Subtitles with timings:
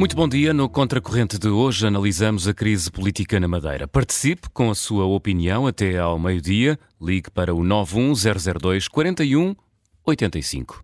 [0.00, 0.54] Muito bom dia.
[0.54, 3.86] No Contracorrente de hoje analisamos a crise política na Madeira.
[3.86, 6.78] Participe com a sua opinião até ao meio-dia.
[6.98, 10.82] Ligue para o 91002 4185.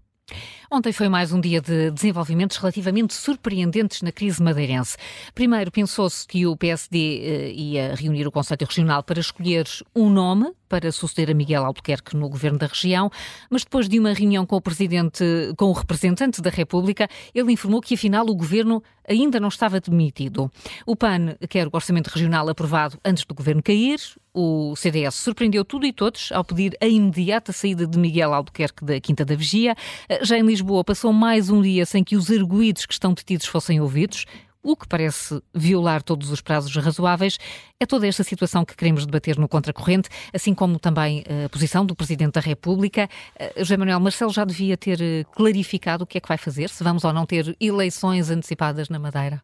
[0.71, 4.96] Ontem foi mais um dia de desenvolvimentos relativamente surpreendentes na crise madeirense.
[5.33, 10.52] Primeiro, pensou-se que o PSD eh, ia reunir o Conselho Regional para escolher um nome
[10.69, 13.10] para suceder a Miguel Albuquerque no governo da região,
[13.48, 15.24] mas depois de uma reunião com o presidente,
[15.57, 20.51] com o representante da República, ele informou que afinal o governo ainda não estava demitido.
[20.85, 24.01] O PAN quer o orçamento regional aprovado antes do governo cair.
[24.35, 29.01] O CDS surpreendeu tudo e todos ao pedir a imediata saída de Miguel Albuquerque da
[29.01, 29.74] Quinta da Vigia.
[30.23, 33.78] Já em Lisboa passou mais um dia sem que os arguídos que estão detidos fossem
[33.78, 34.24] ouvidos
[34.62, 37.38] o que parece violar todos os prazos razoáveis.
[37.79, 41.84] É toda esta situação que queremos debater no Contracorrente, assim como também eh, a posição
[41.84, 43.09] do Presidente da República.
[43.38, 46.68] Uh, José Manuel Marcelo já devia ter eh, clarificado o que é que vai fazer,
[46.68, 49.40] se vamos ou não ter eleições antecipadas na Madeira.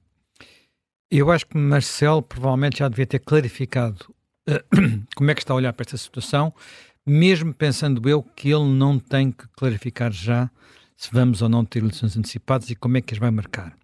[1.08, 4.12] Eu acho que Marcelo provavelmente já devia ter clarificado
[4.48, 6.52] uh, como é que está a olhar para esta situação,
[7.06, 10.50] mesmo pensando eu que ele não tem que clarificar já
[11.02, 13.76] se vamos ou não ter eleições antecipadas e como é que as vai marcar.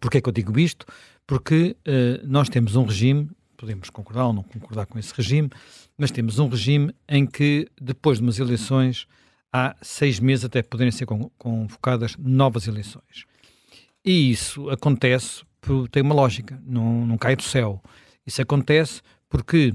[0.00, 0.84] Porquê é que eu digo isto?
[1.24, 5.48] Porque uh, nós temos um regime, podemos concordar ou não concordar com esse regime,
[5.96, 9.06] mas temos um regime em que, depois de umas eleições,
[9.52, 13.24] há seis meses até poderem ser convocadas novas eleições.
[14.04, 17.80] E isso acontece, por, tem uma lógica, não, não cai do céu.
[18.26, 19.72] Isso acontece porque,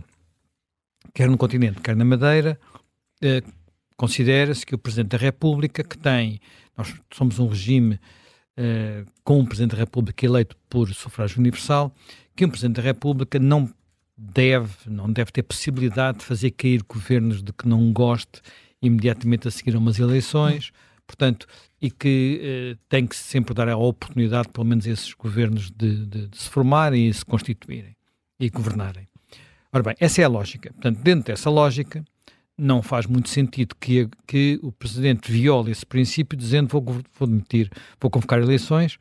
[1.14, 2.60] quer no continente, quer na Madeira,
[3.22, 3.42] eh,
[3.96, 6.40] considera-se que o Presidente da República, que tem,
[6.78, 8.00] nós somos um regime
[8.58, 11.94] uh, com um Presidente da República eleito por sufrágio universal,
[12.36, 13.70] que um Presidente da República não
[14.18, 18.42] deve, não deve ter possibilidade de fazer cair governos de que não goste
[18.82, 20.72] imediatamente a seguir a umas eleições,
[21.08, 21.48] portanto,
[21.82, 26.06] e que uh, tem que sempre dar a oportunidade, pelo menos, a esses governos de,
[26.06, 27.96] de, de se formarem e se constituírem
[28.40, 29.08] e governarem.
[29.72, 30.72] Ora bem, essa é a lógica.
[30.72, 32.06] Portanto, dentro dessa lógica,
[32.58, 36.82] não faz muito sentido que, que o Presidente viole esse princípio dizendo vou,
[37.18, 37.70] vou demitir,
[38.00, 38.98] vou convocar eleições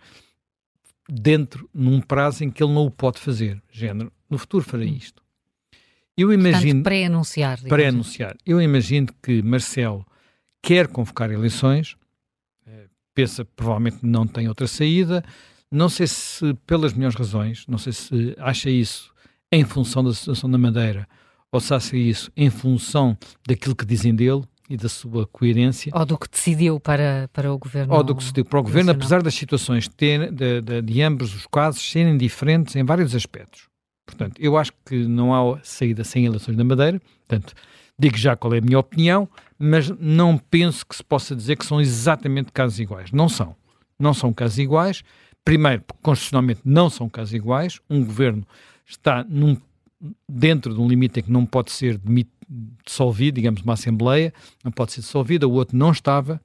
[1.09, 3.63] dentro, num prazo em que ele não o pode fazer.
[3.71, 4.97] Género, no futuro farei hum.
[4.97, 5.23] isto.
[6.17, 6.83] Eu imagino...
[6.83, 7.61] pré-anunciar.
[7.63, 8.37] Pré-anunciar.
[8.45, 10.07] Eu imagino que Marcelo
[10.63, 11.97] quer convocar eleições,
[12.67, 15.25] eh, pensa provavelmente não tem outra saída,
[15.71, 19.13] não sei se pelas melhores razões, não sei se acha isso
[19.51, 21.09] em função da situação da Madeira,
[21.53, 25.93] ou se acha isso em função daquilo que dizem dele e da sua coerência.
[25.95, 27.95] Ou do que decidiu para, para o governo.
[27.95, 31.35] Ou do que decidiu para o governo, apesar das situações ter, de, de, de ambos
[31.35, 33.69] os casos serem diferentes em vários aspectos.
[34.07, 37.01] Portanto, eu acho que não há saída sem eleições na Madeira.
[37.29, 37.55] Portanto,
[37.99, 41.67] digo já qual é a minha opinião, mas não penso que se possa dizer que
[41.67, 43.13] são exatamente casos iguais.
[43.13, 43.55] Não são.
[43.99, 45.05] Não são casos iguais.
[45.45, 47.79] Primeiro, porque constitucionalmente não são casos iguais.
[47.91, 48.47] Um governo
[48.87, 49.57] está num
[50.29, 52.01] dentro de um limite em que não pode ser
[52.85, 54.33] dissolvido, digamos, uma Assembleia,
[54.65, 56.41] não pode ser dissolvida, o outro não estava.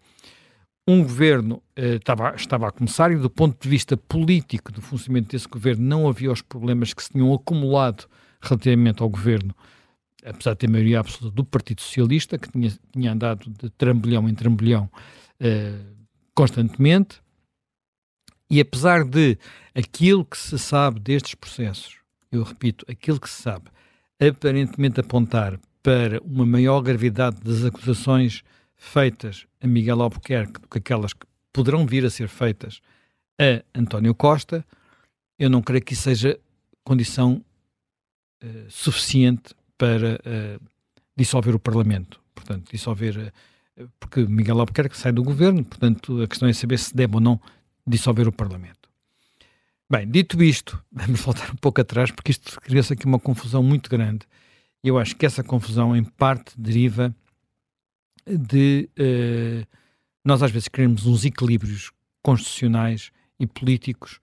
[0.87, 5.29] Um governo eh, estava, estava a começar e, do ponto de vista político do funcionamento
[5.31, 8.07] desse governo, não havia os problemas que se tinham acumulado
[8.41, 9.53] relativamente ao governo,
[10.25, 14.33] apesar de ter maioria absoluta do Partido Socialista, que tinha, tinha andado de trambolhão em
[14.33, 14.89] trambolhão
[15.39, 15.79] eh,
[16.33, 17.21] constantemente.
[18.49, 19.37] E apesar de
[19.75, 21.96] aquilo que se sabe destes processos
[22.31, 23.69] eu repito, aquilo que se sabe,
[24.19, 28.43] aparentemente apontar para uma maior gravidade das acusações
[28.75, 32.81] feitas a Miguel Albuquerque do que aquelas que poderão vir a ser feitas
[33.39, 34.65] a António Costa,
[35.39, 36.39] eu não creio que isso seja
[36.83, 37.43] condição
[38.43, 40.65] uh, suficiente para uh,
[41.15, 42.19] dissolver o Parlamento.
[42.33, 43.33] Portanto, dissolver.
[43.77, 47.21] Uh, porque Miguel Albuquerque sai do governo, portanto, a questão é saber se deve ou
[47.21, 47.39] não
[47.85, 48.86] dissolver o Parlamento.
[49.89, 53.89] Bem, dito isto, vamos voltar um pouco atrás, porque isto cria-se aqui uma confusão muito
[53.89, 54.25] grande.
[54.83, 57.15] Eu acho que essa confusão, em parte, deriva
[58.27, 59.65] de uh,
[60.25, 61.91] nós, às vezes, queremos uns equilíbrios
[62.21, 64.19] constitucionais e políticos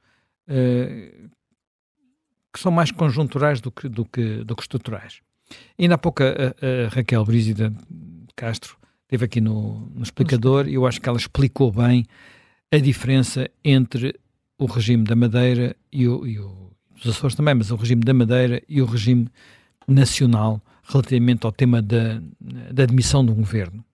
[0.48, 1.30] uh,
[2.52, 5.22] que são mais conjunturais do que, do que, do que estruturais.
[5.78, 7.72] Ainda há pouco a, a Raquel Brígida
[8.36, 12.04] Castro esteve aqui no, no explicador e eu acho que ela explicou bem
[12.70, 14.18] a diferença entre
[14.58, 16.64] o regime da Madeira e o, e o
[17.06, 19.28] Açores também, mas o regime da Madeira e o regime
[19.86, 22.20] nacional relativamente ao tema da,
[22.72, 23.84] da admissão um governo.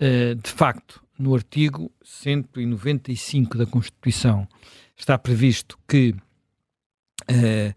[0.00, 4.48] Uh, de facto, no artigo 195 da Constituição
[4.96, 7.74] está previsto que uh,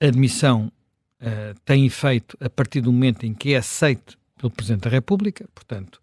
[0.00, 0.72] a admissão
[1.20, 5.46] uh, tem efeito a partir do momento em que é aceito pelo Presidente da República,
[5.54, 6.00] portanto,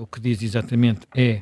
[0.00, 1.40] o que diz exatamente é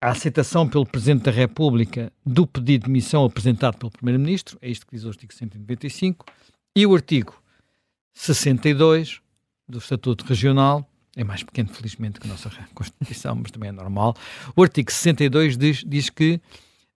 [0.00, 4.86] a aceitação pelo Presidente da República do pedido de demissão apresentado pelo Primeiro-Ministro, é isto
[4.86, 6.24] que diz o artigo 195,
[6.76, 7.34] e o artigo
[8.14, 9.20] 62
[9.68, 14.14] do Estatuto Regional, é mais pequeno, felizmente, que a nossa Constituição, mas também é normal.
[14.54, 16.40] O artigo 62 diz, diz que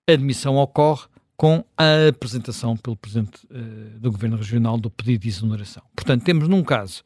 [0.08, 1.06] a admissão ocorre
[1.36, 5.82] com a apresentação pelo Presidente uh, do Governo Regional do pedido de exoneração.
[5.96, 7.02] Portanto, temos num caso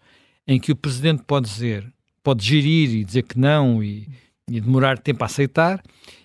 [0.47, 1.91] em que o Presidente pode dizer,
[2.23, 4.07] pode gerir e dizer que não e,
[4.51, 5.83] e demorar tempo a aceitar,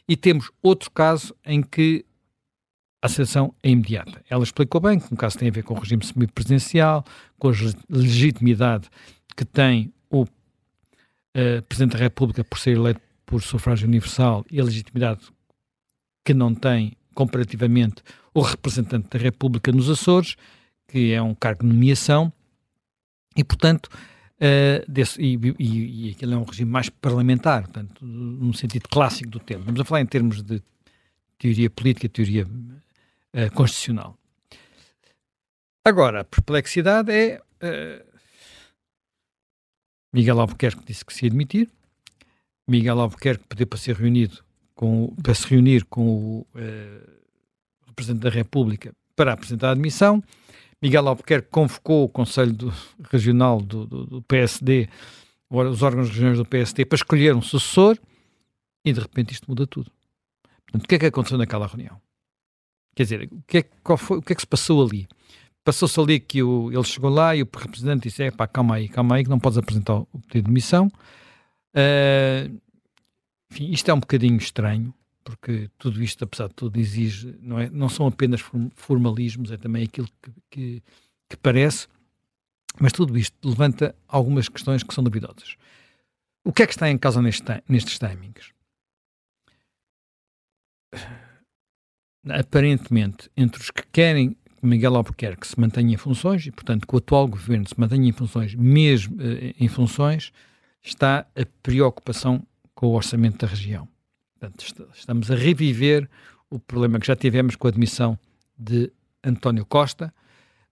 [0.07, 2.05] e temos outro caso em que
[3.01, 4.23] a aceitação é imediata.
[4.29, 7.03] Ela explicou bem que um caso tem a ver com o regime semipresidencial,
[7.39, 7.51] com a
[7.89, 8.89] legitimidade
[9.35, 14.63] que tem o uh, Presidente da República por ser eleito por sufrágio universal e a
[14.63, 15.21] legitimidade
[16.23, 18.03] que não tem comparativamente
[18.33, 20.35] o representante da República nos Açores,
[20.87, 22.31] que é um cargo de nomeação,
[23.35, 23.89] e portanto,
[24.41, 29.29] uh, desse, e, e, e aquele é um regime mais parlamentar, portanto, no sentido clássico
[29.29, 29.65] do termo.
[29.65, 30.61] Vamos a falar em termos de
[31.37, 34.17] teoria política, teoria uh, constitucional.
[35.85, 37.41] Agora, a perplexidade é.
[37.63, 38.11] Uh,
[40.13, 41.69] Miguel Albuquerque disse que se ia admitir.
[42.67, 44.43] Miguel Albuquerque pediu para ser reunido
[44.75, 46.47] com, para se reunir com o
[47.87, 50.21] representante da República para apresentar a admissão.
[50.81, 52.73] Miguel Albuquerque convocou o Conselho do,
[53.11, 54.89] Regional do, do, do, PSD,
[55.49, 57.97] os órgãos regionais do PSD, para escolher um sucessor
[58.83, 59.91] e de repente isto muda tudo.
[60.65, 62.01] Portanto, o que é que aconteceu naquela reunião?
[62.95, 65.07] Quer dizer, o que é, qual foi, o que, é que se passou ali?
[65.63, 68.89] Passou-se ali que o, ele chegou lá e o representante disse: é pá, calma aí,
[68.89, 70.87] calma aí, que não podes apresentar o pedido de demissão.
[71.75, 72.59] Uh,
[73.51, 77.69] enfim, isto é um bocadinho estranho, porque tudo isto, apesar de tudo, exige, não, é,
[77.69, 78.41] não são apenas
[78.75, 80.83] formalismos, é também aquilo que, que,
[81.29, 81.87] que parece,
[82.79, 85.55] mas tudo isto levanta algumas questões que são duvidosas.
[86.43, 88.51] O que é que está em causa neste, nestes timings?
[92.27, 96.95] Aparentemente, entre os que querem que Miguel Albuquerque se mantenha em funções, e portanto que
[96.95, 100.31] o atual governo se mantenha em funções, mesmo eh, em funções,
[100.83, 103.87] está a preocupação com o orçamento da região.
[104.41, 106.09] Portanto, estamos a reviver
[106.49, 108.17] o problema que já tivemos com a admissão
[108.57, 108.91] de
[109.23, 110.11] António Costa,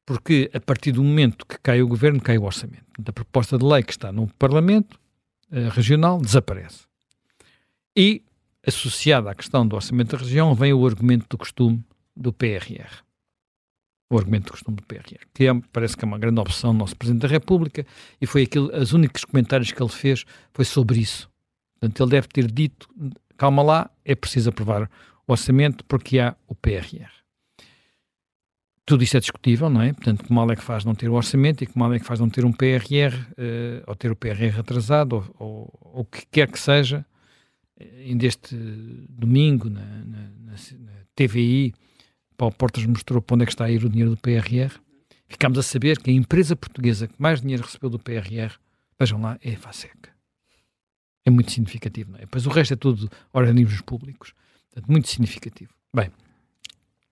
[0.04, 2.86] porque a partir do momento que cai o governo, cai o orçamento.
[2.86, 5.00] Portanto, a proposta de lei que está no Parlamento
[5.52, 6.88] eh, regional desaparece.
[7.96, 8.24] E,
[8.66, 13.04] associada à questão do orçamento da região, vem o argumento do costume do PRR.
[14.10, 16.80] O argumento do costume do PRR, que é, parece que é uma grande opção do
[16.80, 17.86] nosso Presidente da República,
[18.20, 21.30] e foi aquilo, os únicos comentários que ele fez foi sobre isso.
[21.80, 22.90] Portanto, ele deve ter dito,
[23.40, 24.84] calma lá, é preciso aprovar
[25.26, 27.10] o orçamento porque há o PRR.
[28.86, 29.94] Tudo isto é discutível, não é?
[29.94, 32.06] Portanto, que mal é que faz não ter o orçamento e que mal é que
[32.06, 36.26] faz não ter um PRR, uh, eh, ou ter o PRR atrasado, ou, o que
[36.30, 37.06] quer que seja,
[37.80, 38.56] ainda este
[39.08, 41.74] domingo, na, na, na, na TVI,
[42.36, 44.74] Paulo Portas mostrou para onde é que está a ir o dinheiro do PRR.
[45.30, 48.52] Ficámos a saber que a empresa portuguesa que mais dinheiro recebeu do PRR,
[49.00, 50.19] vejam lá, é a FASEC
[51.26, 52.12] é muito significativo.
[52.12, 52.26] Não é?
[52.26, 54.34] Pois o resto é tudo organismos públicos.
[54.72, 55.72] Portanto, muito significativo.
[55.94, 56.12] Bem,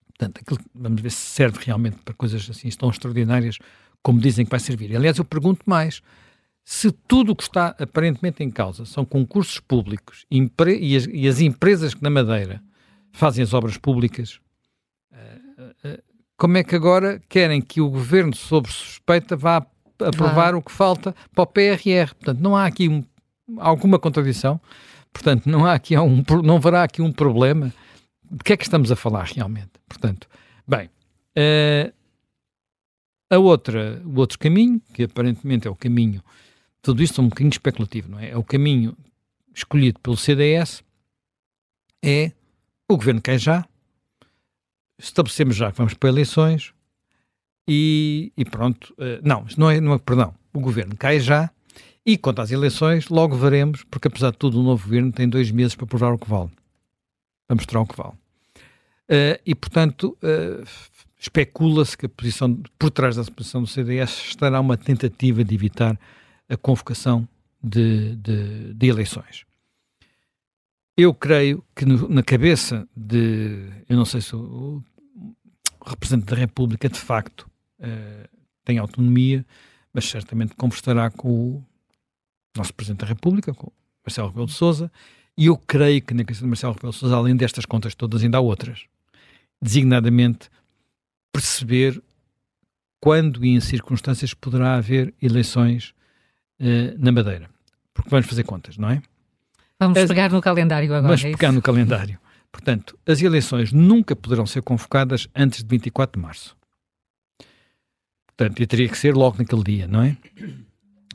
[0.08, 3.58] portanto, aquilo, vamos ver se serve realmente para coisas assim tão extraordinárias
[4.02, 4.96] como dizem que vai servir.
[4.96, 6.02] Aliás, eu pergunto mais.
[6.64, 11.40] Se tudo o que está aparentemente em causa são concursos públicos e as, e as
[11.40, 12.62] empresas que na Madeira
[13.14, 14.40] fazem as obras públicas,
[15.12, 16.04] uh, uh,
[16.38, 19.66] como é que agora querem que o governo, sob suspeita, vá
[20.00, 20.58] aprovar ah.
[20.58, 22.14] o que falta para o PRR?
[22.16, 23.04] Portanto, não há aqui um
[23.58, 24.60] alguma contradição.
[25.14, 27.74] Portanto, não há aqui um, não haverá aqui um problema.
[28.30, 29.72] De que é que estamos a falar realmente?
[29.88, 30.28] Portanto,
[30.68, 30.90] bem,
[31.38, 31.94] uh,
[33.30, 36.22] a outra, o outro caminho, que aparentemente é o caminho,
[36.82, 38.32] tudo isto é um bocadinho especulativo, não é?
[38.32, 38.96] É o caminho
[39.54, 40.84] escolhido pelo CDS,
[42.04, 42.32] é
[42.90, 43.66] o governo quer já,
[45.00, 46.74] estabelecemos já que vamos para eleições
[47.68, 48.94] e, e pronto.
[48.94, 51.52] Uh, não, não é, não é, perdão, o governo cai já
[52.08, 55.52] e quanto às eleições, logo veremos, porque apesar de tudo, o novo governo tem dois
[55.52, 56.50] meses para provar o que vale.
[57.46, 58.14] Para mostrar o que vale.
[58.14, 60.66] Uh, e, portanto, uh,
[61.20, 66.00] especula-se que a posição, por trás da posição do CDS estará uma tentativa de evitar
[66.48, 67.28] a convocação
[67.62, 69.46] de, de, de eleições.
[70.96, 74.82] Eu creio que no, na cabeça de, eu não sei se o,
[75.82, 77.42] o representante da República de facto
[77.82, 78.30] uh,
[78.64, 79.46] tem autonomia,
[79.92, 81.66] mas certamente conversará com o
[82.58, 83.72] nosso Presidente da República, com
[84.06, 84.92] Marcelo Rebelo de Sousa,
[85.38, 88.24] e eu creio que na questão de Marcelo Rebelo de Sousa, além destas contas todas,
[88.24, 88.86] ainda há outras.
[89.62, 90.50] Designadamente,
[91.32, 92.02] perceber
[93.00, 95.94] quando e em circunstâncias poderá haver eleições
[96.60, 97.50] uh, na Madeira.
[97.94, 99.02] Porque vamos fazer contas, não é?
[99.80, 101.04] Vamos as, pegar no calendário agora.
[101.04, 102.20] Vamos é pegar no calendário.
[102.52, 106.58] Portanto, as eleições nunca poderão ser convocadas antes de 24 de março.
[108.36, 110.18] Portanto, e teria que ser logo naquele dia, não é?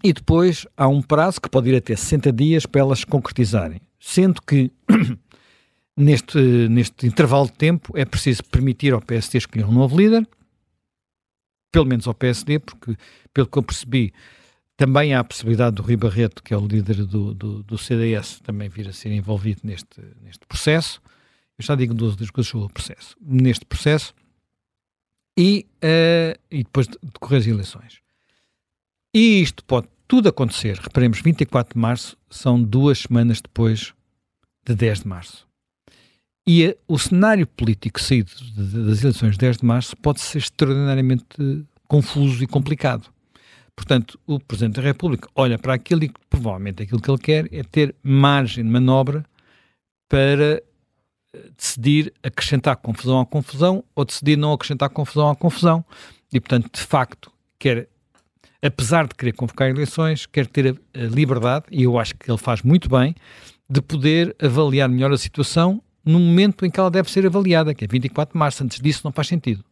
[0.03, 3.81] E depois há um prazo que pode ir até 60 dias para elas se concretizarem.
[4.01, 4.71] Sendo que,
[5.97, 10.27] neste, neste intervalo de tempo, é preciso permitir ao PSD escolher um novo líder,
[11.71, 12.97] pelo menos ao PSD, porque,
[13.33, 14.13] pelo que eu percebi,
[14.77, 18.41] também há a possibilidade do Rui Barreto, que é o líder do, do, do CDS,
[18.41, 21.01] também vir a ser envolvido neste, neste processo.
[21.57, 23.17] Eu já digo duas, coisas sobre o processo.
[23.21, 24.13] Neste processo,
[25.39, 28.02] e, uh, e depois decorrer as eleições.
[29.15, 33.93] E isto pode tudo acontecer, reparemos, 24 de março são duas semanas depois
[34.67, 35.47] de 10 de março.
[36.47, 40.21] E a, o cenário político saído de, de, das eleições de 10 de março pode
[40.21, 41.27] ser extraordinariamente
[41.87, 43.13] confuso e complicado.
[43.77, 47.63] Portanto, o Presidente da República olha para aquilo e provavelmente aquilo que ele quer é
[47.63, 49.25] ter margem de manobra
[50.09, 50.63] para
[51.57, 55.85] decidir acrescentar confusão à confusão ou decidir não acrescentar confusão à confusão.
[56.33, 57.89] E, portanto, de facto, quer,
[58.63, 62.63] apesar de querer convocar eleições, quer ter a, liberdade, e eu acho que ele faz
[62.63, 63.15] muito bem,
[63.69, 67.85] de poder avaliar melhor a situação no momento em que ela deve ser avaliada, que
[67.85, 68.65] é 24 de março.
[68.65, 69.65] Antes disso, não faz sentido.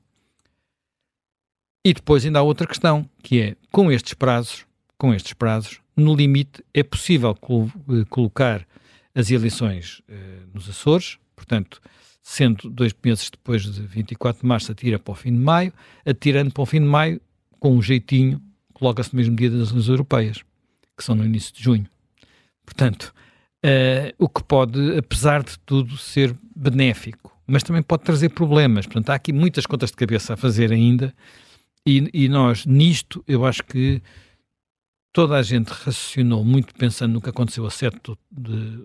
[1.84, 4.66] E depois ainda há outra questão, que é, com estes prazos,
[4.98, 8.66] com estes prazos, no limite é possível col eh, colocar
[9.14, 11.80] as eleições eh, nos Açores, Portanto,
[12.22, 15.72] sendo dois meses depois de 24 de março, atira para o fim de maio,
[16.04, 17.20] atirando para o fim de maio,
[17.58, 18.40] com um jeitinho,
[18.80, 20.42] coloca-se no mesmo dia das eleições europeias,
[20.96, 21.86] que são no início de junho.
[22.64, 23.14] Portanto,
[23.64, 28.86] uh, o que pode, apesar de tudo, ser benéfico, mas também pode trazer problemas.
[28.86, 31.14] Portanto, há aqui muitas contas de cabeça a fazer ainda,
[31.86, 34.02] e, e nós, nisto, eu acho que
[35.12, 37.98] toda a gente raciocinou muito pensando no que aconteceu a 7
[38.30, 38.84] de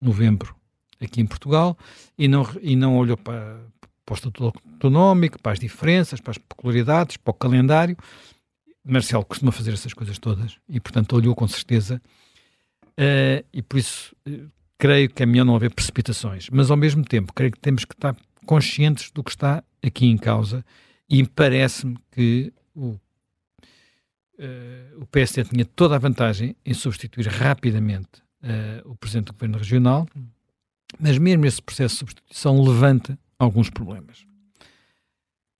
[0.00, 0.54] novembro
[1.00, 1.76] aqui em Portugal
[2.16, 3.60] e não, e não olhou para,
[4.04, 7.96] para o Estatuto Autonómico, para as diferenças, para as peculiaridades, para o calendário.
[8.86, 12.00] Marcelo costuma fazer essas coisas todas e, portanto, olhou com certeza.
[12.92, 17.04] Uh, e por isso uh, creio que é melhor não haver precipitações, mas ao mesmo
[17.04, 18.16] tempo creio que temos que estar
[18.46, 20.64] conscientes do que está aqui em causa
[21.10, 22.98] e parece-me que o,
[24.38, 28.24] uh, o PSD tinha toda a vantagem em substituir rapidamente
[28.84, 30.06] o Presidente do Governo Regional,
[31.00, 34.24] mas mesmo esse processo de substituição levanta alguns problemas.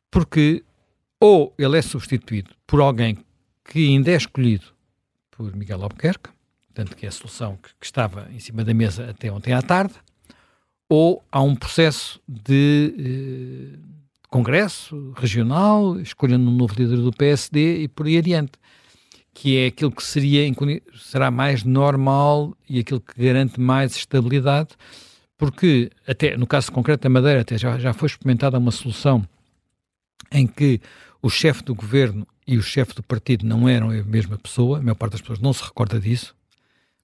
[0.08, 0.62] Porque
[1.18, 3.18] ou ele é substituído por alguém
[3.64, 4.66] que ainda é escolhido
[5.30, 6.30] por Miguel Albuquerque,
[6.74, 9.62] tanto que é a solução que, que estava em cima da mesa até ontem à
[9.62, 9.94] tarde,
[10.88, 13.78] ou há um processo de eh,
[14.28, 18.52] congresso regional, escolhendo um novo líder do PSD e por aí adiante,
[19.34, 20.42] que é aquilo que seria,
[20.94, 24.76] será mais normal e aquilo que garante mais estabilidade
[25.36, 29.26] porque até no caso concreto da Madeira até já, já foi experimentada uma solução
[30.32, 30.80] em que
[31.26, 34.80] o chefe do governo e o chefe do partido não eram a mesma pessoa, a
[34.80, 36.36] maior parte das pessoas não se recorda disso.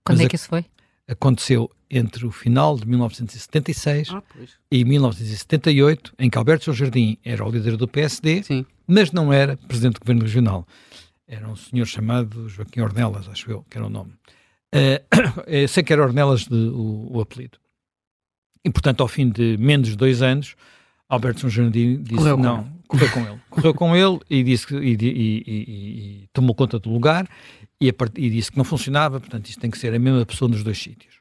[0.05, 0.65] Quando é que isso foi?
[1.09, 4.23] Aconteceu entre o final de 1976 ah,
[4.71, 8.65] e 1978, em que Alberto João Jardim era o líder do PSD, Sim.
[8.87, 10.67] mas não era presidente do governo regional.
[11.27, 14.13] Era um senhor chamado Joaquim Ornelas, acho eu, que era o nome.
[14.73, 17.59] Uh, sei que era Ornelas de, o, o apelido.
[18.65, 20.55] E, portanto, ao fim de menos de dois anos,
[21.09, 23.41] Alberto São Jardim disse correu não, correu com ele.
[23.51, 27.27] Correu com ele e, disse, e, e, e, tomou conta do lugar
[27.81, 27.91] e,
[28.31, 31.17] disse que não funcionava, portanto, isto tem que ser a mesma pessoa nos dois sítios.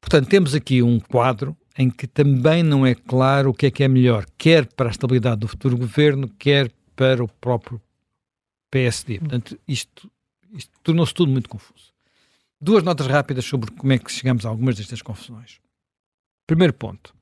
[0.00, 3.82] Portanto, temos aqui um quadro em que também não é claro o que é que
[3.82, 7.80] é melhor, quer para a estabilidade do futuro governo, quer para o próprio
[8.70, 9.18] PSD.
[9.18, 10.10] Portanto, isto,
[10.52, 11.92] isto tornou-se tudo muito confuso.
[12.60, 15.60] Duas notas rápidas sobre como é que chegamos a algumas destas confusões.
[16.46, 17.14] Primeiro ponto,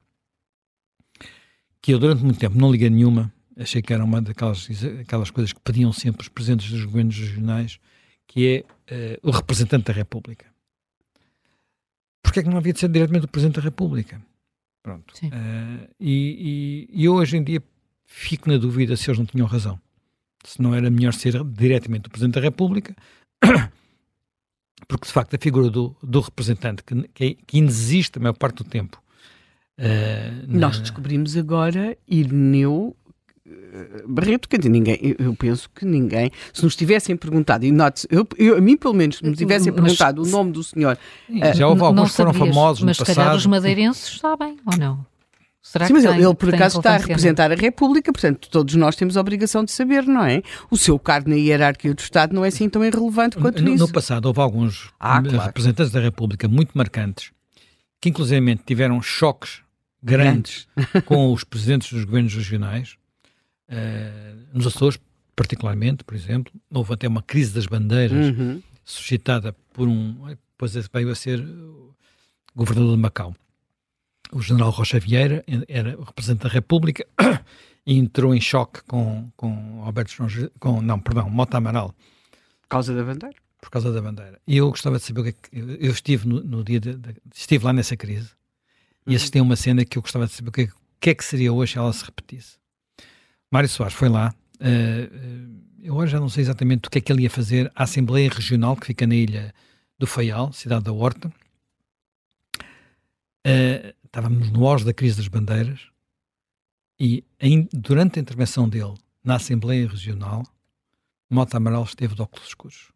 [1.87, 4.69] que eu durante muito tempo não liguei nenhuma, achei que era uma daquelas
[5.01, 7.79] aquelas coisas que pediam sempre os presidentes dos governos regionais,
[8.27, 10.47] que é uh, o representante da República.
[12.21, 14.21] Porquê é que não havia de ser diretamente o Presidente da República?
[14.83, 15.15] Pronto.
[15.23, 17.63] Uh, e, e, e, eu hoje em dia
[18.05, 19.81] fico na dúvida se eles não tinham razão.
[20.45, 22.97] Se não era melhor ser diretamente o Presidente da República,
[24.89, 28.57] porque de facto a figura do, do representante, que, que, que existe a maior parte
[28.57, 29.01] do tempo,
[29.79, 32.97] Uh, Nós descobrimos agora Irineu
[33.47, 38.07] eh, Barreto, quer dizer, ninguém, eu penso que ninguém, se nos tivessem perguntado, e note
[38.11, 40.99] eu, eu, a mim pelo menos, se nos tivessem perguntado mas, o nome do senhor.
[41.29, 43.07] Uh, já houve alguns que foram famosos mas no passado.
[43.07, 45.07] Mas se calhar os madeirenses sabem, ou não?
[45.63, 48.75] Será Sim, que mas tem, ele, por acaso está a representar a República, portanto todos
[48.77, 50.41] nós temos a obrigação de saber, não é?
[50.71, 53.85] O seu cargo na hierarquia do Estado não é assim tão irrelevante quanto no, isso.
[53.85, 55.39] no passado houve alguns Ah, claro.
[55.47, 57.33] representantes da República muito marcantes
[58.01, 59.66] que inclusivamente tiveram choques
[60.07, 60.69] grandes
[61.05, 62.97] com os presidentes dos governos regionais,
[63.69, 64.99] eh, nos Açores
[65.35, 68.63] particularmente, por exemplo, houve até uma crise das bandeiras Uhum.
[68.85, 71.45] suscitada por um, depois veio a ser
[72.55, 73.35] governador de Macau.
[74.33, 77.07] O general Rocha Vieira era o representante da República
[77.87, 81.95] e entrou em choque com, com Alberto João, com, não, perdão, Mota Amaral,
[82.63, 83.37] Por causa da bandeira.
[83.61, 84.41] por causa da bandeira.
[84.47, 85.49] E eu gostava de saber o que é que.
[85.53, 86.81] Eu, eu estive no, no dia.
[86.81, 88.31] De, de- estive lá nessa crise
[89.07, 90.69] e assisti a uma cena que eu gostava de saber o que, é-
[91.01, 92.59] que é que seria hoje se ela se repetisse.
[93.51, 94.35] Mário Soares foi lá.
[94.61, 95.09] eh,
[95.83, 98.29] eu agora já não sei exatamente o que é que ele ia fazer à Assembleia
[98.31, 99.55] Regional que fica na ilha
[99.99, 101.33] do Faial, cidade da Horta.
[103.45, 105.81] Eh, estávamos no auge da crise das bandeiras
[106.99, 110.43] e em- durante a intervenção dele na Assembleia Regional,
[111.31, 112.91] Mota Amaral esteve de óculos escuros.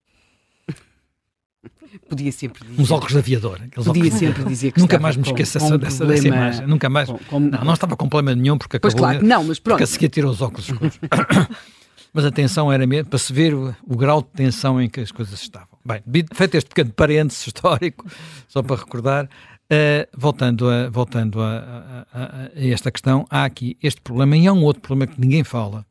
[2.09, 2.81] Podia sempre dizer.
[2.83, 3.59] Uns óculos de aviador.
[3.75, 6.67] Podia óculos- sempre dizer que Nunca mais me com dessa, um dessa, problema- imagem.
[6.67, 7.09] Nunca mais.
[7.09, 9.11] com- Não, não estava com problema nenhum porque Pois acabou.
[9.11, 9.89] claro, não, mas porque a pronto.
[9.91, 10.99] seguir tirou os óculos escuros.
[12.15, 15.01] mas a tensão era mesmo para se ver o, o grau de tensão em que
[15.01, 15.69] as coisas estavam.
[15.85, 16.03] Bem,
[16.33, 18.07] feito este pequeno parênteses histórico,
[18.49, 19.29] só para recordar,
[19.69, 24.53] eh, voltando, a, voltando a- a- a esta questão, há aqui este problema e há
[24.53, 25.85] um outro problema que ninguém fala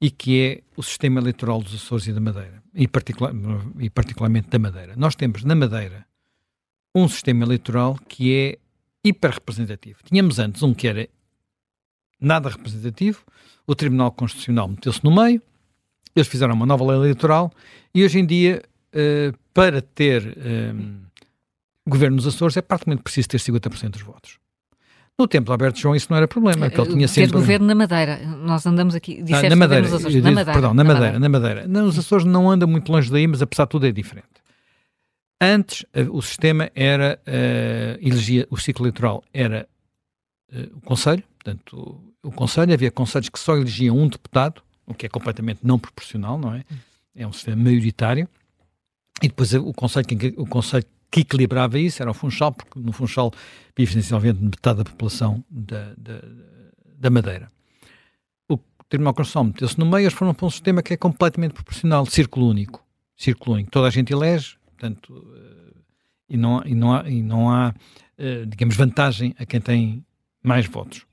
[0.00, 3.32] e que é o sistema eleitoral dos Açores e da Madeira, e, particular,
[3.78, 4.94] e particularmente da Madeira.
[4.96, 6.06] Nós temos na Madeira
[6.94, 8.58] um sistema eleitoral que é
[9.04, 9.98] hiperrepresentativo.
[10.04, 11.08] Tínhamos antes um que era
[12.20, 13.24] nada representativo,
[13.66, 15.42] o Tribunal Constitucional meteu-se no meio,
[16.14, 17.52] eles fizeram uma nova lei eleitoral
[17.94, 18.62] e hoje em dia,
[18.92, 20.72] eh, para ter eh,
[21.86, 24.38] governo nos Açores, é praticamente preciso ter 50% dos votos.
[25.18, 27.32] No tempo de Alberto João isso não era problema, porque ele tinha Ter sempre...
[27.32, 28.18] governo na Madeira.
[28.24, 29.24] Nós andamos aqui.
[29.32, 30.04] Ah, na Madeira, Açores.
[30.04, 30.52] eu na disse- Madeira.
[30.52, 31.66] perdão, na Madeira, na Madeira.
[31.66, 34.28] Nos Açores não anda muito longe daí, mas apesar de tudo é diferente.
[35.40, 39.68] Antes, eh, o sistema era, eh, elegia, o ciclo eleitoral era
[40.52, 41.76] eh, o Conselho, portanto,
[42.22, 45.78] o, o Conselho, havia conselhos que só elegiam um deputado, o que é completamente não
[45.80, 46.64] proporcional, não é?
[47.14, 48.28] É um sistema maioritário.
[49.22, 52.92] E depois eh, o Conselho, o conselho que equilibrava isso era o Funchal, porque no
[52.92, 53.32] Funchal
[53.76, 56.20] vive essencialmente metade da população da, da,
[56.98, 57.48] da Madeira.
[58.48, 62.04] O Tribunal Constitucional meteu-se no meio, eles foram para um sistema que é completamente proporcional,
[62.06, 62.84] círculo único.
[63.16, 63.70] Círculo único.
[63.70, 65.80] Toda a gente elege, portanto, eh,
[66.30, 67.74] e não, e não há, e não há
[68.18, 70.04] eh, digamos, vantagem a quem tem
[70.42, 71.06] mais votos.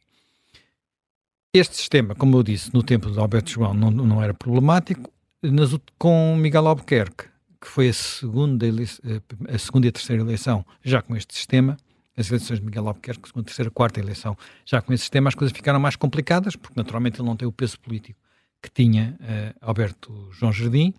[1.54, 5.78] Este sistema, como eu disse, no tempo de Alberto João não, não era problemático, nas,
[6.00, 7.26] com Miguel Albuquerque,
[7.60, 8.66] que foi a segunda,
[9.50, 11.78] a segunda e a terceira eleição já com este sistema,
[12.18, 15.56] as eleições de Miguel Albuquerque, segunda, terceira, quarta eleição, já com esse sistema as coisas
[15.56, 18.20] ficaram mais complicadas, porque naturalmente ele não tem o peso político
[18.62, 20.94] que tinha eh, Alberto João Jardim,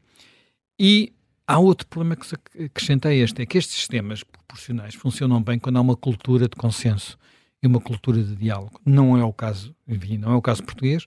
[0.79, 1.13] e
[1.47, 5.43] há outro problema que se ac- acrescenta a este, é que estes sistemas proporcionais funcionam
[5.43, 7.19] bem quando há uma cultura de consenso
[7.63, 8.79] e uma cultura de diálogo.
[8.85, 11.07] Não é o caso, enfim, não é o caso português,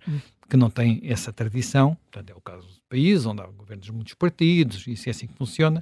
[0.50, 4.14] que não tem essa tradição, portanto é o caso país, onde há governos de muitos
[4.16, 5.82] partidos, e isso é assim que funciona.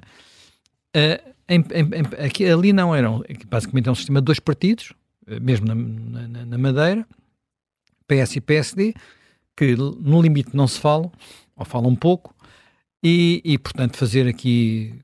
[0.94, 4.92] Eh, em- em- aqui, ali não eram, basicamente é um sistema de dois partidos,
[5.26, 7.06] eh, mesmo na, na- na Madeira,
[8.06, 8.94] PS e PSD,
[9.56, 11.10] que no limite não se falam,
[11.56, 12.34] ou falam pouco,
[13.02, 14.94] e, e, portanto fazer aqui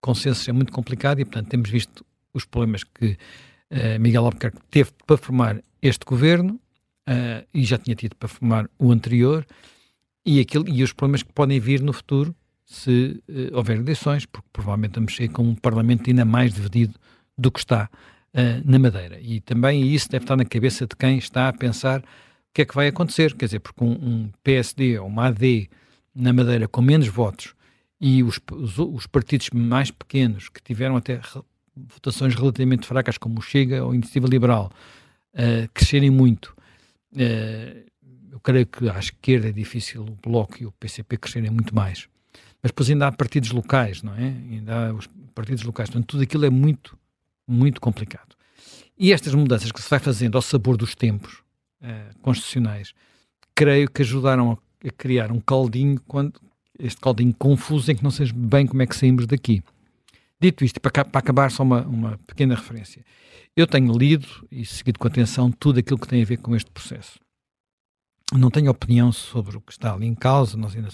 [0.00, 3.16] consensos é muito complicado e portanto temos visto os problemas que
[3.70, 6.60] eh, Miguel Albuquerque teve para formar este governo
[7.06, 9.46] eh, e já tinha tido para formar o anterior
[10.24, 14.48] e, aquilo, e os problemas que podem vir no futuro se eh, houver eleições, porque
[14.52, 16.94] provavelmente vamos ser com um parlamento ainda mais dividido
[17.36, 17.90] do que está
[18.32, 19.18] eh, na Madeira.
[19.20, 22.04] E também isso deve estar na cabeça de quem está a pensar o
[22.54, 25.68] que é que vai acontecer, quer dizer, porque um, um PSD ou uma AD
[26.14, 27.54] na Madeira com menos votos
[28.00, 31.42] e os, os, os partidos mais pequenos que tiveram até re-
[31.74, 34.70] votações relativamente fracas, como o Chega ou a Iniciativa Liberal,
[35.34, 36.54] eh, crescerem muito,
[37.16, 37.84] eh,
[38.32, 42.08] eu creio que à esquerda é difícil o Bloco e o PCP crescerem muito mais.
[42.62, 44.24] Mas depois ainda há partidos locais, não é?
[44.24, 45.90] Ainda há os partidos locais.
[45.90, 46.98] Portanto, tudo aquilo é muito,
[47.46, 48.34] muito complicado.
[48.98, 51.42] E estas mudanças que se vai fazendo ao sabor dos tempos
[51.82, 52.94] eh, constitucionais,
[53.54, 56.40] creio que ajudaram a, criar um caldinho, quando,
[56.78, 59.62] este caldinho confuso em que não sei bem como é que saímos daqui.
[60.40, 63.04] Dito isto, para, para acabar só uma, uma pequena referência.
[63.54, 66.70] Eu tenho lido e seguido com atenção tudo aquilo que tem a ver com este
[66.70, 67.20] processo.
[68.32, 70.88] Não tenho opinião sobre o que está ali em causa, nós ainda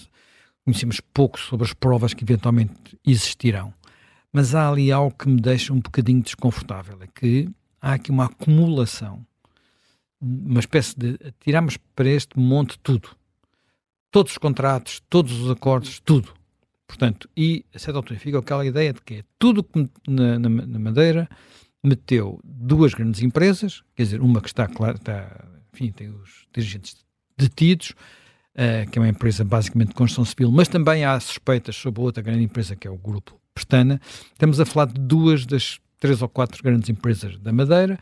[0.65, 3.73] conhecemos pouco sobre as provas que eventualmente existirão.
[4.31, 7.49] Mas há ali algo que me deixa um bocadinho desconfortável, é que
[7.81, 9.25] há aqui uma acumulação
[10.21, 13.09] uma espécie de tiramos para este monte tudo.
[14.11, 16.33] Todos os contratos, todos os acordos, tudo.
[16.87, 20.49] Portanto, e a certa altura fica aquela ideia de que é tudo que na, na,
[20.49, 21.29] na, Madeira
[21.83, 26.97] meteu duas grandes empresas, quer dizer, uma que está, claro, está, enfim, tem os dirigentes
[27.39, 27.91] detidos,
[28.55, 32.21] uh, que é uma empresa basicamente de construção civil, mas também há suspeitas sobre outra
[32.21, 33.99] grande empresa que é o Grupo Pestana.
[34.31, 37.99] Estamos a falar de duas das três ou quatro grandes empresas da Madeira,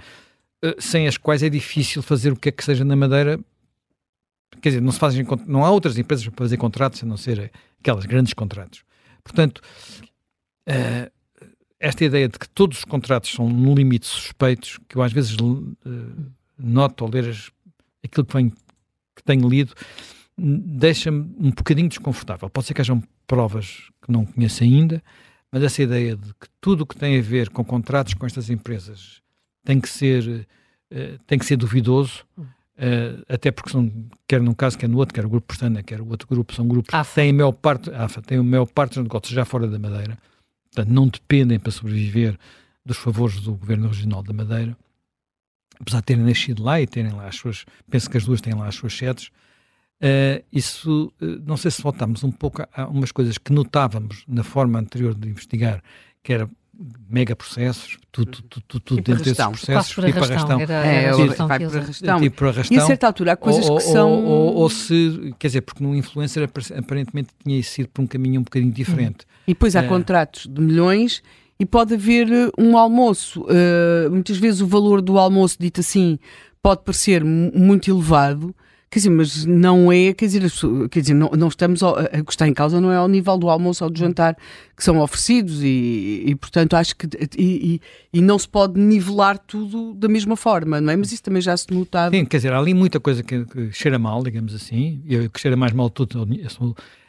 [0.64, 3.40] uh, sem as quais é difícil fazer o que é que seja na Madeira.
[4.62, 7.52] Quer dizer, não se fazem, não há outras empresas para fazer contratos a não ser
[7.80, 8.84] aquelas grandes contratos.
[9.24, 9.62] Portanto,
[10.70, 11.12] uh,
[11.80, 15.36] esta ideia de que todos os contratos são no limite suspeitos, que eu às vezes
[15.36, 15.76] uh,
[16.58, 17.36] noto ao ler
[18.04, 18.67] aquilo que, que
[19.28, 19.74] tenho lido,
[20.38, 22.50] deixa-me um bocadinho desconfortável.
[22.50, 25.04] Pode ser que hajam provas que não conheço ainda,
[25.52, 28.50] mas essa ideia de que tudo o que tem a ver com contratos com estas
[28.50, 29.22] empresas
[29.64, 30.48] tem que ser,
[30.92, 32.26] uh, tem que ser duvidoso,
[32.78, 33.92] Uh, até porque são,
[34.28, 36.68] quer num caso, quer no outro, quer o grupo Pestana, quer o outro grupo, são
[36.68, 37.10] grupos AFA.
[37.10, 39.80] que têm a maior parte, AFA, têm a maior parte dos negócios já fora da
[39.80, 40.16] Madeira,
[40.66, 42.38] portanto não dependem para sobreviver
[42.86, 44.78] dos favores do Governo Regional da Madeira,
[45.80, 48.54] apesar de terem nascido lá e terem lá as suas, penso que as duas têm
[48.54, 49.28] lá as suas sedes,
[50.02, 54.24] uh, isso, uh, não sei se voltamos um pouco a, a umas coisas que notávamos
[54.28, 55.82] na forma anterior de investigar,
[56.24, 56.50] que era
[57.10, 60.60] mega processos, tudo, tudo, tudo, tudo dentro desses processos, tipo arrastão.
[60.60, 62.20] Era, era é, arrastão vai para arrastão.
[62.20, 62.78] Tipo arrastão.
[62.78, 64.12] E a certa altura há coisas ou, que são...
[64.12, 66.44] Ou, ou, ou, se, quer dizer, porque no influencer
[66.78, 69.26] aparentemente tinha sido por um caminho um bocadinho diferente.
[69.48, 69.88] E depois há é.
[69.88, 71.24] contratos de milhões
[71.60, 73.42] e pode haver eh, um almoço.
[73.42, 76.20] Uh, muitas vezes o valor do almoço, dito assim,
[76.62, 78.54] pode parecer muito elevado,
[78.90, 80.50] Quer dizer, mas não é, quer dizer,
[80.90, 83.38] quer dizer não, não estamos, ao, a que está em causa não é ao nível
[83.38, 84.34] do almoço ou do jantar
[84.78, 87.06] que são oferecidos e, e portanto, acho que,
[87.38, 87.82] e,
[88.14, 90.96] e, não se pode nivelar tudo da mesma forma, não é?
[90.96, 92.16] Mas isso também já se notava.
[92.16, 95.30] Sim, quer dizer, há ali muita coisa que, que cheira mal, digamos assim, e o
[95.30, 96.26] que cheira mais mal tudo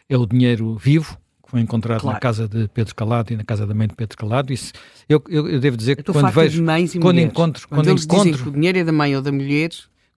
[0.08, 1.16] é o dinheiro vivo,
[1.48, 2.16] que foi encontrado claro.
[2.16, 4.52] na casa de Pedro Calado e na casa da mãe de Pedro Calado.
[4.52, 4.72] Isso,
[5.08, 6.62] eu, eu, eu devo dizer que quando vejo,
[7.00, 9.70] quando encontro, quando, quando encontro, que o dinheiro é da mãe ou da mulher,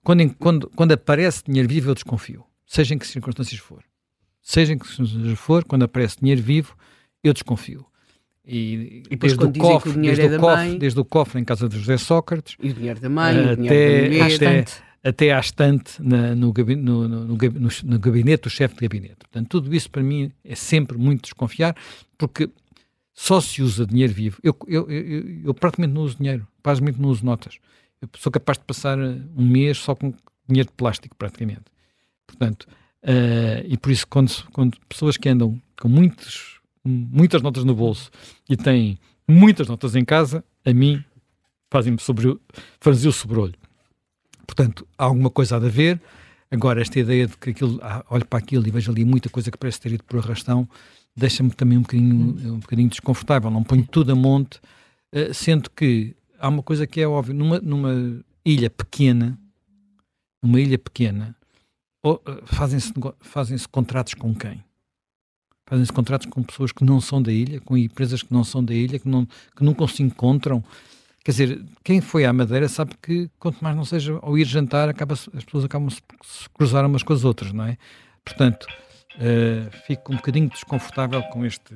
[0.04, 2.44] quando, quando, quando aparece dinheiro vivo, eu desconfio.
[2.66, 3.82] Seja em que circunstâncias for.
[4.42, 6.76] Seja em que circunstâncias for, quando aparece dinheiro vivo,
[7.24, 7.86] eu desconfio.
[8.44, 11.68] E, e desde, o cofre, o desde, é o cofre, desde o cofre em casa
[11.68, 14.62] de José Sócrates e o dinheiro da mãe, até, o dinheiro da mulher.
[14.62, 19.16] Até, até à estante na, no, no, no, no, gabinete do chefe de gabinete.
[19.18, 21.76] Portanto, tudo isso para mim é sempre muito desconfiar,
[22.16, 22.48] porque
[23.12, 24.38] só se usa dinheiro vivo.
[24.42, 27.58] Eu, eu, eu, eu praticamente não uso dinheiro, praticamente não uso notas
[28.02, 30.12] eu sou capaz de passar eh, um mês só com
[30.48, 31.62] dinheiro de plástico, praticamente.
[32.26, 32.66] Portanto,
[33.04, 38.10] uh, e por isso, quando, quando pessoas que andam com muitos, muitas notas no bolso
[38.48, 41.02] e têm muitas notas em casa, a mim
[41.70, 42.36] fazem-me sobre,
[42.80, 43.54] fazem o sobrolho.
[44.46, 46.00] Portanto, há alguma coisa a haver.
[46.50, 49.50] Agora, esta ideia de que aquilo, ah, olho para aquilo e vejo ali muita coisa
[49.50, 50.68] que parece ter ido por arrastão,
[51.16, 53.50] deixa-me também um bocadinho, um bocadinho desconfortável.
[53.50, 54.60] Não ponho tudo a monte,
[55.14, 59.38] uh, sendo que há uma coisa que é óbvia, numa, numa ilha pequena,
[60.42, 61.36] numa ilha pequena,
[62.04, 64.62] eh, fazem-se fazem contratos com quem?
[65.66, 68.74] Fazem-se contratos com pessoas que não são da ilha, com empresas que não são da
[68.74, 70.62] ilha, que, não, que nunca se encontram.
[71.24, 74.88] Quer dizer, quem foi à Madeira sabe que quanto mais não seja ao ir jantar,
[74.88, 76.00] acaba as pessoas acabam se
[76.52, 77.76] cruzar umas com as outras, não é?
[78.24, 78.66] Portanto,
[79.16, 81.74] uh, fico um bocadinho desconfortável com este,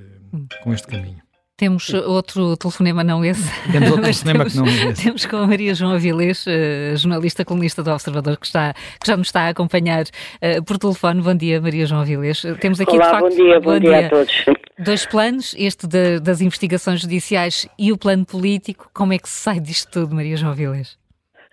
[0.63, 1.26] com este caminho.
[1.59, 3.51] Temos outro telefonema, não esse.
[3.73, 5.05] Temos outro telefonema temos, que não é esse.
[5.05, 9.17] Temos com a Maria João Avilés, uh, jornalista, colunista do Observador, que, está, que já
[9.17, 11.23] nos está a acompanhar uh, por telefone.
[11.23, 12.43] Bom dia, Maria João Avilés.
[12.61, 14.45] Temos aqui, Olá, de facto, bom dia, bom, bom dia, dia, a todos.
[14.79, 18.91] Dois planos, este de, das investigações judiciais e o plano político.
[18.93, 20.99] Como é que se sai disto tudo, Maria João Avilés?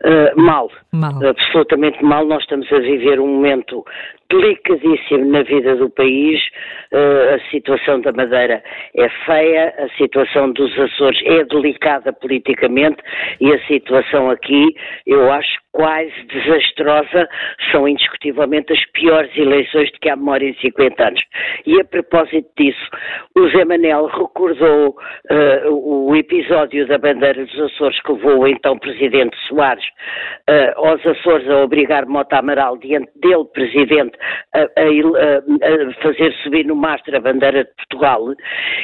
[0.04, 0.70] Uh, mal.
[0.92, 2.28] mal, absolutamente mal.
[2.28, 3.86] Nós estamos a viver um momento
[4.30, 6.42] delicadíssimo na vida do país.
[6.92, 8.64] Uh, a situação da Madeira
[8.96, 12.98] é feia, a situação dos Açores é delicada politicamente
[13.40, 14.76] e a situação aqui,
[15.08, 17.28] eu acho quase desastrosa.
[17.72, 21.22] São indiscutivelmente as piores eleições de que há memória em 50 anos.
[21.66, 22.90] E a propósito disso,
[23.36, 28.78] o Zé Manel recordou uh, o episódio da bandeira dos Açores que levou o então
[28.78, 29.84] Presidente Soares
[30.50, 34.13] uh, aos Açores a obrigar Mota Amaral, diante dele, Presidente,
[34.54, 38.34] a, a, a, fazer subir no mastro a bandeira de Portugal.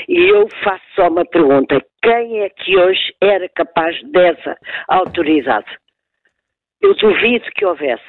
[0.08, 5.68] E eu faço só uma pergunta: quem é que hoje era capaz dessa autoridade?
[6.82, 8.02] Eu duvido que houvesse.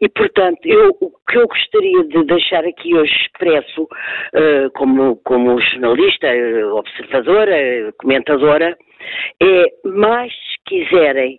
[0.00, 5.60] E, portanto, eu, o que eu gostaria de deixar aqui hoje expresso, uh, como, como
[5.60, 6.26] jornalista,
[6.72, 8.74] observadora, comentadora,
[9.42, 10.32] é mais
[10.66, 11.38] quiserem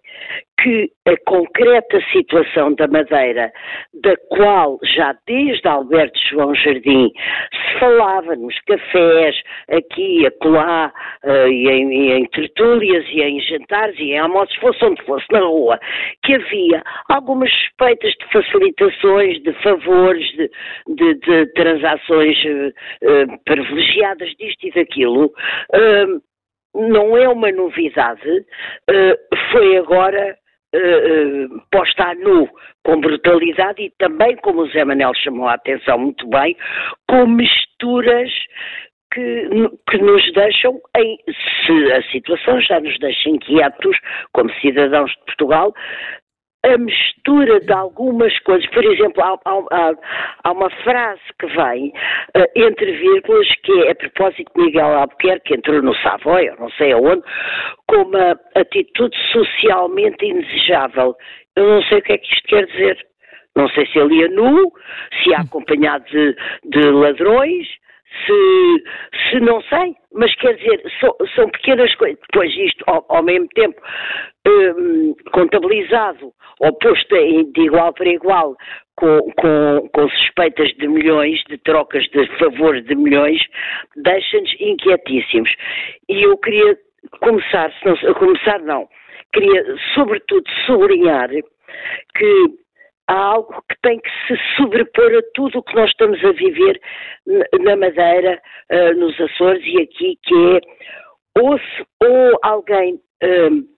[0.59, 3.51] que a concreta situação da Madeira,
[4.01, 7.11] da qual já desde Alberto João Jardim
[7.51, 9.35] se falava nos cafés,
[9.69, 10.91] aqui, acolá,
[11.23, 15.25] uh, e em, e em tertúlias, e em jantares, e em almoços, fosse onde fosse,
[15.31, 15.79] na rua,
[16.23, 20.49] que havia algumas suspeitas de facilitações, de favores, de,
[20.87, 26.21] de, de transações uh, privilegiadas disto e daquilo, uh,
[26.77, 30.37] não é uma novidade, uh, foi agora
[30.75, 32.47] uh, posta a nu
[32.83, 36.55] com brutalidade e também, como o Zé Manel chamou a atenção muito bem,
[37.09, 38.31] com misturas
[39.13, 39.49] que,
[39.89, 41.17] que, nos deixam, em,
[41.65, 43.97] se a situação já nos deixa inquietos,
[44.33, 45.73] como cidadãos de Portugal,
[46.73, 48.69] a mistura de algumas coisas.
[48.71, 49.91] Por exemplo, há, há,
[50.43, 51.93] há uma frase que vem
[52.35, 56.57] uh, entre vírgulas que é a propósito de Miguel Albuquerque, que entrou no Savoy, ou
[56.59, 57.23] não sei aonde,
[57.87, 61.15] com uma atitude socialmente indesejável.
[61.55, 62.97] Eu não sei o que é que isto quer dizer.
[63.55, 64.71] Não sei se ele ia nu,
[65.23, 67.67] se é acompanhado de, de ladrões,
[68.25, 68.83] se,
[69.29, 72.19] se não sei, mas quer dizer, so, são pequenas coisas.
[72.31, 73.81] Depois isto, ao, ao mesmo tempo,
[74.47, 77.15] um, contabilizado ou posto
[77.53, 78.55] de igual para igual
[78.95, 83.41] com, com, com, suspeitas de milhões, de trocas de favores de milhões,
[83.95, 85.53] deixa-nos inquietíssimos.
[86.09, 86.77] E eu queria
[87.21, 88.87] começar, se não, começar não,
[89.33, 92.45] queria sobretudo sublinhar que
[93.07, 96.79] há algo que tem que se sobrepor a tudo o que nós estamos a viver
[97.61, 98.41] na Madeira,
[98.71, 103.77] uh, nos Açores e aqui, que é ou, se, ou alguém uh,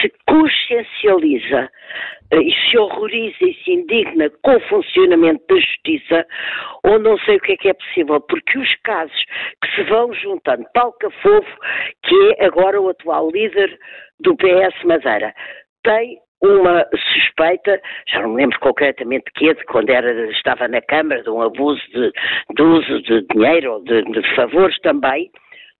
[0.00, 1.70] se consciencializa
[2.34, 6.26] uh, e se horroriza e se indigna com o funcionamento da justiça,
[6.84, 9.24] ou não sei o que é que é possível, porque os casos
[9.62, 11.58] que se vão juntando, Paulo Cafofo,
[12.02, 13.78] que é agora o atual líder
[14.20, 15.34] do PS Madeira,
[15.82, 21.22] tem uma suspeita, já não me lembro concretamente quê, de quando era, estava na Câmara,
[21.22, 22.12] de um abuso de,
[22.54, 25.30] de uso de dinheiro ou de, de favores também,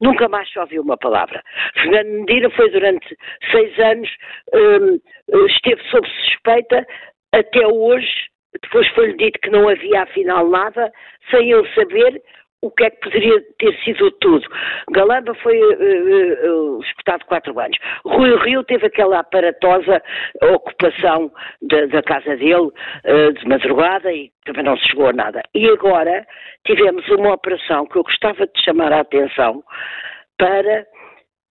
[0.01, 1.43] nunca mais se ouviu uma palavra.
[1.75, 3.17] Fernando Medina foi durante
[3.51, 4.09] seis anos,
[4.55, 6.87] um, esteve sob suspeita
[7.33, 8.29] até hoje,
[8.63, 10.91] depois foi-lhe dito que não havia afinal nada,
[11.31, 12.23] sem ele saber,
[12.63, 14.47] o que é que poderia ter sido tudo.
[14.91, 17.77] Galamba foi uh, uh, quatro anos.
[18.05, 20.03] Rui Rio teve aquela aparatosa
[20.43, 21.31] ocupação
[21.63, 25.43] de, da casa dele uh, de madrugada e também não se chegou a nada.
[25.55, 26.27] E agora
[26.65, 29.63] tivemos uma operação que eu gostava de chamar a atenção
[30.39, 30.87] para.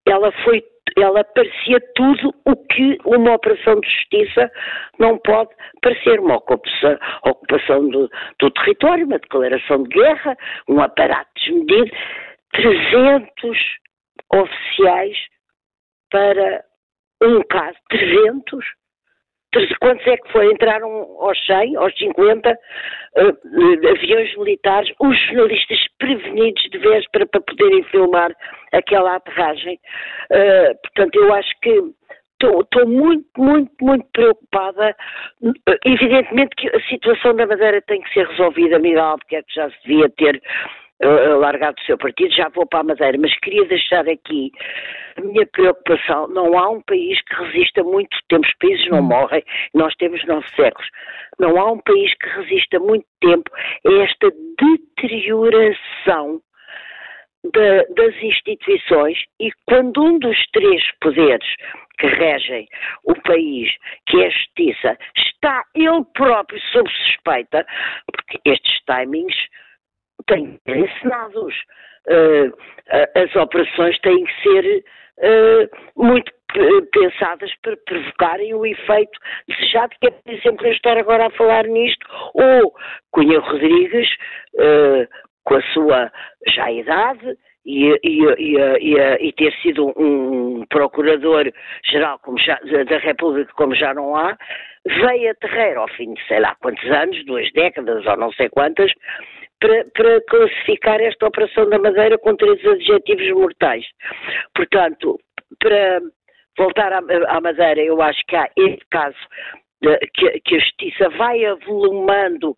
[0.08, 0.63] Ela foi
[0.98, 4.52] ela parecia tudo o que uma operação de justiça
[5.00, 5.50] não pode
[5.82, 6.19] parecer.
[6.19, 10.38] Uma ocupação, ocupação do, do território, uma declaração de guerra,
[10.69, 11.91] um aparato desmedido.
[12.54, 13.58] 300
[14.34, 15.17] oficiais
[16.10, 16.63] para
[17.21, 17.78] um caso.
[17.89, 18.65] 300?
[19.80, 20.52] Quantos é que foi?
[20.52, 20.89] Entraram
[21.20, 27.84] aos 100, aos 50 uh, uh, aviões militares, os jornalistas prevenidos de véspera para poderem
[27.84, 28.32] filmar
[28.72, 29.80] aquela aterragem.
[30.32, 31.82] Uh, portanto, eu acho que
[32.41, 34.96] estou muito, muito, muito preocupada.
[35.86, 39.78] Evidentemente que a situação da Madeira tem que ser resolvida, Miguel, é que já se
[39.86, 40.41] devia ter
[41.01, 44.51] largado o seu partido, já vou para a Madeira, mas queria deixar aqui
[45.17, 46.27] a minha preocupação.
[46.29, 50.47] Não há um país que resista muito tempo, os países não morrem, nós temos nove
[50.55, 50.89] séculos.
[51.39, 53.51] Não há um país que resista muito tempo
[53.86, 56.41] a esta deterioração
[57.53, 61.47] das instituições e quando um dos três poderes
[61.99, 62.67] que regem
[63.05, 63.71] o país,
[64.08, 67.65] que é a justiça, está ele próprio sob suspeita,
[68.12, 69.36] porque estes timings
[70.28, 71.56] têm que ser ensinados.
[72.08, 72.54] Uh,
[73.16, 74.84] as operações têm que ser
[75.20, 76.32] uh, muito
[76.92, 81.66] pensadas para provocarem o efeito desejado, que é, por exemplo, eu estar agora a falar
[81.66, 82.74] nisto, ou
[83.12, 84.08] Cunha Rodrigues,
[84.56, 85.08] uh,
[85.44, 86.12] com a sua
[86.48, 92.20] já idade, e, e, e, e, ter sido um procurador-geral
[92.88, 94.38] da República como já não há,
[94.86, 98.50] veio a terreiro ao fim de sei lá quantos anos, duas décadas ou não sei
[98.50, 98.92] quantas,
[99.60, 103.86] para, para, classificar esta operação da Madeira com três adjetivos mortais.
[104.54, 105.20] Portanto,
[105.60, 106.02] para
[106.58, 109.18] voltar à, à Madeira, eu acho que há este caso
[110.13, 112.58] que, que, a Justiça vai avolumando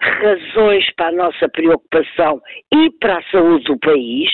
[0.00, 2.40] razões para a nossa preocupação
[2.72, 4.30] e para a saúde do país,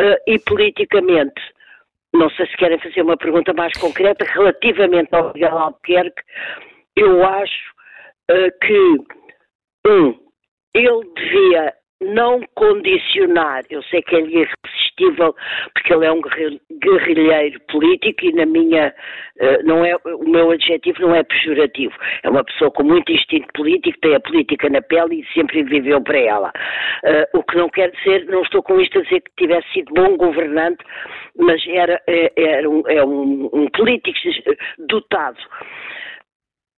[0.00, 1.40] uh, e politicamente,
[2.12, 6.22] não sei se querem fazer uma pergunta mais concreta, relativamente ao Miguel Albuquerque,
[6.96, 7.70] eu acho
[8.30, 10.18] uh, que, um,
[10.74, 15.34] ele devia não condicionar, eu sei que ele resistir irresistível,
[15.74, 16.20] porque ele é um
[16.80, 18.94] guerrilheiro político e na minha,
[19.40, 21.94] uh, não é, o meu adjetivo não é pejorativo.
[22.22, 26.00] É uma pessoa com muito instinto político, tem a política na pele e sempre viveu
[26.00, 26.52] para ela.
[27.04, 29.92] Uh, o que não quer dizer, não estou com isto a dizer que tivesse sido
[29.94, 30.84] bom governante,
[31.36, 34.18] mas era, é, era um, é um, um político
[34.88, 35.38] dotado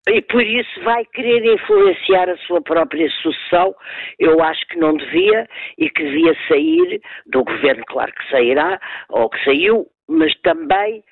[0.08, 3.74] e por isso vai querer influenciar a sua própria sucessão.
[4.18, 9.30] Eu acho que não devia e que devia sair do governo, claro que sairá, ou
[9.30, 11.02] que saiu, mas também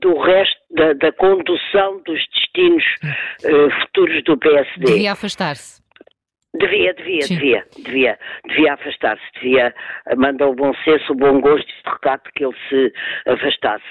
[0.00, 2.84] do resto da, da condução dos destinos
[3.44, 4.84] uh, futuros do PSD.
[4.84, 5.84] Devia afastar-se.
[6.58, 7.34] Devia, devia, Sim.
[7.34, 9.74] devia, devia, devia afastar-se, devia
[10.16, 12.92] mandar o bom senso, o bom gosto e o recato que ele se
[13.26, 13.84] afastasse.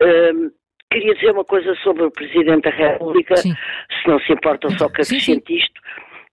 [0.00, 0.61] Uh,
[0.92, 3.54] Queria dizer uma coisa sobre o Presidente da República, sim.
[3.54, 5.80] se não se importa só que acrescente isto,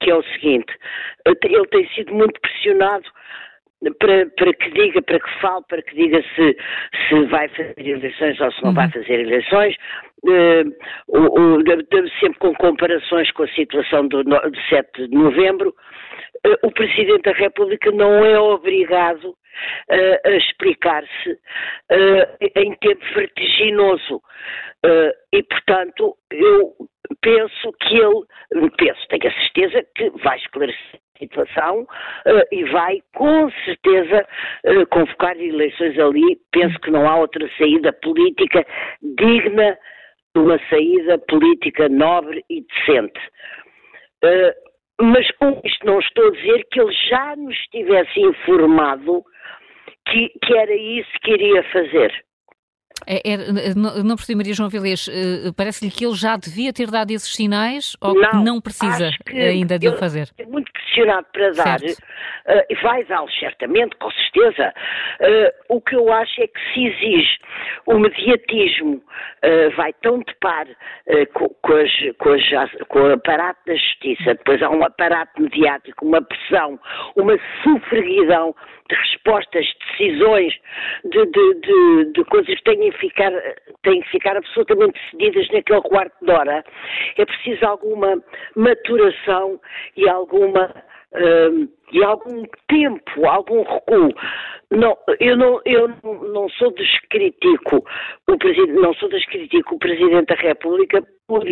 [0.02, 0.74] que é o seguinte,
[1.26, 3.06] ele tem sido muito pressionado
[4.00, 6.58] para, para, que diga, para que fale, para que diga se,
[7.08, 8.76] se vai fazer eleições ou se não uhum.
[8.76, 9.76] vai fazer eleições,
[10.24, 15.74] uh, sempre com comparações com a situação do, do 7 de novembro,
[16.46, 19.34] uh, o Presidente da República não é obrigado
[19.90, 24.22] uh, a explicar-se uh, em tempo vertiginoso.
[24.86, 26.74] Uh, e, portanto, eu
[27.22, 31.88] penso que ele, penso, tenho a certeza que vai esclarecer a situação
[32.52, 34.26] e vai, com certeza,
[34.90, 36.40] convocar eleições ali.
[36.52, 38.66] Penso que não há outra saída política
[39.02, 39.78] digna
[40.34, 43.20] de uma saída política nobre e decente.
[45.02, 49.24] Mas com isto não estou a dizer que ele já nos tivesse informado
[50.08, 52.26] que, que era isso que iria fazer.
[53.06, 53.38] É, é,
[53.76, 57.34] não, não percebi, Maria João Vilês, uh, parece-lhe que ele já devia ter dado esses
[57.34, 60.30] sinais ou não, não precisa ainda de o fazer?
[60.38, 64.74] É muito pressionado para dar, uh, e vai dá-lo certamente, com certeza.
[65.20, 67.38] Uh, o que eu acho é que se exige
[67.86, 69.02] o mediatismo,
[69.76, 70.68] vai tão de par
[71.34, 76.06] com, com, as, com, as, com o aparato da justiça, depois há um aparato mediático,
[76.06, 76.80] uma pressão,
[77.16, 78.56] uma sufraguidão
[78.90, 80.54] de respostas, de decisões,
[81.06, 83.32] de, de, de, de coisas que têm ficar,
[83.84, 86.64] têm que ficar absolutamente decididas naquele quarto de hora,
[87.18, 88.22] é preciso alguma
[88.56, 89.60] maturação
[89.96, 90.74] e alguma.
[91.12, 94.14] Uh, e algum tempo, algum recuo.
[94.70, 97.84] Não, eu não, eu não sou dos critico
[98.28, 101.44] o presidente, não sou das critico o Presidente da República por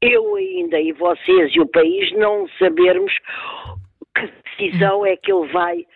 [0.00, 3.12] eu ainda e vocês e o país não sabermos
[4.16, 5.86] que decisão é que ele vai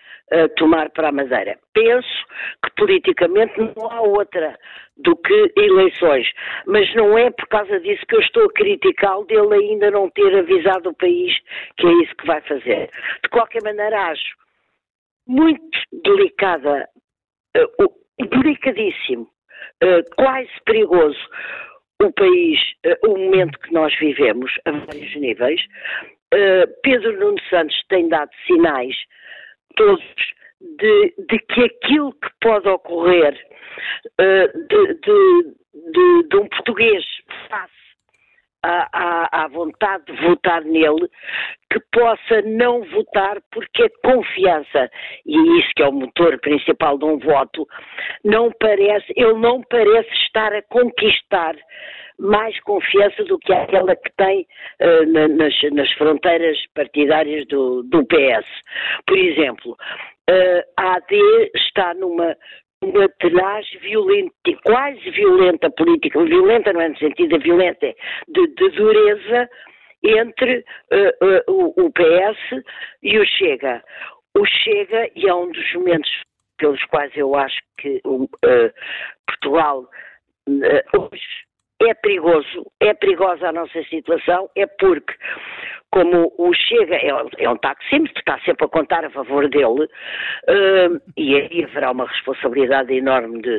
[0.56, 1.58] tomar para a Madeira.
[1.72, 2.26] Penso
[2.64, 4.58] que politicamente não há outra
[4.96, 6.30] do que eleições,
[6.66, 10.34] mas não é por causa disso que eu estou a criticá-lo dele ainda não ter
[10.36, 11.36] avisado o país
[11.76, 12.90] que é isso que vai fazer.
[13.22, 14.42] De qualquer maneira, acho
[15.26, 16.88] muito delicada,
[17.56, 19.28] uh, delicadíssimo,
[19.82, 21.18] uh, quase perigoso
[22.02, 25.60] o país, uh, o momento que nós vivemos a vários níveis.
[26.82, 28.96] Pedro Nuno Santos tem dado sinais
[29.76, 30.02] todos
[30.60, 33.34] de, de que aquilo que pode ocorrer
[34.20, 37.04] uh, de, de, de, um português
[37.48, 37.72] face
[38.62, 41.08] à, à, vontade de votar nele,
[41.70, 44.90] que possa não votar porque a confiança,
[45.26, 47.66] e isso que é o motor principal de um voto,
[48.24, 51.56] não parece, ele não parece estar a conquistar
[52.18, 54.46] mais confiança do que aquela que tem
[54.80, 58.46] uh, na, nas, nas, fronteiras partidárias do, do PS.
[59.06, 62.36] Por exemplo, uh, a AD está numa,
[63.18, 64.32] tenaz violenta,
[64.64, 67.94] quase violenta política, violenta não é no sentido de violenta,
[68.28, 69.48] de, de dureza
[70.04, 72.64] entre uh, uh, o, o, PS
[73.02, 73.82] e o Chega.
[74.36, 76.10] O Chega, e é um dos momentos
[76.58, 78.28] pelos quais eu acho que uh,
[79.26, 79.88] Portugal
[80.98, 81.51] hoje
[81.86, 85.14] é perigoso, é perigosa a nossa situação, é porque,
[85.90, 91.00] como o Chega é, é um taxímetro, está sempre a contar a favor dele, uh,
[91.16, 93.58] e aí haverá uma responsabilidade enorme de,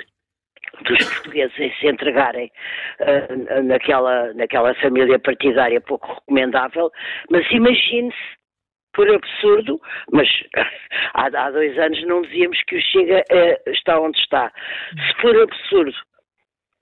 [0.81, 2.51] dos portugueses em se entregarem
[3.01, 6.91] uh, naquela, naquela família partidária pouco recomendável,
[7.29, 8.43] mas imagine-se
[8.93, 9.81] por absurdo,
[10.11, 10.27] mas
[11.13, 14.51] há, há, dois anos não dizíamos que o Chega uh, está onde está.
[14.95, 15.95] Se por absurdo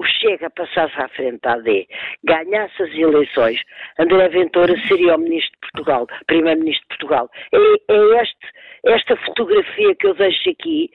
[0.01, 1.87] o Chega passasse à frente da AD,
[2.23, 3.61] ganhasse as eleições,
[3.99, 7.29] André Ventura seria o Ministro de Portugal, Primeiro-Ministro de Portugal.
[7.53, 7.57] É,
[7.93, 8.47] é este,
[8.85, 10.89] esta fotografia que eu deixo aqui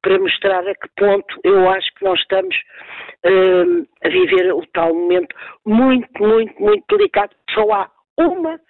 [0.00, 2.56] para mostrar a que ponto eu acho que nós estamos
[3.26, 5.34] uh, a viver o tal momento
[5.66, 7.34] muito, muito, muito delicado.
[7.52, 8.60] Só há uma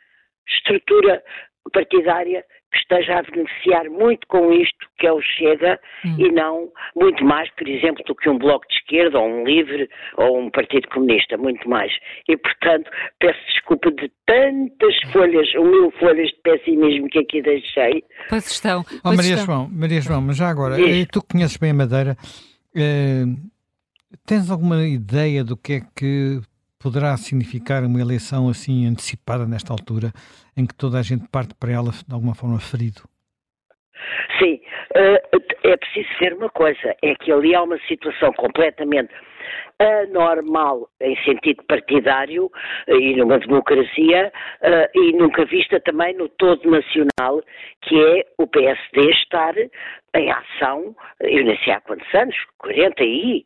[0.49, 1.23] estrutura
[1.71, 6.17] partidária que esteja a beneficiar muito com isto, que é o Chega, hum.
[6.19, 9.89] e não muito mais, por exemplo, do que um Bloco de Esquerda, ou um Livre,
[10.17, 11.93] ou um Partido Comunista, muito mais.
[12.29, 18.03] E, portanto, peço desculpa de tantas folhas, ou mil folhas de pessimismo que aqui deixei.
[18.29, 18.83] Pois estão.
[18.83, 19.45] Pois oh, Maria estão.
[19.45, 21.03] João, Maria João, mas já agora, Diz.
[21.03, 22.17] Eh, tu conheces bem a Madeira,
[22.75, 23.25] eh,
[24.27, 26.41] tens alguma ideia do que é que
[26.83, 30.13] poderá significar uma eleição assim antecipada nesta altura,
[30.57, 33.03] em que toda a gente parte para ela de alguma forma ferido?
[34.39, 34.61] Sim,
[34.95, 35.23] eh,
[35.63, 39.13] é preciso ver uma coisa, é que ali há uma situação completamente
[39.79, 42.51] anormal em sentido partidário
[42.89, 47.43] e numa democracia eh, e nunca vista também no todo nacional,
[47.83, 49.55] que é o PSD estar
[50.15, 53.45] em ação, eu nem sei há quantos anos, 40 e...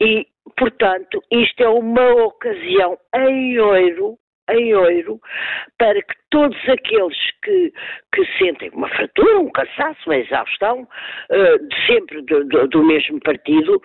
[0.00, 0.26] E,
[0.56, 4.18] portanto, isto é uma ocasião em ouro
[4.50, 5.20] em ouro
[5.78, 7.72] para que todos aqueles que,
[8.14, 13.80] que sentem uma fratura, um cansaço, uma exaustão, uh, sempre do, do, do, mesmo partido,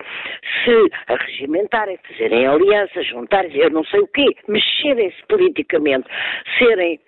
[0.64, 6.08] se arregimentarem, fazerem alianças, juntarem, eu não sei o quê, mexerem-se politicamente,
[6.58, 7.00] serem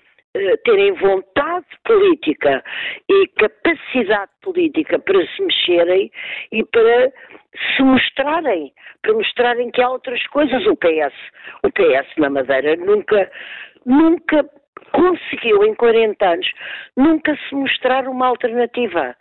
[0.65, 2.63] terem vontade política
[3.09, 6.11] e capacidade política para se mexerem
[6.53, 7.13] e para
[7.77, 8.73] se mostrarem,
[9.03, 10.65] para mostrarem que há outras coisas.
[10.67, 11.15] O PS,
[11.63, 13.31] o PS na Madeira nunca,
[13.85, 14.49] nunca
[14.93, 16.47] conseguiu em 40 anos,
[16.97, 19.17] nunca se mostrar uma alternativa.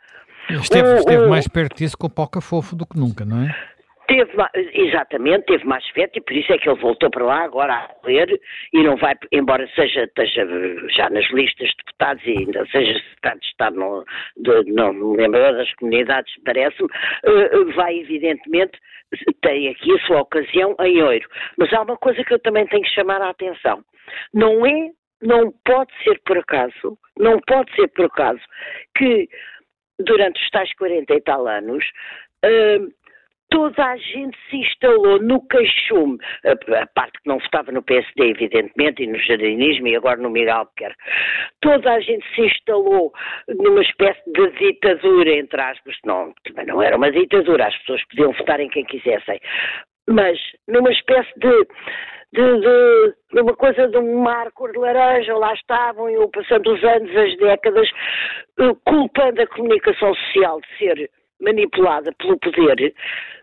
[0.49, 3.74] Esteve, esteve o, mais perto disso com o Poca Fofo do que nunca, não é?
[4.07, 4.31] Teve,
[4.73, 8.07] exatamente, teve mais afeto e por isso é que ele voltou para lá agora a
[8.07, 8.39] ler
[8.71, 10.45] e não vai, embora seja esteja
[10.89, 14.03] já nas listas de deputados e ainda seja secretário de Estado, não,
[14.37, 18.77] de, não me lembro das comunidades, parece-me, uh, vai evidentemente,
[19.41, 21.27] tem aqui a sua ocasião em ouro.
[21.57, 23.83] Mas há uma coisa que eu também tenho que chamar a atenção.
[24.33, 24.91] Não é,
[25.21, 28.41] não pode ser por acaso, não pode ser por acaso
[28.95, 29.27] que
[29.99, 31.83] durante os tais 40 e tal anos,
[32.45, 33.04] uh,
[33.49, 39.03] toda a gente se instalou no queixume, a, parte que não votava no PSD, evidentemente,
[39.03, 40.97] e no jardinismo e agora no Miguel Albuquerque,
[41.61, 43.11] toda a gente se instalou
[43.47, 48.31] numa espécie de ditadura, entre aspas, não, também não era uma ditadura, as pessoas podiam
[48.33, 49.39] votar em quem quisessem,
[50.09, 51.65] mas numa espécie de
[52.33, 56.83] de, de, de, uma coisa de um mar de laranja, lá estavam, e passando os
[56.83, 57.89] anos, as décadas,
[58.59, 62.93] eh, culpando a comunicação social de ser manipulada pelo poder,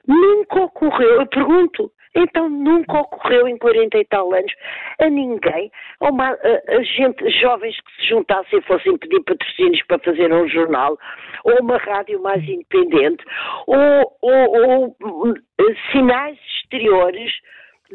[0.07, 4.53] nunca ocorreu, eu pergunto, então nunca ocorreu em 40 e tal anos
[5.01, 9.83] a ninguém, a, uma, a, a gente, jovens que se juntassem e fossem pedir patrocínios
[9.87, 10.99] para fazer um jornal,
[11.45, 13.25] ou uma rádio mais independente,
[13.67, 15.37] ou, ou, ou
[15.91, 17.33] sinais exteriores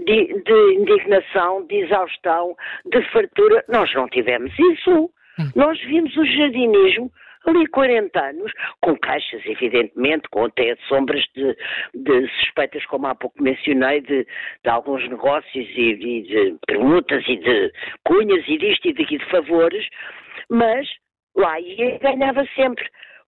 [0.06, 2.56] de, de indignação, de exaustão,
[2.86, 3.64] de fartura.
[3.68, 5.10] Nós não tivemos isso.
[5.40, 5.52] Hum.
[5.56, 7.12] Nós vimos o jardinismo
[7.46, 11.56] ali 40 anos, com caixas, evidentemente, com até sombras de,
[11.94, 14.26] de suspeitas, como há pouco mencionei, de,
[14.64, 17.72] de alguns negócios e de, permutas e de
[18.04, 19.88] cunhas e disto e de, de favores,
[20.50, 20.88] mas
[21.36, 22.88] lá ia ganhava sempre.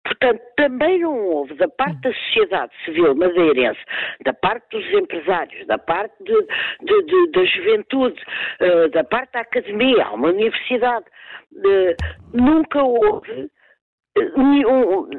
[0.08, 3.80] Portanto, também não houve da parte da sociedade civil madeirense,
[4.24, 6.34] da parte dos empresários, da parte de,
[6.82, 8.24] de, de, da juventude,
[8.62, 11.06] uh, da parte da academia, uma universidade,
[11.52, 11.96] uh,
[12.34, 13.50] nunca houve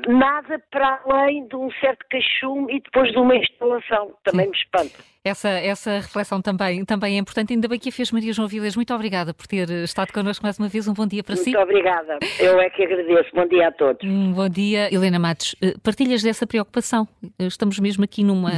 [0.09, 4.13] nada para além de um certo cachume e depois de uma instalação.
[4.25, 4.51] Também Sim.
[4.51, 5.05] me espanta.
[5.25, 7.53] Essa, essa reflexão também, também é importante.
[7.53, 8.77] Ainda bem que a fez Maria João Vilas.
[8.77, 10.89] Muito obrigada por ter estado connosco mais uma vez.
[10.89, 11.51] Um bom dia para Muito si.
[11.51, 12.19] Muito obrigada.
[12.39, 13.29] Eu é que agradeço.
[13.35, 14.09] Bom dia a todos.
[14.09, 14.93] Um bom dia.
[14.93, 17.07] Helena Matos, eh, partilhas dessa preocupação?
[17.39, 18.53] Estamos mesmo aqui numa,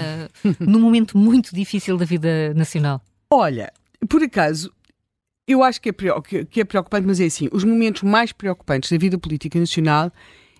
[0.60, 3.00] num momento muito difícil da vida nacional.
[3.32, 3.72] Olha,
[4.08, 4.72] por acaso,
[5.46, 8.98] eu acho que é, que é preocupante, mas é assim: os momentos mais preocupantes da
[8.98, 10.12] vida política nacional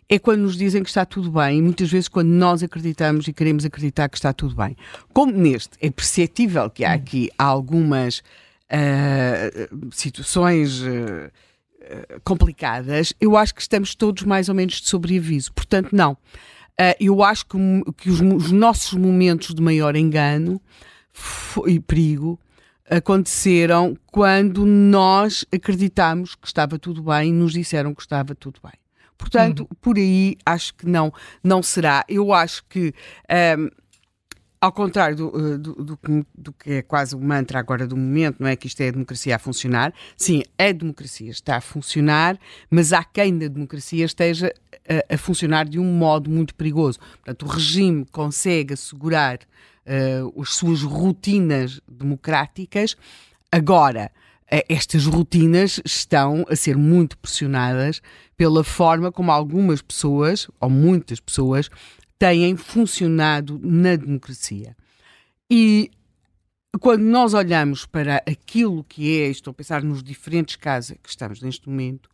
[0.09, 3.33] é quando nos dizem que está tudo bem e muitas vezes quando nós acreditamos e
[3.33, 4.77] queremos acreditar que está tudo bem.
[5.13, 10.83] Como neste, é perceptível que há aqui algumas uh, situações.
[10.83, 11.31] Uh,
[12.23, 15.53] complicadas, eu acho que estamos todos mais ou menos de sobreaviso.
[15.53, 16.17] Portanto, não.
[17.01, 17.59] Eu acho que,
[17.97, 20.61] que os, os, nossos momentos de maior engano
[21.67, 22.39] e perigo
[22.91, 28.73] aconteceram quando nós acreditamos que estava tudo bem e nos disseram que estava tudo bem.
[29.17, 29.77] Portanto, uhum.
[29.81, 31.13] por aí acho que não,
[31.43, 32.05] não será.
[32.09, 32.93] Eu acho que.
[33.59, 33.71] Um,
[34.61, 35.99] ao contrário do, eh, do, do,
[36.35, 38.91] do, que é quase o mantra agora do momento, não é que isto é a
[38.91, 39.95] democracia a funcionar.
[40.17, 42.39] Sim, a democracia está a funcionar,
[42.71, 44.53] mas há quem da democracia esteja
[44.87, 46.99] a, a funcionar de um modo muito perigoso.
[46.99, 49.39] Portanto, o regime consegue assegurar
[49.91, 52.97] uh, as suas rotinas democráticas.
[53.51, 54.11] Agora,
[54.69, 58.03] estas rotinas estão a ser muito pressionadas
[58.37, 61.71] pela forma como algumas pessoas, ou muitas pessoas,
[62.19, 64.77] têm funcionado na democracia.
[65.49, 65.91] E
[66.81, 71.41] quando nós olhamos para aquilo que é, estou a pensar nos diferentes casos que estamos
[71.41, 72.09] neste momento,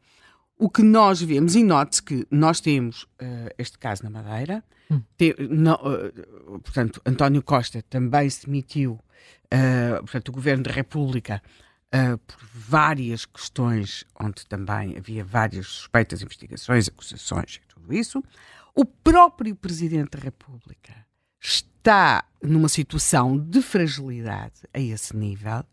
[0.59, 5.02] o que nós vemos, e note-se que nós temos uh, este caso na Madeira, hum.
[5.16, 11.42] te, no, uh, portanto, António Costa também se demitiu, uh, portanto, o Governo da República,
[12.26, 18.22] por várias questões, onde também havia várias suspeitas, investigações, acusações e tudo isso.
[18.74, 21.07] O próprio Presidente da República
[21.40, 25.64] está numa situação de fragilidade a esse nível,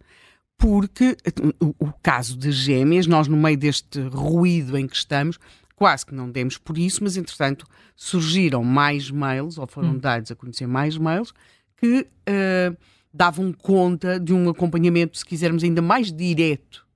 [0.63, 1.17] porque
[1.59, 5.37] o, o caso de gêmeas, nós no meio deste ruído em que estamos,
[5.75, 9.97] quase que não demos por isso, mas entretanto surgiram mais mails, ou foram hum.
[9.97, 11.33] dados a conhecer mais mails,
[11.75, 12.77] que uh,
[13.13, 16.87] davam conta de um acompanhamento, se quisermos, ainda mais direto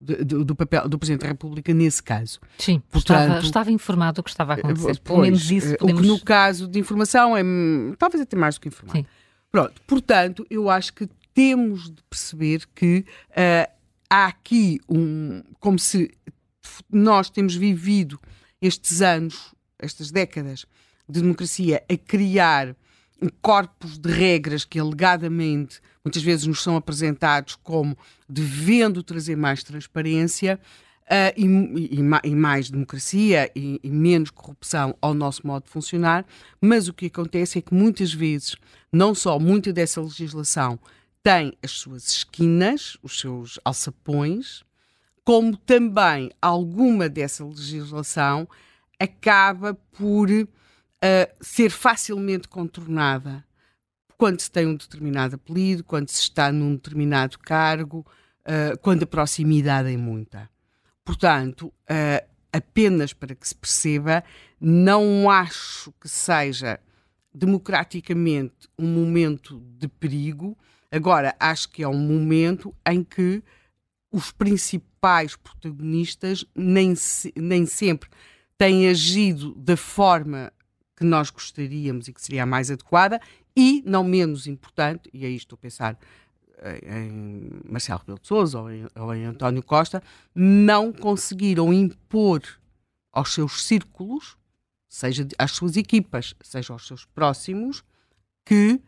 [0.00, 2.40] do, do, papel do Presidente da República nesse caso.
[2.56, 4.98] Sim, Portanto, estava, estava informado do que estava a acontecer.
[4.98, 6.00] Pelo pois, menos isso podemos...
[6.00, 7.42] O que no caso de informação é
[7.98, 8.98] talvez até mais do que informado.
[8.98, 9.04] Sim.
[9.52, 11.06] Pronto, portanto, eu acho que
[11.40, 13.72] temos de perceber que uh,
[14.10, 15.42] há aqui um.
[15.58, 16.10] como se
[16.92, 18.20] nós temos vivido
[18.60, 20.66] estes anos, estas décadas
[21.08, 22.76] de democracia a criar
[23.40, 27.96] corpos de regras que alegadamente muitas vezes nos são apresentados como
[28.28, 30.60] devendo trazer mais transparência
[31.06, 36.26] uh, e, e, e, mais democracia e, e, menos corrupção ao nosso modo de funcionar,
[36.60, 38.56] mas o que acontece é que muitas vezes,
[38.92, 40.78] não só muita dessa legislação
[41.22, 44.64] tem as suas esquinas, os seus alçapões,
[45.24, 48.48] como também alguma dessa legislação
[48.98, 50.46] acaba por uh,
[51.40, 53.44] ser facilmente contornada
[54.16, 58.06] quando se tem um determinado apelido, quando se está num determinado cargo,
[58.40, 60.50] uh, quando a proximidade é muita.
[61.02, 64.22] Portanto, uh, apenas para que se perceba,
[64.60, 66.78] não acho que seja
[67.32, 70.56] democraticamente um momento de perigo.
[70.90, 73.42] Agora, acho que é um momento em que
[74.12, 78.08] os principais protagonistas nem, se, nem sempre
[78.58, 80.52] têm agido da forma
[80.96, 83.20] que nós gostaríamos e que seria a mais adequada
[83.56, 85.98] e, não menos importante, e aí estou a pensar
[86.58, 90.02] eh, em Marcelo Rebelo de Sousa ou em, ou em António Costa,
[90.34, 92.42] não conseguiram impor
[93.12, 94.36] aos seus círculos,
[94.88, 97.82] seja às suas equipas, seja aos seus próximos,
[98.44, 98.80] que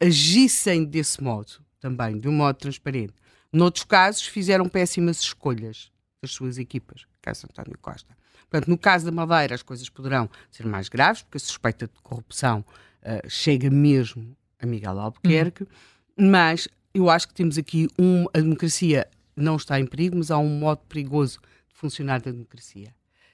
[0.00, 3.14] agissem desse modo também, de um modo transparente.
[3.52, 8.16] Noutros casos, fizeram péssimas escolhas das suas equipas, caso António Costa.
[8.50, 12.00] Portanto, no caso da Madeira, as coisas poderão ser mais graves, porque a suspeita de
[12.02, 12.64] corrupção
[13.02, 16.30] uh, chega mesmo a Miguel Albuquerque, uhum.
[16.30, 18.24] mas eu acho que temos aqui um.
[18.34, 22.92] A democracia não está em perigo, mas há um modo perigoso de funcionar da democracia.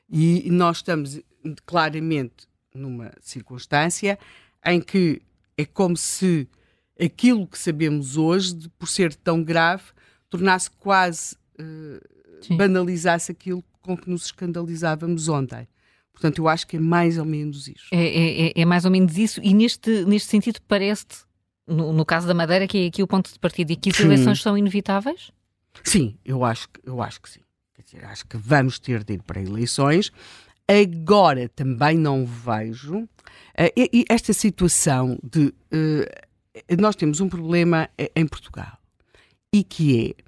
[0.08, 1.20] E nós estamos
[1.64, 4.18] claramente numa circunstância
[4.64, 5.22] em que
[5.56, 6.48] é como se
[7.00, 9.84] aquilo que sabemos hoje, de, por ser tão grave,
[10.28, 11.36] tornasse quase.
[11.58, 12.14] Uh,
[12.52, 15.68] banalizasse aquilo com que nos escandalizávamos ontem.
[16.12, 17.86] Portanto, eu acho que é mais ou menos isso.
[17.90, 21.16] É, é, é, é mais ou menos isso, e neste, neste sentido parece-te,
[21.66, 23.96] no, no, caso da Madeira, que é aqui o ponto de partida e que as
[23.96, 24.04] sim.
[24.04, 25.30] eleições são inevitáveis?
[25.82, 27.40] Sim, eu acho, eu acho que sim.
[27.74, 30.12] Quer dizer, acho que vamos ter de ir para eleições.
[30.68, 33.08] Agora também não vejo uh,
[33.76, 35.52] e, esta situação de.
[35.72, 38.78] Uh, nós temos um problema em Portugal
[39.52, 40.24] e que é.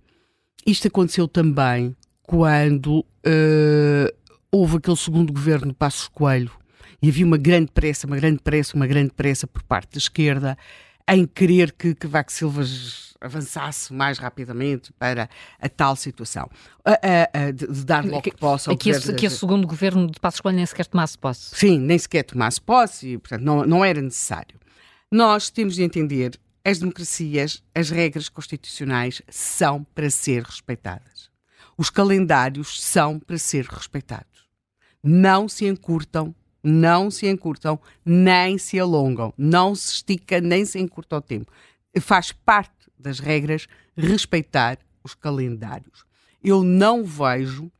[0.66, 4.16] Isto aconteceu também quando uh,
[4.50, 6.50] houve aquele segundo governo de Passos Coelho
[7.00, 10.58] e havia uma grande pressa, uma grande pressa, uma grande pressa por parte da esquerda
[11.08, 12.62] em querer que, que Vax Silva
[13.20, 15.28] avançasse mais rapidamente para
[15.60, 16.48] a tal situação.
[17.54, 19.16] de, de, dar logo posse ao que, governo.
[19.16, 21.54] Que o segundo governo de Passos Coelho nem sequer tomasse posse.
[21.54, 24.58] Sim, nem sequer tomasse posse e, portanto, não, não era necessário.
[25.10, 31.30] Nós temos de entender as democracias, as regras constitucionais são para ser respeitadas.
[31.78, 34.46] Os calendários são para ser respeitados.
[35.02, 36.34] Não se encurtam,
[36.66, 39.32] não se encurtam, nem se alongam.
[39.38, 41.52] Não se estica, nem se encurta o tempo.
[42.00, 46.04] Faz parte das regras respeitar os calendários.
[46.42, 47.70] Eu não vejo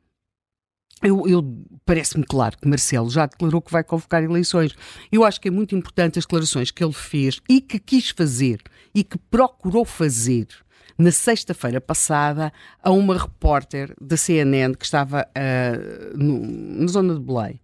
[1.02, 1.44] eu, eu
[1.84, 4.74] parece-me claro que Marcelo já declarou que vai convocar eleições.
[5.12, 8.62] Eu acho que é muito importante as declarações que ele fez e que quis fazer
[8.94, 10.48] e que procurou fazer
[10.96, 12.50] na sexta-feira passada
[12.82, 17.60] a uma repórter da CNN que estava uh, no, na zona de Belém.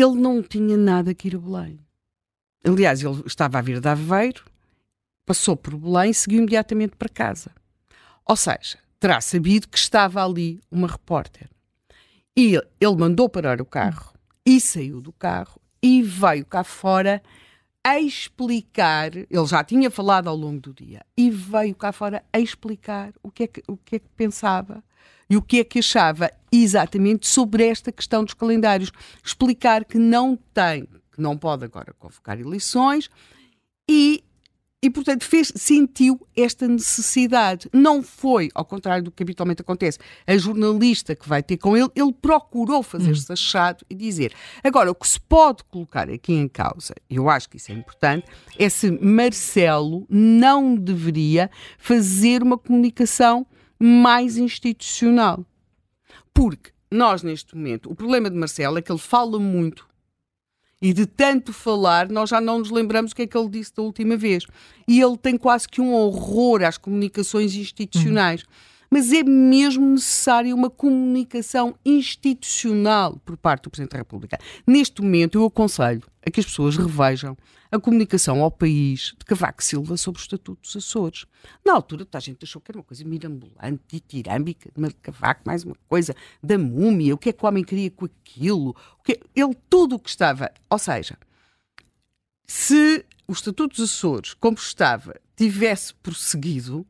[0.00, 1.80] Ele não tinha nada que ir a Belém.
[2.64, 4.44] Aliás, ele estava a vir de Aveiro,
[5.26, 7.50] passou por Belém e seguiu imediatamente para casa.
[8.24, 11.50] Ou seja, terá sabido que estava ali uma repórter.
[12.36, 14.12] E ele mandou parar o carro
[14.46, 17.20] e saiu do carro e veio cá fora
[17.82, 22.38] a explicar, ele já tinha falado ao longo do dia, e veio cá fora a
[22.38, 24.84] explicar o que é que, o que, é que pensava
[25.28, 28.90] e o que é que achava exatamente sobre esta questão dos calendários.
[29.22, 33.10] Explicar que não tem, que não pode agora convocar eleições
[33.88, 34.24] e
[34.80, 37.68] e, portanto, fez, sentiu esta necessidade.
[37.72, 41.90] Não foi, ao contrário do que habitualmente acontece, a jornalista que vai ter com ele,
[41.96, 44.32] ele procurou fazer-se achado e dizer.
[44.62, 48.28] Agora, o que se pode colocar aqui em causa, eu acho que isso é importante,
[48.56, 53.44] é se Marcelo não deveria fazer uma comunicação
[53.78, 55.44] mais institucional.
[56.32, 59.88] Porque nós, neste momento, o problema de Marcelo é que ele fala muito
[60.80, 63.74] e de tanto falar, nós já não nos lembramos o que é que ele disse
[63.74, 64.44] da última vez.
[64.86, 68.42] E ele tem quase que um horror às comunicações institucionais.
[68.42, 68.48] Uhum.
[68.90, 74.38] Mas é mesmo necessária uma comunicação institucional por parte do Presidente da República.
[74.66, 77.36] Neste momento, eu aconselho a que as pessoas revejam
[77.70, 81.26] a comunicação ao país de Cavaco Silva sobre o Estatuto dos Açores.
[81.64, 85.64] Na altura, toda a gente achou que era uma coisa mirambulante, ditirâmbica, de Cavaco, mais
[85.64, 88.74] uma coisa, da múmia, o que é que o homem queria com aquilo,
[89.04, 90.50] que, ele, tudo o que estava.
[90.70, 91.18] Ou seja,
[92.46, 96.86] se o Estatuto dos Açores, como estava, tivesse prosseguido,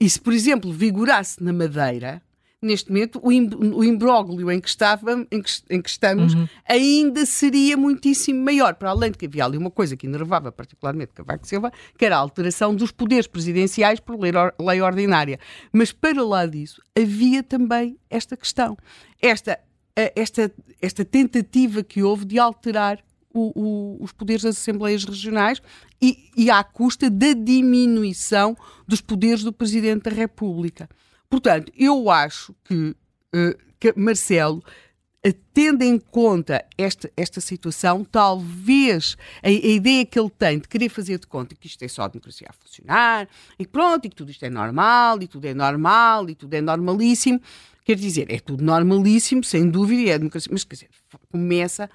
[0.00, 2.22] e se, por exemplo, vigorasse na Madeira,
[2.62, 6.48] neste momento, o, imbróglio em que, estava, em que, em que estamos uhum.
[6.66, 11.12] ainda seria muitíssimo maior, para além de que havia ali uma coisa que enervava particularmente
[11.12, 15.40] Cavaco Silva, que era a alteração dos poderes presidenciais por lei, lei ordinária.
[15.72, 18.78] Mas para lá disso, havia também esta questão,
[19.20, 19.58] esta,
[19.96, 23.02] esta, esta tentativa que houve de alterar
[23.34, 25.60] o, o, os poderes das Assembleias Regionais
[26.00, 28.56] e, e à custa da diminuição
[28.86, 30.88] dos poderes do Presidente da República.
[31.32, 32.94] Portanto, eu acho que,
[33.34, 34.62] uh, que Marcelo
[35.54, 40.90] tendo em conta esta, esta situação, talvez a, a, ideia que ele tem de querer
[40.90, 43.26] fazer de conta que isto é só a democracia a funcionar,
[43.58, 46.60] e pronto, e que tudo isto é normal, e tudo é normal, e tudo é
[46.60, 47.40] normalíssimo,
[47.82, 50.90] quer dizer, é tudo normalíssimo, sem dúvida, e é a democracia, mas quer dizer,
[51.30, 51.88] começa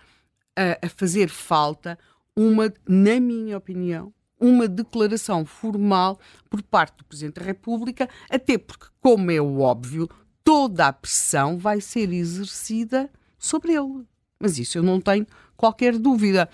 [0.55, 1.99] a, a fazer falta
[2.35, 6.19] uma, na minha opinião, uma declaração formal
[6.49, 10.09] por parte do Presidente da República, até porque, como é óbvio,
[10.43, 14.05] toda a pressão vai ser exercida sobre ele.
[14.39, 15.25] Mas isso eu não tenho
[15.55, 16.49] qualquer dúvida,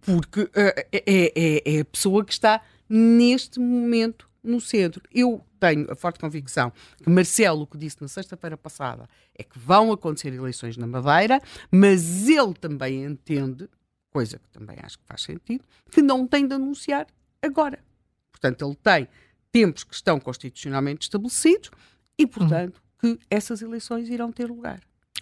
[0.00, 0.50] porque uh,
[0.92, 5.02] é, é, é a pessoa que está neste momento no centro.
[5.12, 9.08] Eu tenho a forte convicção que Marcelo, o que disse na sexta-feira passada,
[9.38, 11.40] é que vão acontecer eleições na Madeira,
[11.70, 13.68] mas ele também entende
[14.12, 17.06] coisa que também acho que faz sentido, que não tem de anunciar
[17.40, 17.78] agora.
[18.30, 19.08] Portanto, ele tem
[19.50, 21.70] tempos que estão constitucionalmente estabelecidos
[22.18, 23.16] e, portanto, uhum.
[23.16, 24.80] que essas eleições irão ter lugar.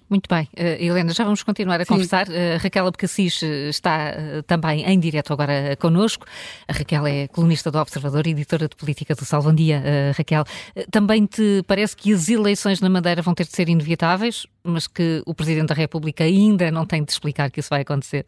[0.08, 1.90] Muito bem, uh, Helena, já vamos continuar a Sim.
[1.90, 2.26] conversar.
[2.28, 6.26] Uh, Raquel Abcacis eh, está uh, também em direto agora connosco.
[6.66, 9.80] A Raquel é colunista do Observador e editora de política do Salvão Dia.
[10.16, 10.42] Raquel,
[10.90, 15.22] também te parece que as eleições na Madeira vão ter de ser inevitáveis, mas que
[15.26, 18.26] o Presidente da República ainda não tem de explicar que isso vai acontecer?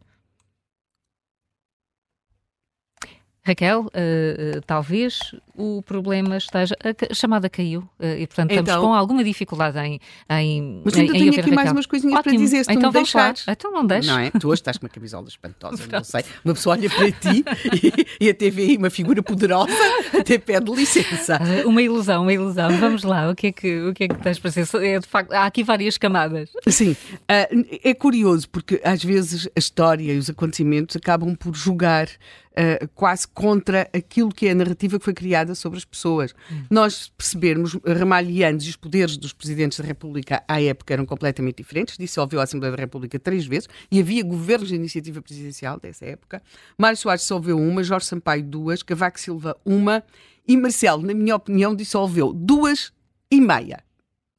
[3.44, 6.76] Raquel, uh, uh, talvez o problema esteja.
[6.80, 10.00] A, chamada caiu uh, e, portanto, então, estamos com alguma dificuldade em.
[10.30, 11.54] em mas ainda tenho aqui Raquel.
[11.54, 12.34] mais umas coisinhas Ótimo.
[12.34, 13.44] para dizer, se então tu me deixares.
[13.48, 14.08] Então não deixes.
[14.08, 14.30] Não é?
[14.30, 16.24] Tu hoje estás com uma camisola espantosa, não sei.
[16.44, 17.44] Uma pessoa olha para ti
[18.20, 19.72] e, e até vê aí uma figura poderosa,
[20.16, 21.40] até pede licença.
[21.66, 22.70] Uma ilusão, uma ilusão.
[22.78, 24.84] Vamos lá, o que é que, o que, é que tens para dizer?
[24.84, 26.48] É, de facto, há aqui várias camadas.
[26.68, 26.96] Sim,
[27.28, 32.06] é curioso porque às vezes a história e os acontecimentos acabam por julgar
[32.52, 36.34] uh, quase contra aquilo que é a narrativa que foi criada sobre as pessoas.
[36.70, 41.96] Nós percebermos, Ramalhianos e os poderes dos presidentes da República à época eram completamente diferentes,
[41.96, 46.42] dissolveu a Assembleia da República três vezes e havia governos de iniciativa presidencial dessa época.
[46.76, 50.02] Mário Soares dissolveu uma, Jorge Sampaio duas, Cavaco Silva uma
[50.46, 52.92] e Marcelo, na minha opinião, dissolveu duas
[53.30, 53.82] e meia.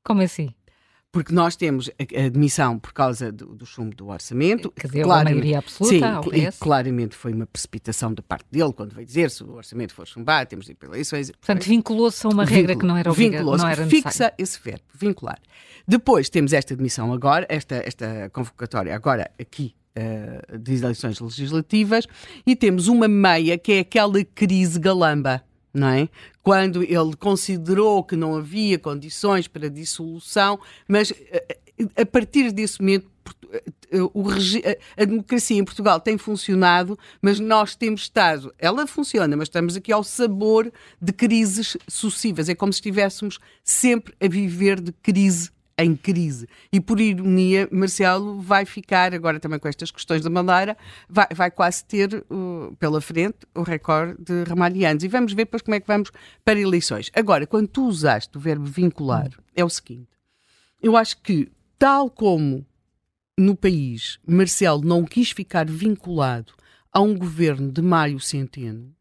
[0.03, 0.53] Como assim?
[1.13, 4.71] Porque nós temos a admissão por causa do, do chumbo do orçamento.
[4.71, 6.57] Que deu a maioria absoluta sim, PS.
[6.57, 10.49] claramente foi uma precipitação da parte dele, quando veio dizer se o orçamento for chumbado,
[10.49, 11.29] temos de ir para eleições.
[11.29, 13.11] Portanto, vinculou-se a uma regra que não era.
[13.11, 15.39] Vinculou-se, não fixa esse verbo, vincular.
[15.87, 22.07] Depois temos esta admissão agora, esta, esta convocatória agora aqui uh, de eleições legislativas,
[22.43, 25.43] e temos uma meia que é aquela crise galamba
[25.73, 26.09] não é?
[26.41, 32.79] Quando ele considerou que não havia condições para dissolução, mas eh, eh, a partir desse
[32.79, 33.11] momento
[34.13, 34.25] o,
[34.97, 39.91] a democracia em Portugal tem funcionado, mas nós temos estado, ela funciona, mas estamos aqui
[39.91, 40.71] ao sabor
[41.01, 42.49] de crises sucessivas.
[42.49, 46.47] É como se estivéssemos sempre a viver de crise em crise.
[46.71, 50.77] E por ironia, Marcelo vai ficar, agora também com estas questões da Madeira,
[51.09, 55.03] vai, vai quase ter uh, pela frente o recorde de ramalhianos.
[55.03, 56.11] E vamos ver depois como é que vamos
[56.45, 57.11] para eleições.
[57.15, 60.09] Agora, quando tu usaste o verbo vincular, é o seguinte:
[60.81, 62.65] eu acho que, tal como
[63.37, 66.53] no país Marcelo não quis ficar vinculado
[66.91, 68.95] a um governo de Mário Centeno,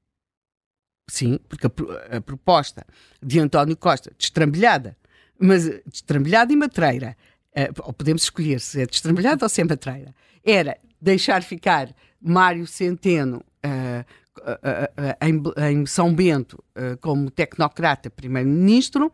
[1.06, 2.86] sim, porque a, a proposta
[3.22, 4.96] de António Costa, destrambelhada,
[5.38, 7.16] mas destrambelhada e matreira,
[7.56, 10.14] uh, ou podemos escolher se é destrambelhada ou se é matreira,
[10.44, 14.04] era deixar ficar Mário Centeno uh,
[14.38, 16.62] uh, em, em, São Bento
[17.00, 19.12] como tecnocrata primeiro-ministro,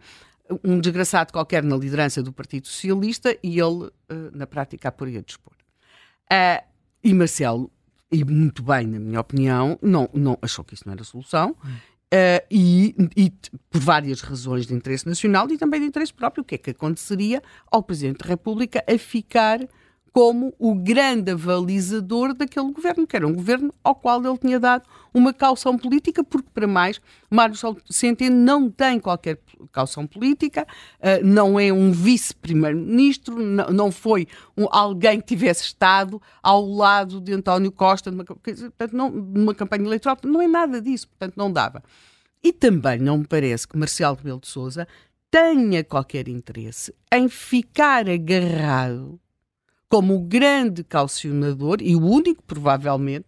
[0.65, 3.91] um desgraçado qualquer na liderança do Partido Socialista e ele,
[4.33, 5.53] na prática, a poria dispor.
[7.05, 7.71] e Marcelo
[8.11, 11.55] e muito bem, na minha opinião, não, não achou que isso não era solução
[12.13, 13.31] Uh, e, e,
[13.71, 16.71] por várias razões de interesse nacional e também de interesse próprio, o que é que
[16.71, 19.61] aconteceria ao Presidente da República a ficar
[20.13, 24.85] como o grande avalizador daquele governo, que era um governo ao qual ele tinha dado
[25.13, 27.01] uma caução política, porque, para mais,
[27.31, 27.55] Mário
[27.91, 29.39] Centeno não tem qualquer
[29.73, 30.67] caução política,
[30.99, 34.27] uh, não é um vice-primeiro-ministro, não, foi
[34.71, 38.25] alguém que tivesse estado ao lado de António Costa numa,
[39.11, 41.83] numa campanha eleitoral, não é nada disso, portanto, não dava.
[42.43, 44.87] E também não me parece que Marcelo Rebelo de Sousa
[45.31, 49.21] tenha qualquer interesse em ficar agarrado
[49.89, 53.27] como o grande calcionador, e o único, provavelmente,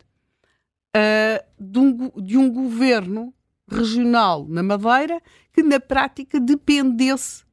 [0.95, 3.33] uh, de, um, de um governo
[3.69, 7.45] regional na Madeira que, na prática, dependesse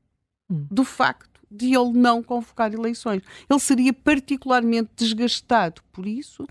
[0.49, 0.67] hum.
[0.69, 3.21] do facto de ele não convocar eleições.
[3.49, 6.45] Ele seria particularmente desgastado por isso,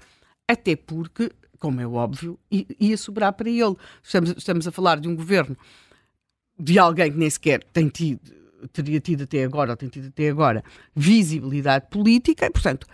[0.49, 3.77] até porque, como é óbvio, ia sobrar para ele.
[4.03, 5.57] Estamos, estamos a falar de um governo
[6.59, 8.36] de alguém que nem sequer tem tido
[8.73, 10.63] teria tido até agora, ou tem tido até agora,
[10.95, 12.87] visibilidade política, e, portanto,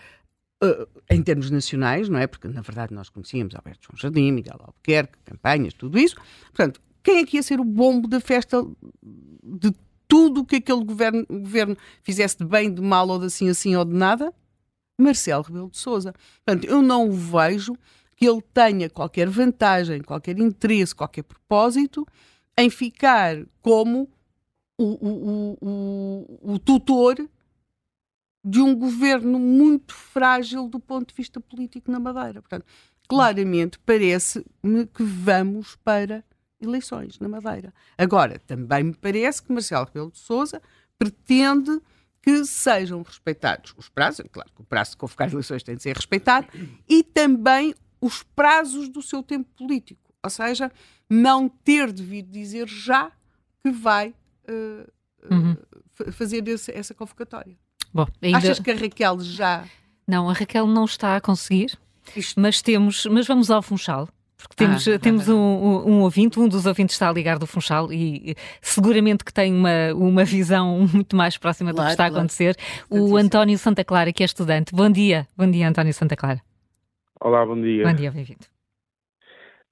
[0.62, 2.26] uh, em termos nacionais, não é?
[2.26, 6.16] Porque, na verdade, nós conhecíamos Alberto João Jardim, Miguel Albuquerque, campanhas, tudo isso.
[6.46, 8.64] Portanto, quem é que ia ser o bombo da festa
[9.42, 9.72] de
[10.06, 13.74] tudo o que aquele governo, governo fizesse de bem, de mal, ou de assim, assim,
[13.74, 14.32] ou de nada?
[14.98, 16.14] Marcelo Rebelo de Sousa.
[16.44, 17.76] Portanto, eu não vejo
[18.16, 22.06] que ele tenha qualquer vantagem, qualquer interesse, qualquer propósito
[22.56, 24.08] em ficar como
[24.82, 27.16] o, o, o, tutor
[28.44, 32.42] de um governo muito frágil do ponto de vista político na Madeira.
[32.42, 32.66] Portanto,
[33.08, 36.24] claramente parece-me que vamos para
[36.60, 37.72] eleições na Madeira.
[37.96, 40.60] Agora, também me parece que Marcelo Rebelo de Sousa
[40.98, 41.80] pretende
[42.22, 45.96] que sejam respeitados os prazos, claro que o prazo de convocar eleições tem de ser
[45.96, 46.46] respeitado,
[46.88, 50.14] e também os prazos do seu tempo político.
[50.22, 50.70] Ou seja,
[51.10, 53.10] não ter devido dizer já
[53.62, 54.14] que vai
[55.30, 55.57] uhum.
[56.12, 57.57] fazer esse, essa convocatória.
[57.93, 58.38] Bom, ainda...
[58.38, 59.64] Achas que a Raquel já.
[60.07, 61.78] Não, a Raquel não está a conseguir,
[62.16, 62.40] Isto...
[62.40, 63.07] mas temos.
[63.07, 64.09] Mas vamos ao Funchal.
[64.36, 67.47] Porque temos, ah, temos um, um, um, ouvinte, um dos ouvintes está a ligar do
[67.47, 72.05] Funchal e seguramente que tem uma, uma visão muito mais próxima claro, do que está
[72.05, 72.57] a acontecer.
[72.90, 74.74] O António Santa Clara, que é estudante.
[74.74, 76.43] Bom dia, bom dia, António Santa Clara.
[77.20, 77.86] Olá, bom dia.
[77.86, 78.47] Bom dia, bem-vindo.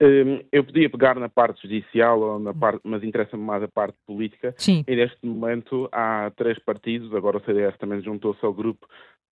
[0.02, 3.96] Hum, eu podia pegar na parte judicial, ou na parte, mas interessa-me mais a parte
[4.06, 4.54] política.
[4.56, 4.82] Sim.
[4.88, 8.86] E neste momento há três partidos, agora o CDS também juntou-se ao grupo,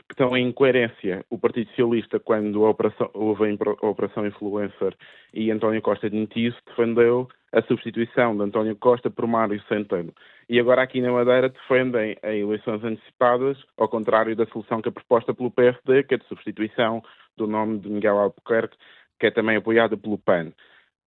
[0.07, 1.25] que estão em incoerência.
[1.31, 3.45] O Partido Socialista, quando a operação, houve
[3.83, 4.95] a Operação Influencer
[5.33, 10.13] e António Costa demitiu-se, defendeu a substituição de António Costa por Mário Centeno.
[10.49, 14.93] E agora aqui na Madeira defendem a eleições antecipadas, ao contrário da solução que é
[14.93, 17.03] proposta pelo PSD, que é de substituição
[17.37, 18.77] do nome de Miguel Albuquerque
[19.19, 20.53] que é também apoiada pelo PAN.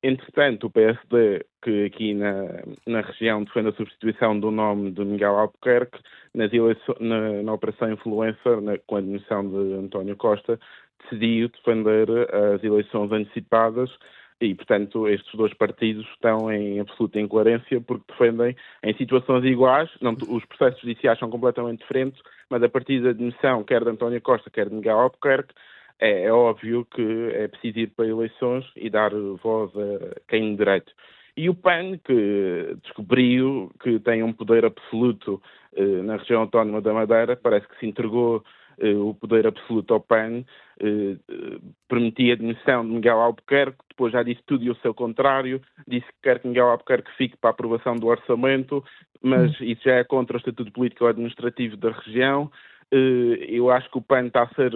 [0.03, 5.37] Entretanto, o PSD, que aqui na, na região defende a substituição do nome de Miguel
[5.37, 5.99] Albuquerque,
[6.33, 6.51] nas
[6.99, 10.59] na, na Operação Influencer, na, com a admissão de António Costa,
[11.03, 13.91] decidiu defender as eleições antecipadas
[14.41, 20.13] e, portanto, estes dois partidos estão em absoluta incoerência porque defendem em situações iguais, não,
[20.13, 24.49] os processos judiciais são completamente diferentes, mas a partir da admissão quer de António Costa,
[24.49, 25.53] quer de Miguel Albuquerque,
[26.01, 29.11] é, é, óbvio que é preciso ir para eleições e dar
[29.43, 30.91] voz a quem de direito.
[31.37, 35.41] E o PAN, que descobriu que tem um poder absoluto
[35.75, 38.43] eh, na região autónoma da Madeira, parece que se entregou
[38.79, 40.43] eh, o poder absoluto ao PAN,
[40.81, 41.15] eh,
[41.87, 46.07] permitia a demissão de Miguel Albuquerque, depois já disse tudo e o seu contrário, disse
[46.07, 48.83] que quer que Miguel Albuquerque fique para a aprovação do orçamento,
[49.21, 49.63] mas hum.
[49.63, 52.51] isso já é contra o Estatuto Político Administrativo da região,
[52.91, 54.71] eu acho que o PAN está a ser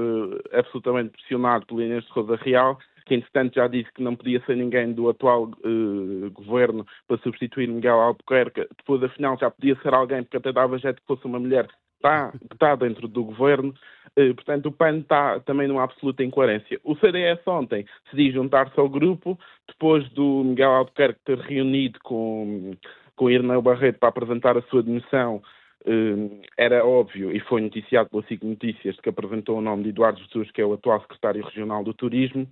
[0.53, 4.57] absolutamente pressionado pelo Inês de Sousa Real, que entretanto já disse que não podia ser
[4.57, 10.24] ninguém do atual uh, governo para substituir Miguel Albuquerque, depois afinal já podia ser alguém,
[10.24, 13.74] porque até dava jeito que fosse uma mulher está, que está dentro do governo,
[14.18, 16.80] uh, portanto o PAN está também numa absoluta incoerência.
[16.84, 19.38] O CDS ontem decidiu juntar-se ao grupo,
[19.68, 22.74] depois do Miguel Albuquerque ter reunido com,
[23.16, 25.43] com Irneu Barreto para apresentar a sua demissão,
[26.58, 30.51] era óbvio, e foi noticiado pela SIC Notícias, que apresentou o nome de Eduardo Jesus,
[30.51, 32.47] que é o atual secretário regional do Turismo,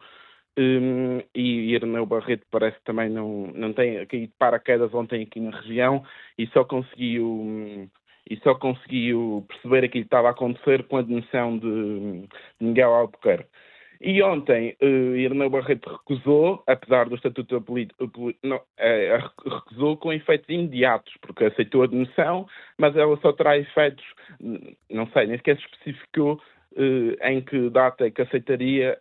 [0.58, 5.40] um, e Ireneu Barreto parece que também não, não tem caído de paraquedas ontem aqui
[5.40, 6.04] na região
[6.38, 7.90] e só conseguiu
[8.30, 12.28] e só conseguiu perceber aquilo que estava a acontecer com a demissão de, de
[12.62, 13.50] Miguel Albuquerque.
[14.06, 18.12] E ontem uh, Ireneu Barreto recusou, apesar do Estatuto Político,
[18.44, 22.46] não, é, recusou com efeitos imediatos, porque aceitou a demissão,
[22.78, 24.04] mas ela só terá efeitos,
[24.92, 26.42] não sei, nem sequer se especificou
[26.76, 29.00] eh, em que data é que aceitaria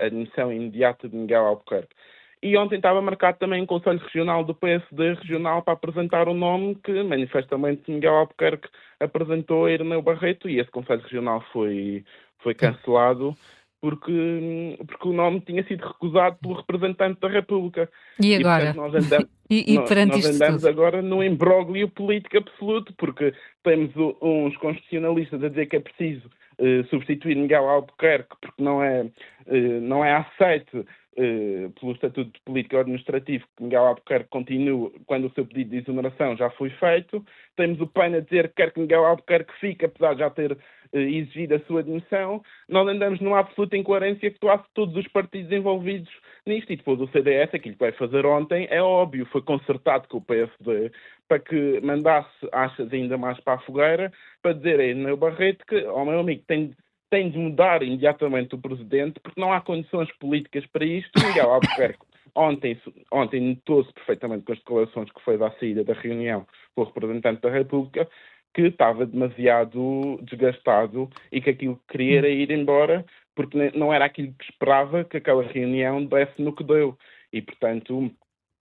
[0.00, 1.94] a admissão imediata de Miguel Albuquerque.
[2.42, 6.74] E ontem estava marcado também um Conselho Regional do PSD regional para apresentar o nome
[6.82, 8.68] que manifestamente Miguel Albuquerque
[8.98, 12.04] apresentou a Ireneu Barreto e esse Conselho Regional foi,
[12.40, 13.36] foi cancelado
[13.84, 17.86] porque, porque o nome tinha sido recusado pelo representante da República.
[18.18, 18.70] E agora?
[18.70, 23.34] E, portanto, nós andamos, e, e nós, nós andamos agora num imbróglio político absoluto, porque
[23.62, 23.90] temos
[24.22, 29.80] uns constitucionalistas a dizer que é preciso uh, substituir Miguel Albuquerque porque não é, uh,
[29.82, 35.44] não é aceito uh, pelo Estatuto Político Administrativo que Miguel Albuquerque continue quando o seu
[35.44, 37.22] pedido de exoneração já foi feito.
[37.54, 40.56] Temos o PAN a dizer que quer que Miguel Albuquerque fique, apesar de já ter
[40.94, 42.42] exigido a sua admissão.
[42.68, 46.10] Nós andamos numa absoluta incoerência que quase todos os partidos envolvidos
[46.46, 46.72] nisto.
[46.72, 50.24] E depois o CDS, aquilo que vai fazer ontem, é óbvio, foi concertado com o
[50.24, 50.90] PSD
[51.28, 55.84] para que mandasse achas ainda mais para a fogueira, para dizer a Enel Barreto que,
[55.84, 56.72] ao oh, meu amigo, tem,
[57.10, 61.10] tem de mudar imediatamente o presidente, porque não há condições políticas para isto.
[61.26, 62.80] Miguel Albuquerque ontem,
[63.12, 67.40] ontem notou-se perfeitamente com as declarações que foi da saída da reunião com o representante
[67.40, 68.08] da República,
[68.54, 74.04] que estava demasiado desgastado e que aquilo que queria era ir embora, porque não era
[74.04, 76.96] aquilo que esperava que aquela reunião desse no que deu.
[77.32, 78.10] E, portanto,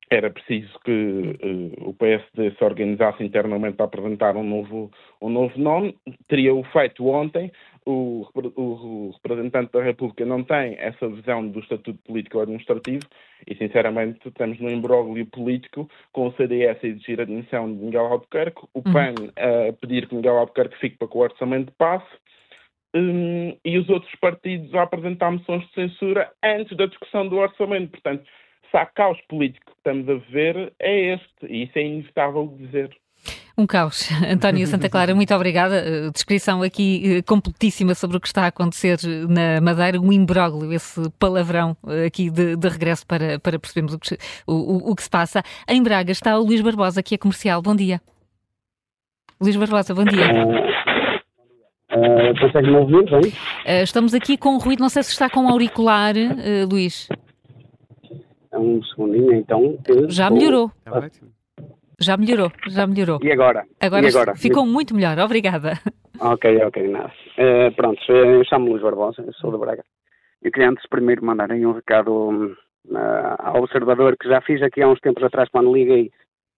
[0.10, 4.92] era preciso que uh, o PSD se organizasse internamente para apresentar um novo,
[5.22, 5.96] um novo nome.
[6.28, 7.52] Teria-o feito ontem.
[7.86, 13.06] O, o, representante da República não tem essa visão do Estatuto Político Administrativo
[13.46, 18.06] e, sinceramente, estamos num imbróglio político com o CDS a exigir a demissão de Miguel
[18.06, 18.94] Albuquerque, o uhum.
[18.94, 22.08] PAN a pedir que Miguel Albuquerque fique para que o orçamento passe
[22.96, 27.92] um, e os outros partidos a apresentar moções de censura antes da discussão do orçamento.
[27.92, 28.24] Portanto,
[28.70, 32.96] se há caos político que estamos a ver, é este, e isso é inevitável dizer.
[33.58, 34.10] Um caos.
[34.30, 35.84] António Santa Clara, muito obrigada.
[35.86, 38.98] Uh, descrição aqui uh, completíssima sobre o que está a acontecer
[39.30, 44.18] na Madeira, um imbróglio, esse palavrão aqui de, de, regresso para, para percebermos o que,
[44.48, 45.44] o, o que se passa.
[45.68, 47.62] Em Braga está o Luís Barbosa, que é comercial.
[47.62, 48.02] Bom dia.
[49.40, 50.26] Luís Barbosa, bom dia.
[51.92, 53.32] Uh, Consegue-me ouvir bem?
[53.32, 57.08] Uh, estamos aqui com ruído, não sei se está com auricular, uh, Luís
[58.64, 59.78] um segundinho, então.
[60.08, 60.72] Já melhorou.
[60.84, 61.10] Tá
[62.00, 63.20] já melhorou, já melhorou.
[63.22, 63.66] E agora?
[63.80, 64.36] Agora, e agora?
[64.36, 65.74] ficou muito melhor, obrigada.
[66.20, 67.12] Ok, ok, nada.
[67.38, 69.84] Uh, pronto, eu chamo-me Luís Barbosa, sou de Braga.
[70.42, 74.82] Eu queria antes primeiro mandar aí um recado uh, ao observador que já fiz aqui
[74.82, 76.12] há uns tempos atrás quando liguei.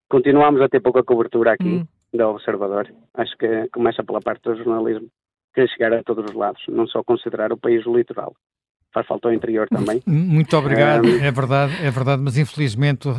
[0.09, 1.87] Continuamos a ter pouca cobertura aqui hum.
[2.13, 2.93] do observador.
[3.13, 5.07] Acho que começa pela parte do jornalismo,
[5.53, 8.35] que é chegar a todos os lados, não só considerar o país o litoral
[8.95, 10.01] faz falta ao interior também.
[10.07, 13.13] Muito obrigado, é verdade, é verdade, mas infelizmente uh,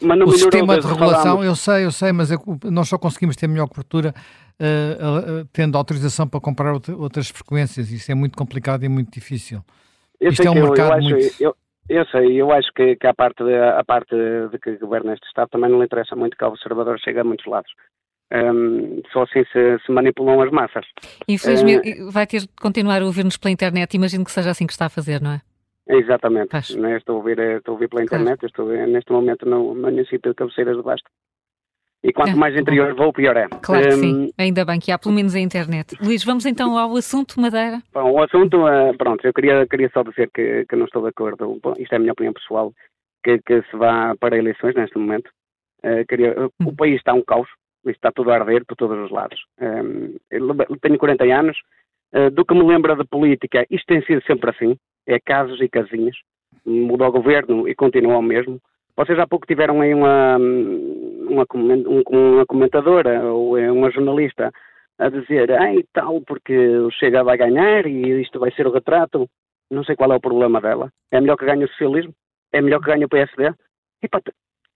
[0.00, 1.44] mas o sistema de regulação, falámos.
[1.44, 2.36] eu sei, eu sei, mas é,
[2.70, 4.14] nós só conseguimos ter melhor cobertura
[4.60, 9.60] uh, uh, tendo autorização para comprar outras frequências, isso é muito complicado e muito difícil.
[10.20, 11.26] Eu Isto é um mercado eu muito...
[11.26, 11.56] Acho, eu,
[11.88, 14.14] eu sei, eu acho que, que a, parte de, a parte
[14.50, 17.24] de que governa este Estado também não lhe interessa muito que o observador chegue a
[17.24, 17.70] muitos lados.
[18.32, 20.84] Um, só assim se, se, manipulam as massas.
[21.28, 24.72] Infelizmente, uh, vai ter de continuar a ouvir-nos pela internet, imagino que seja assim que
[24.72, 25.40] está a fazer, não é?
[25.88, 26.76] Exatamente.
[26.76, 28.46] Né, estou, a ouvir, eh, estou a ouvir pela internet, claro.
[28.46, 31.08] estou neste momento no, município de Cabeceiras de Basto.
[32.02, 33.04] E quanto é, mais interior bom.
[33.04, 33.48] vou, pior é.
[33.62, 35.96] Claro que um, sim, ainda bem que há pelo menos a internet.
[36.00, 37.80] Luís, vamos então ao assunto Madeira?
[37.92, 41.08] Bom, o assunto, uh, pronto, eu queria, queria só dizer que, que não estou de
[41.08, 42.72] acordo, bom, isto é a minha opinião pessoal,
[43.24, 45.30] que, que se vá para eleições neste momento.
[45.84, 46.76] Uh, queria, uh, o hum.
[46.76, 47.48] país está um caos,
[47.90, 49.40] está tudo a arder por todos os lados.
[49.60, 50.16] Um,
[50.80, 51.58] tenho 40 anos,
[52.14, 54.76] uh, do que me lembra de política, isto tem sido sempre assim,
[55.06, 56.16] é casos e casinhas,
[56.64, 58.60] mudou o governo e continua o mesmo.
[58.96, 61.46] Vocês há pouco tiveram aí uma, uma,
[62.08, 64.50] uma comentadora ou uma jornalista
[64.98, 69.28] a dizer, ai tal, porque o Chega vai ganhar e isto vai ser o retrato.
[69.70, 70.90] Não sei qual é o problema dela.
[71.10, 72.14] É melhor que ganhe o socialismo?
[72.52, 73.52] É melhor que ganhe o PSD?
[74.02, 74.20] E, pá,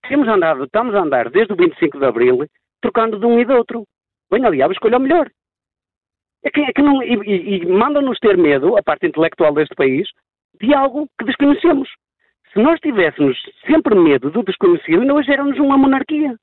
[0.08, 2.46] temos andado, estamos a andar desde o 25 de Abril
[2.80, 3.84] trocando de um e do outro.
[4.30, 5.30] Bem, aliás, escolha o melhor.
[6.42, 10.08] É que, é que não, e, e, mandam-nos ter medo, a parte intelectual deste país,
[10.60, 11.88] de algo que desconhecemos.
[12.52, 16.34] Se nós tivéssemos sempre medo do desconhecido, nós éramos uma monarquia.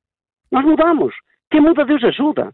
[0.51, 1.13] Nós mudamos.
[1.49, 2.51] Quem muda, Deus ajuda.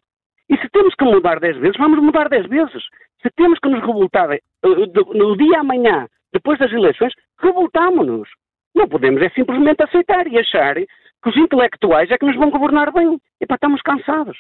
[0.50, 2.84] E se temos que mudar dez vezes, vamos mudar dez vezes.
[3.22, 8.28] Se temos que nos revoltar uh, no dia amanhã, depois das eleições, revoltamos-nos.
[8.76, 10.76] Não podemos é simplesmente aceitar e achar
[11.24, 13.18] que os intelectuais é que nos vão governar bem.
[13.40, 14.38] Epá, estamos cansados.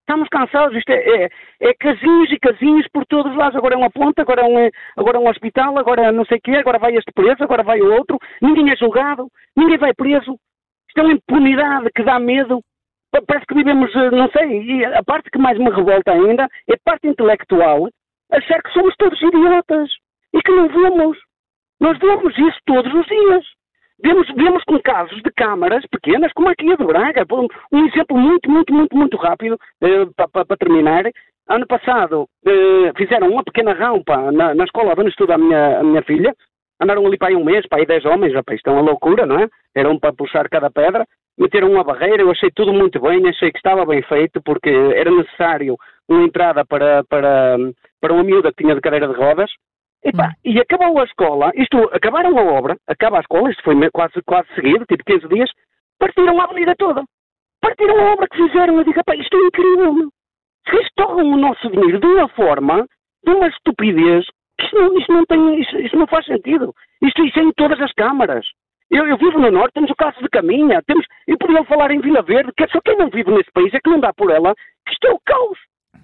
[0.00, 1.28] Estamos cansados, isto é, é,
[1.60, 3.56] é, casinhos e casinhos por todos os lados.
[3.56, 6.40] Agora é uma ponta, agora é um, agora é um hospital, agora não sei o
[6.40, 8.18] quê, agora vai este preso, agora vai o outro.
[8.40, 10.36] Ninguém é julgado, ninguém vai preso.
[10.88, 12.60] Isto é uma impunidade que dá medo.
[13.26, 16.74] Parece que vivemos, eh, não sei, e a parte que mais me revolta ainda é
[16.74, 17.88] a parte intelectual,
[18.32, 19.90] achar que somos todos idiotas
[20.32, 21.18] e que não vemos.
[21.80, 23.44] Nós vemos isso todos os dias.
[24.02, 27.26] Vemos, vemos com casos de câmaras pequenas, como aqui a de Braga.
[27.70, 31.04] Um exemplo muito, muito, muito, muito rápido, eh, para terminar.
[31.48, 35.82] Ano passado eh, fizeram uma pequena rampa na, na escola onde estuda a minha, a
[35.82, 36.34] minha filha.
[36.80, 39.26] Andaram ali para aí um mês, para aí dez homens, rapaz, isto é uma loucura,
[39.26, 39.48] não é?
[39.74, 41.04] Eram para puxar cada pedra.
[41.38, 45.10] Meteram uma barreira, eu achei tudo muito bem, achei que estava bem feito, porque era
[45.10, 45.76] necessário
[46.08, 47.56] uma entrada para, para,
[48.00, 49.50] para uma miúda que tinha de cadeira de rodas,
[50.04, 50.32] Epá, hum.
[50.44, 54.48] E acabou a escola, isto, acabaram a obra, acaba a escola, isto foi quase, quase
[54.54, 55.50] seguido, tipo 15 dias,
[55.98, 57.04] partiram a avenida toda.
[57.60, 58.78] Partiram a obra que fizeram.
[58.78, 60.08] Eu digo, epá, isto é incrível, meu.
[61.10, 62.86] O nosso dinheiro de uma forma,
[63.24, 64.24] de uma estupidez,
[64.58, 66.74] que isto não, isto não, tem, isto, isto não faz sentido.
[67.02, 68.46] Isto, isto é em todas as câmaras.
[68.90, 72.00] Eu, eu, vivo no Norte, temos o caso de Caminha, temos, eu podia falar em
[72.00, 74.30] Vila Verde, que é só quem não vive nesse país é que não dá por
[74.30, 74.54] ela,
[74.90, 75.58] isto é o caos.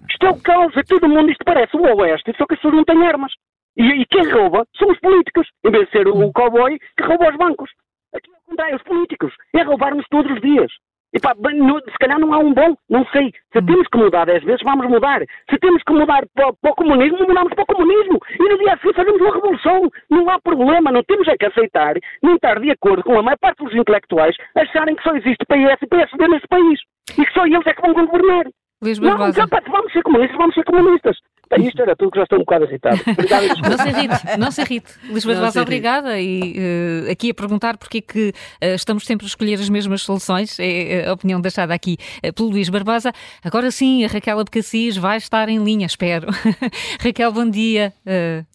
[0.09, 2.75] Isto é o caos, é todo mundo, isto parece o Oeste, só que as pessoas
[2.75, 3.33] não têm armas.
[3.77, 7.05] E, e quem rouba são os políticos, em vez de ser o, o cowboy que
[7.05, 7.71] rouba os bancos.
[8.15, 9.35] Aqui é o contrário, os políticos.
[9.55, 10.73] É roubar-nos todos os dias.
[11.17, 13.33] E pá, no, se calhar não há um bom, não sei.
[13.53, 13.67] Se hum.
[13.67, 15.23] temos que mudar dez vezes, vamos mudar.
[15.49, 18.21] Se temos que mudar para, para, o comunismo, mudamos para o comunismo.
[18.39, 19.91] E no dia a seguir fazemos uma revolução.
[20.11, 23.39] Não há problema, não temos é que aceitar, nem estar de acordo com a maior
[23.39, 26.81] parte dos intelectuais acharem que só existe PS e PSD neste país.
[27.19, 28.47] E que só eles é que vão governar.
[28.83, 29.39] Luís Barbosa.
[29.39, 31.17] Não, vamos ser comunistas, vamos ser comunistas.
[31.59, 33.01] isto era tudo que já estou um bocado irritado.
[33.11, 34.93] Obrigada, não se irrite, não se irrite.
[35.09, 36.21] Luís Barbosa, obrigada.
[36.21, 40.03] E uh, aqui a perguntar porque é que uh, estamos sempre a escolher as mesmas
[40.03, 43.13] soluções, é a opinião deixada aqui uh, pelo Luís Barbosa.
[43.43, 46.27] Agora sim, a Raquel Abcacis vai estar em linha, espero.
[47.01, 47.93] Raquel, bom dia.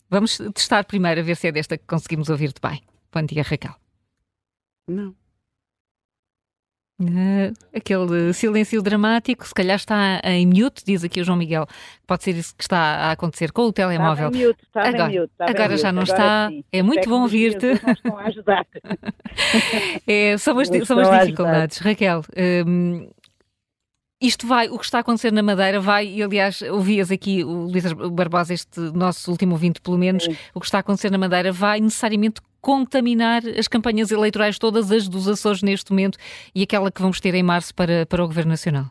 [0.09, 2.81] vamos testar primeiro a ver se é desta que conseguimos ouvir-te bem.
[3.11, 3.73] Bom dia, Raquel.
[4.87, 5.20] Não.
[7.01, 11.65] Uh, aquele silêncio dramático, se calhar está em mute, diz aqui o João Miguel.
[12.05, 14.27] Pode ser isso que está a acontecer com o telemóvel.
[14.27, 16.49] Está em mute, está agora, em mute, está agora já não agora está.
[16.49, 16.63] Sim.
[16.71, 17.67] É muito bom ouvir-te.
[20.05, 21.77] é, são as, são as dificuldades.
[21.79, 22.23] Raquel,
[22.67, 23.09] um,
[24.21, 27.63] isto vai, o que está a acontecer na Madeira vai, e aliás, ouvias aqui o
[27.63, 30.37] Luís Barbosa, este nosso último ouvinte, pelo menos, Sim.
[30.53, 35.09] o que está a acontecer na Madeira vai necessariamente contaminar as campanhas eleitorais todas as
[35.09, 36.17] dos Açores neste momento
[36.55, 38.85] e aquela que vamos ter em março para, para o Governo Nacional?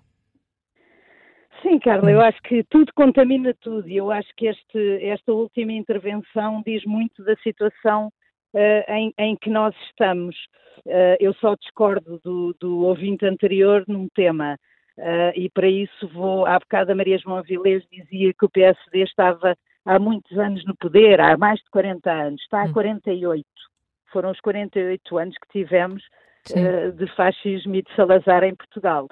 [1.63, 5.73] Sim, Carla, eu acho que tudo contamina tudo e eu acho que este, esta última
[5.73, 8.11] intervenção diz muito da situação
[8.55, 10.35] uh, em, em, que nós estamos.
[10.87, 14.57] Uh, eu só discordo do, do, ouvinte anterior num tema
[14.97, 19.03] uh, e para isso vou, há bocado a Maria João Avilés dizia que o PSD
[19.03, 19.55] estava
[19.85, 23.41] há muitos anos no poder, há mais de 40 anos, está há 48.
[23.41, 23.45] Hum.
[24.13, 26.03] Foram os 48 anos que tivemos
[26.51, 29.09] uh, de fascismo e de Salazar em Portugal.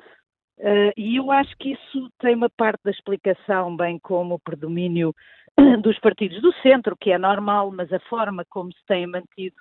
[0.58, 5.14] Uh, e eu acho que isso tem uma parte da explicação, bem como o predomínio
[5.82, 9.56] dos partidos do centro, que é normal, mas a forma como se têm mantido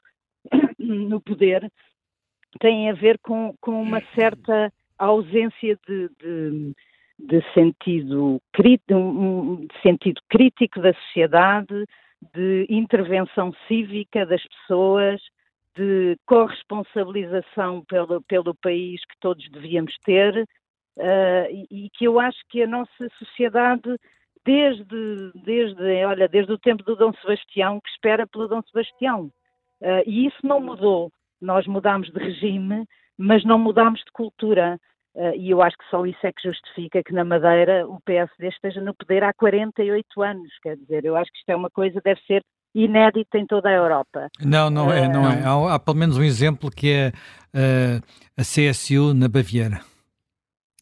[0.79, 1.71] no poder
[2.59, 6.73] tem a ver com, com uma certa ausência de, de,
[7.19, 11.85] de sentido, de sentido crítico da sociedade,
[12.33, 15.21] de intervenção cívica das pessoas,
[15.75, 20.47] de corresponsabilização pelo, pelo país que todos devíamos ter
[20.97, 23.95] uh, e, que eu acho que a nossa sociedade
[24.43, 29.25] desde, desde, olha, desde o tempo do Dom Sebastião que espera pelo Dom Sebastião
[29.81, 31.11] uh, e isso não mudou.
[31.39, 34.79] Nós mudámos de regime, mas não mudámos de cultura.
[35.17, 38.49] Uh, e eu acho que só isso é que justifica que na Madeira o PSD
[38.49, 40.51] esteja no poder há 48 anos.
[40.61, 42.43] Quer dizer, eu acho que isto é uma coisa, deve ser
[42.75, 44.29] inédita em toda a Europa.
[44.39, 45.43] Não, não é, não é.
[45.43, 47.11] Há, há, pelo menos um exemplo que é
[47.55, 48.03] uh,
[48.37, 49.81] a CSU na Baviera.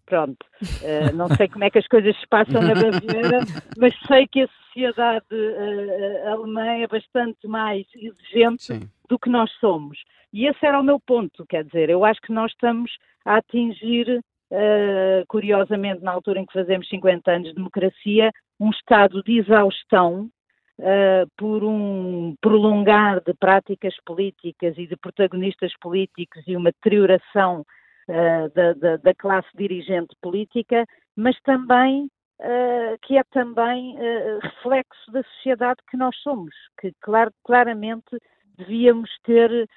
[0.06, 3.40] pronto, uh, não sei como é que as coisas se passam na Baviera,
[3.80, 8.90] mas sei que a sociedade uh, alemã é bastante mais exigente Sim.
[9.10, 9.97] Do que nós somos.
[10.34, 12.91] E esse era o meu ponto, quer dizer, eu acho que nós estamos
[13.26, 14.20] a atingir,
[14.51, 20.30] uh, curiosamente, na altura em que fazemos 50 anos de democracia, um estado de exaustão
[20.80, 27.62] uh, por um prolongar de práticas políticas e de protagonistas políticos e uma deterioração
[28.10, 30.86] uh, da, da, da, classe dirigente política,
[31.16, 32.06] mas também
[32.39, 33.95] uh, que é também
[34.41, 38.18] reflexo da sociedade que nós somos, que clar, claramente
[38.58, 39.68] devíamos ter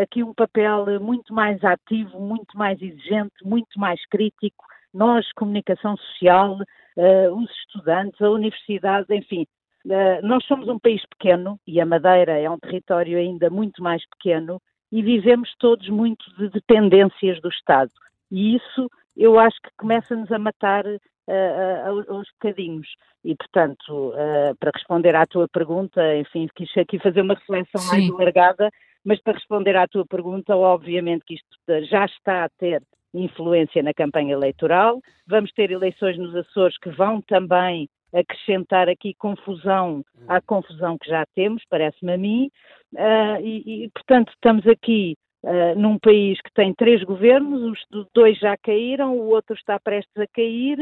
[0.00, 4.64] aqui um papel muito mais ativo, muito mais exigente, muito mais crítico,
[4.96, 6.56] nós, comunicação social,
[6.96, 9.46] uh, os estudantes, a universidade, enfim,
[9.88, 14.02] eh, nós somos um país pequeno e a Madeira é um território ainda muito mais
[14.08, 14.60] pequeno
[14.90, 17.92] e vivemos todos muito de dependências do Estado.
[18.30, 20.84] E isso eu acho que começa-nos a matar
[21.28, 22.88] uh, aos bocadinhos.
[23.24, 27.88] E, portanto, uh, para responder à tua pergunta, enfim, quis aqui fazer uma reflexão Sim.
[27.88, 28.70] mais alargada,
[29.04, 31.46] mas para responder à tua pergunta, obviamente que isto
[31.88, 32.82] já está a ter
[33.14, 35.00] influência na campanha eleitoral.
[35.26, 41.24] Vamos ter eleições nos Açores que vão também acrescentar aqui confusão à confusão que já
[41.34, 42.50] temos, parece-me a mim,
[42.94, 48.38] uh, e, e, portanto estamos aqui uh, num país que tem três governos, os dois
[48.38, 50.78] já caíram, o outro está prestes a cair,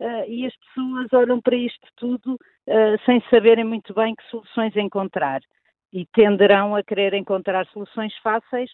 [0.00, 2.38] uh, e as pessoas olham para isto tudo
[3.04, 5.40] sem saberem muito bem que soluções encontrar,
[5.92, 8.68] e tenderão a querer encontrar soluções fáceis,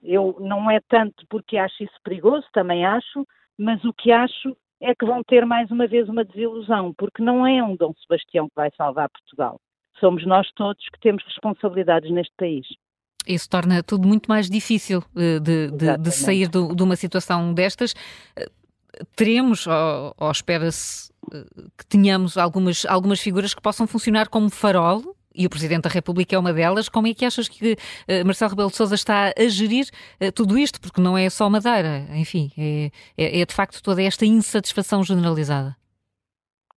[0.00, 3.26] eu não é tanto porque acho isso perigoso, também acho,
[3.58, 7.46] mas o que acho é que vão ter mais uma vez uma desilusão, porque não
[7.46, 9.58] é um Dom Sebastião que vai salvar Portugal.
[9.98, 12.66] Somos nós todos que temos responsabilidades neste país.
[13.26, 17.94] Isso torna tudo muito mais difícil eh, de, de, de sair de uma situação destas.
[18.94, 21.44] Eh, teremos, ou, ou espera-se eh,
[21.78, 25.02] que tenhamos algumas, algumas figuras que possam funcionar como farol
[25.34, 26.88] e o Presidente da República é uma delas.
[26.88, 29.86] Como é que achas que uh, Marcelo Rebelo de Sousa está a gerir
[30.22, 30.80] uh, tudo isto?
[30.80, 35.74] Porque não é só Madeira, enfim, é, é, é, de facto toda esta insatisfação generalizada.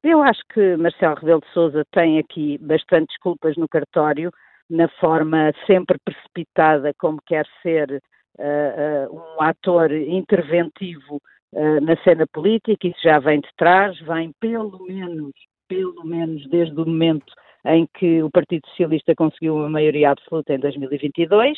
[0.01, 4.31] Eu acho que Marcelo Rebelo de Sousa tem aqui bastantes culpas no cartório,
[4.69, 8.01] na forma sempre precipitada como quer ser
[8.39, 11.21] uh, um ator interventivo
[11.81, 15.31] na cena política, isso já vem de trás, vem pelo menos,
[15.69, 17.31] pelo menos desde o momento
[17.65, 21.57] em que o Partido Socialista conseguiu uma maioria absoluta em 2022.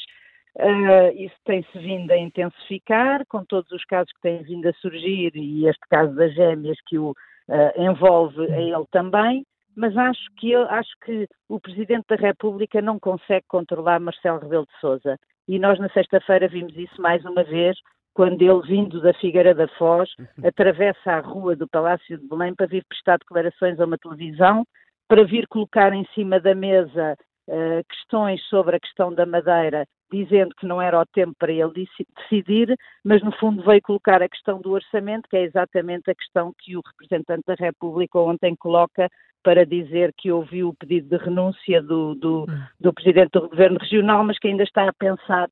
[0.56, 4.74] Uh, eh, isso tem-se vindo a intensificar, com todos os casos que têm vindo a
[4.74, 9.46] surgir, e este caso das gêmeas que o uh, envolve a ele também,
[9.76, 14.66] mas acho que, eu, acho que o Presidente da República não consegue controlar Marcelo Rebelo
[14.66, 15.20] de Sousa.
[15.48, 17.78] E nós na sexta-feira vimos isso mais uma vez,
[18.18, 20.10] quando ele, vindo da Figueira da Foz,
[20.44, 24.66] atravessa a rua do Palácio de Belém para vir prestar declarações a uma televisão
[25.08, 27.16] para vir colocar em cima da mesa
[27.48, 31.88] uh, questões sobre a questão da Madeira, dizendo que não era o tempo para ele
[32.18, 36.52] decidir, mas no fundo veio colocar a questão do orçamento, que é exatamente a questão
[36.58, 39.08] que o representante da República ontem coloca
[39.44, 42.64] para dizer que ouviu o pedido de renúncia do, do, hum.
[42.80, 45.48] do Presidente do Governo Regional, mas que ainda está a pensar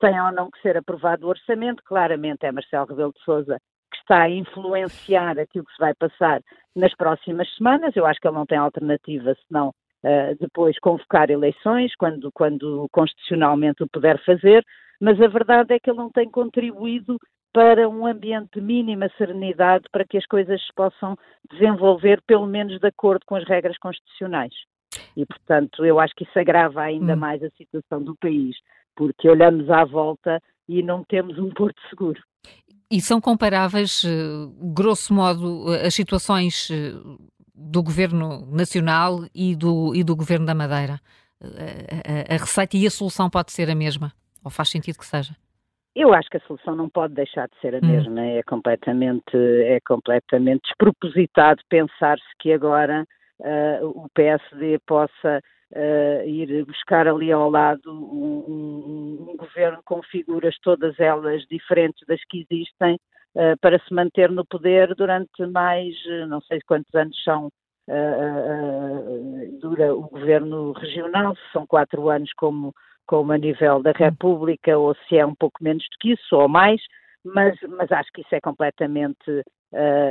[0.00, 1.82] tem ou não que ser aprovado o orçamento.
[1.84, 3.58] Claramente é Marcelo Rebelo de Sousa
[3.92, 6.40] que está a influenciar aquilo que se vai passar
[6.74, 7.94] nas próximas semanas.
[7.94, 13.82] Eu acho que ele não tem alternativa senão uh, depois convocar eleições, quando, quando constitucionalmente
[13.82, 14.64] o puder fazer,
[15.00, 17.18] mas a verdade é que ele não tem contribuído
[17.52, 21.16] para um ambiente de mínima serenidade para que as coisas se possam
[21.50, 24.54] desenvolver, pelo menos de acordo com as regras constitucionais.
[25.16, 27.16] E, portanto, eu acho que isso agrava ainda hum.
[27.16, 28.56] mais a situação do país,
[29.00, 32.20] porque olhamos à volta e não temos um porto seguro.
[32.90, 34.10] E são comparáveis, eh,
[34.74, 36.92] grosso modo, eh, as situações eh,
[37.54, 41.00] do Governo Nacional e do, e do Governo da Madeira?
[41.42, 44.12] A, a, a receita e a solução pode ser a mesma?
[44.44, 45.34] Ou faz sentido que seja?
[45.96, 47.88] Eu acho que a solução não pode deixar de ser a hum.
[47.90, 48.20] mesma.
[48.20, 53.06] É completamente, é completamente despropositado pensar-se que agora
[53.40, 55.40] uh, o PSD possa
[55.74, 62.06] uh, ir buscar ali ao lado um, um, um, governo com figuras todas elas diferentes
[62.06, 62.94] das que existem
[63.34, 65.94] uh, para se manter no poder durante mais,
[66.28, 67.46] não sei quantos anos são,
[67.88, 72.74] uh, dura o governo regional, se são quatro anos como,
[73.06, 76.48] como a nível da República ou se é um pouco menos do que isso ou
[76.48, 76.80] mais,
[77.24, 79.44] mas, mas acho que isso é completamente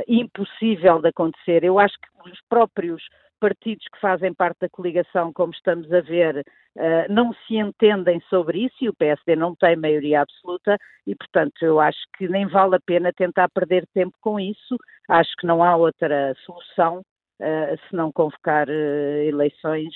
[0.08, 1.62] impossível de acontecer.
[1.64, 3.02] Eu acho que os próprios
[3.40, 6.44] partidos que fazem parte da coligação, como estamos a ver,
[6.76, 10.76] uh, não se entendem sobre isso e o PSD não tem maioria absoluta
[11.06, 14.76] e, portanto, eu acho que nem vale a pena tentar perder tempo com isso.
[15.08, 19.94] Acho que não há outra solução uh, se não convocar uh, eleições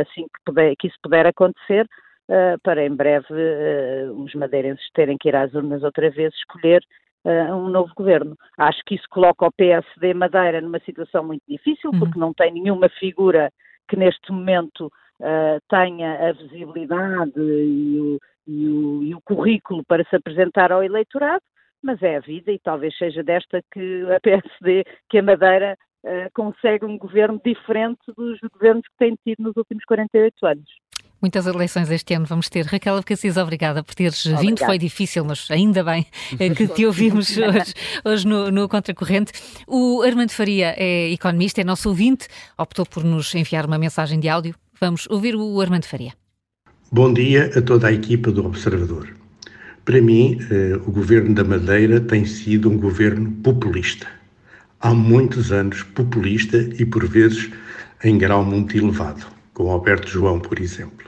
[0.00, 1.86] assim que, puder, que isso puder acontecer.
[2.62, 3.34] para em breve
[4.16, 6.82] os madeirenses terem que ir às urnas outra vez escolher
[7.24, 8.36] uh, um novo governo.
[8.58, 11.98] Acho que isso coloca o PSD Madeira numa situação muito difícil, uhum.
[11.98, 13.50] porque não tem nenhuma figura
[13.88, 14.86] que neste momento
[15.20, 20.82] uh, tenha a visibilidade e o, e, o, e o currículo para se apresentar ao
[20.82, 21.42] eleitorado,
[21.82, 26.30] mas é a vida e talvez seja desta que a PSD, que a Madeira uh,
[26.34, 30.84] consegue um governo diferente dos governos que tem tido nos últimos 48 anos.
[31.24, 32.66] Muitas eleições este ano vamos ter.
[32.66, 34.46] Raquel Abcacis, obrigada por teres Obrigada.
[34.46, 34.58] vindo.
[34.58, 36.06] Foi difícil, mas ainda bem
[36.54, 37.72] que te ouvimos hoje,
[38.04, 39.32] hoje no, no Contracorrente.
[39.66, 42.28] O Armando Faria é economista, é nosso ouvinte,
[42.58, 44.54] optou por nos enviar uma mensagem de áudio.
[44.78, 46.12] Vamos ouvir o Armando Faria.
[46.92, 49.08] Bom dia a toda a equipa do Observador.
[49.82, 54.06] Para mim, eh, o governo da Madeira tem sido um governo populista.
[54.78, 57.50] Há muitos anos populista e, por vezes,
[58.04, 59.24] em grau muito elevado,
[59.54, 61.03] com Alberto João, por exemplo.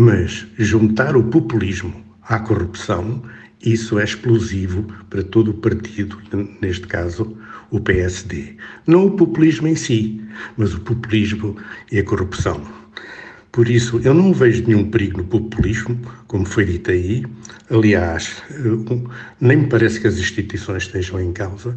[0.00, 1.92] Mas juntar o populismo
[2.22, 3.20] à corrupção,
[3.64, 6.16] isso é explosivo para todo o partido,
[6.62, 7.36] neste caso
[7.72, 8.54] o PSD.
[8.86, 10.22] Não o populismo em si,
[10.56, 11.56] mas o populismo
[11.90, 12.62] e a corrupção.
[13.50, 17.26] Por isso, eu não vejo nenhum perigo no populismo, como foi dito aí.
[17.68, 18.40] Aliás,
[19.40, 21.76] nem me parece que as instituições estejam em causa.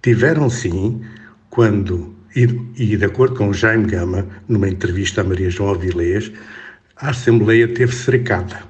[0.00, 1.02] Tiveram sim,
[1.50, 6.32] quando, e, de acordo com Jaime Gama, numa entrevista a Maria João Avilés,
[7.00, 8.62] a Assembleia teve cercada.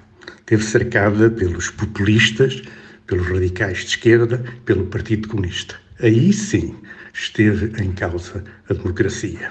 [0.45, 2.63] Teve cercada pelos populistas,
[3.07, 5.77] pelos radicais de esquerda, pelo Partido Comunista.
[6.01, 6.77] Aí sim
[7.13, 9.51] esteve em causa a democracia.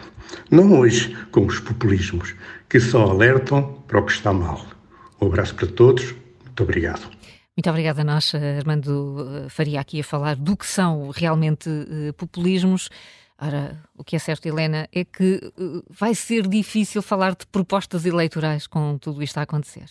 [0.51, 2.35] Não hoje com os populismos,
[2.69, 4.65] que só alertam para o que está mal.
[5.19, 6.13] Um abraço para todos.
[6.45, 7.09] Muito obrigado.
[7.55, 12.13] Muito obrigada a nós, Armando eh, Faria, aqui a falar do que são realmente uh,
[12.13, 12.87] populismos.
[13.39, 18.05] Ora, o que é certo, Helena, é que uh, vai ser difícil falar de propostas
[18.05, 19.89] eleitorais com tudo isto a acontecer.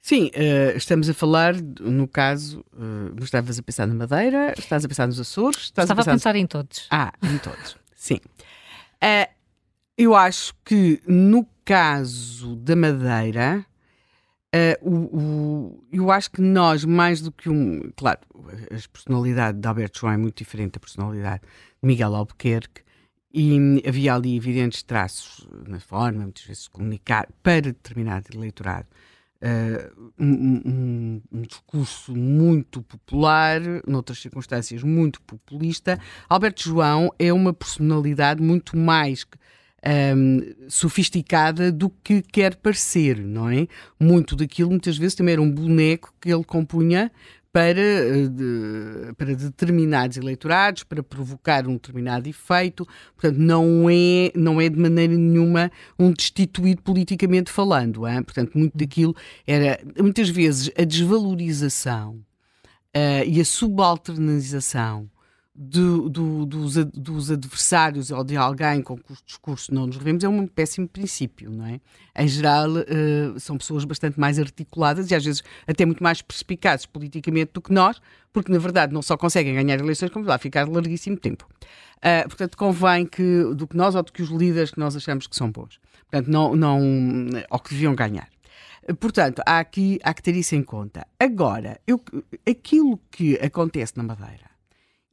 [0.00, 4.88] Sim, uh, estamos a falar, no caso, uh, estavas a pensar na Madeira, estás a
[4.88, 5.64] pensar nos Açores?
[5.64, 6.86] Estava a pensar, a pensar em todos.
[6.90, 8.20] Ah, em todos, sim.
[9.98, 13.66] Eu acho que no caso da Madeira,
[14.54, 17.90] uh, o, o, eu acho que nós, mais do que um.
[17.96, 18.20] Claro,
[18.70, 21.42] a personalidade de Alberto João é muito diferente da personalidade
[21.82, 22.82] Miguel Albuquerque,
[23.32, 28.88] e havia ali evidentes traços na forma, muitas vezes, de comunicar para determinado eleitorado.
[29.42, 35.98] Uh, um, um, um, discurso muito popular, noutras circunstâncias muito populista.
[36.28, 39.24] Alberto João é uma personalidade muito mais
[39.86, 43.66] um, sofisticada do que quer parecer, não é?
[43.98, 47.10] Muito daquilo, muitas vezes, também era um boneco que ele compunha
[47.52, 52.86] para, eh, de, para determinados eleitorados, para provocar um determinado efeito.
[53.16, 58.06] Portanto, não é, não é de maneira nenhuma um destituído politicamente falando.
[58.06, 58.22] Hein?
[58.22, 59.14] Portanto, muito daquilo
[59.46, 62.20] era, muitas vezes, a desvalorização
[62.96, 65.10] uh, e a subalternização
[65.62, 70.28] do, do, dos, dos, adversários ou de alguém com cujo discurso não nos revemos é
[70.28, 71.78] um péssimo princípio, não é?
[72.16, 76.86] Em geral, uh, são pessoas bastante mais articuladas e às vezes até muito mais perspicazes
[76.86, 78.00] politicamente do que nós,
[78.32, 81.46] porque na verdade não só conseguem ganhar eleições, como lá ficar larguíssimo tempo.
[81.98, 85.26] Uh, portanto, convém que, do que nós ou do que os líderes que nós achamos
[85.26, 85.78] que são bons.
[86.10, 86.80] Portanto, não, não,
[87.50, 88.30] ou que deviam ganhar.
[88.98, 91.06] Portanto, há aqui há que ter isso em conta.
[91.18, 92.02] Agora, eu,
[92.48, 94.49] aquilo que acontece na Madeira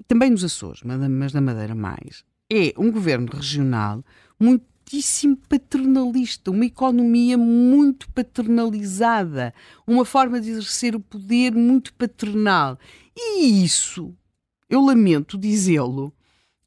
[0.08, 4.04] também nos Açores, mas na Madeira mais, é um governo regional
[4.40, 9.54] muitíssimo paternalista, uma economia muito paternalizada,
[9.86, 12.78] uma forma de exercer o poder muito paternal.
[13.16, 14.16] E isso,
[14.70, 16.14] eu lamento dizê-lo,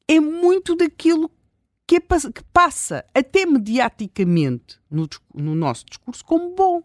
[0.07, 1.31] é muito daquilo
[1.87, 6.83] que, é, que, passa, até mediaticamente, no, no nosso discurso, como bom.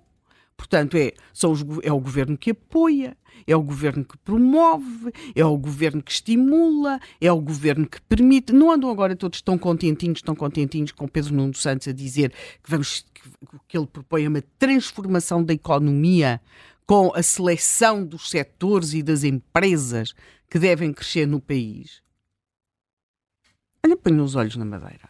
[0.57, 3.17] Portanto, é, são os, é o governo que apoia,
[3.47, 8.53] é o governo que promove, é o governo que estimula, é o governo que permite.
[8.53, 12.71] Não andam agora todos tão contentinhos, tão contentinhos com Pedro Nuno Santos a dizer que,
[12.71, 13.23] vamos, que,
[13.69, 16.41] que ele propõe uma transformação da economia
[16.87, 20.15] com a seleção dos setores e das empresas
[20.49, 22.03] que devem crescer no país.
[23.85, 25.09] Olha, põe os olhos na madeira.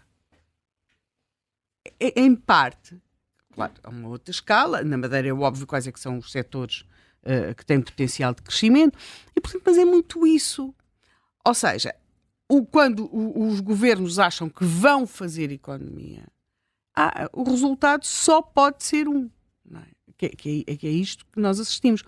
[2.01, 3.01] É, em parte,
[3.57, 4.85] claro, a uma outra escala.
[4.85, 6.83] Na Madeira é óbvio quais é que são os setores
[7.23, 8.97] uh, que têm potencial de crescimento.
[9.35, 10.75] E, portanto, mas é muito isso.
[11.45, 11.95] Ou seja,
[12.49, 16.25] o, quando o, os governos acham que vão fazer economia,
[16.95, 19.31] ah, o resultado só pode ser um.
[19.75, 19.97] É?
[20.19, 22.03] Que, que, é, que é isto que nós assistimos.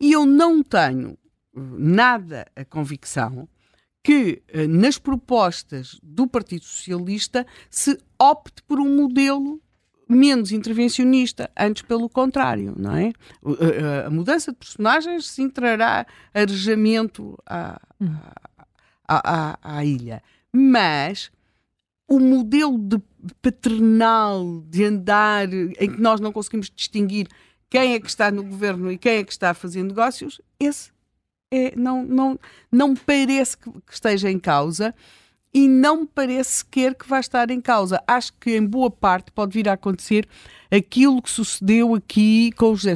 [0.00, 1.16] E eu não tenho
[1.54, 3.48] nada a convicção
[4.02, 9.62] que eh, nas propostas do Partido Socialista se opte por um modelo
[10.08, 13.12] menos intervencionista, antes pelo contrário, não é?
[14.06, 17.80] A, mudança de personagens sim trará arejamento à,
[19.08, 20.22] à, à, à ilha,
[20.52, 21.30] mas
[22.08, 23.00] o modelo de
[23.40, 27.26] paternal de andar em que nós não conseguimos distinguir
[27.70, 30.92] quem é que está no governo e quem é que está a fazer negócios, esse
[31.50, 32.38] é, não, não,
[32.70, 34.94] não parece que, que esteja em causa
[35.54, 38.02] e não me parece sequer que vai estar em causa.
[38.08, 40.28] Acho que em boa parte pode vir a acontecer
[40.68, 42.94] aquilo que sucedeu aqui com José,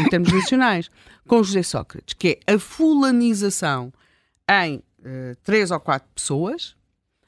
[0.00, 0.90] em termos nacionais,
[1.28, 3.92] com José Sócrates, que é a fulanização
[4.50, 6.74] em uh, três ou quatro pessoas,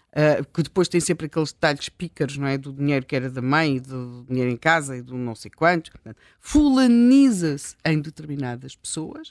[0.08, 2.58] uh, que depois tem sempre aqueles detalhes pícaros, não é?
[2.58, 5.92] Do dinheiro que era da mãe, do dinheiro em casa e do não sei quantos.
[6.40, 9.28] Fulaniza-se em determinadas pessoas,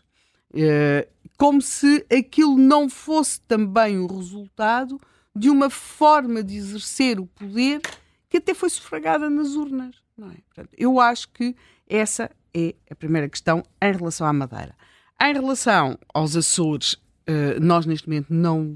[0.54, 1.06] uh,
[1.38, 4.98] como se aquilo não fosse também o resultado
[5.36, 7.82] de uma forma de exercer o poder
[8.30, 9.96] que até foi sufragada nas urnas.
[10.18, 10.36] Não é?
[10.48, 11.56] Portanto, eu acho que
[11.88, 14.76] essa é a primeira questão em relação à Madeira.
[15.22, 16.96] Em relação aos Açores,
[17.26, 18.76] eh, nós neste momento não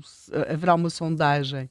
[0.49, 1.69] haverá uma sondagem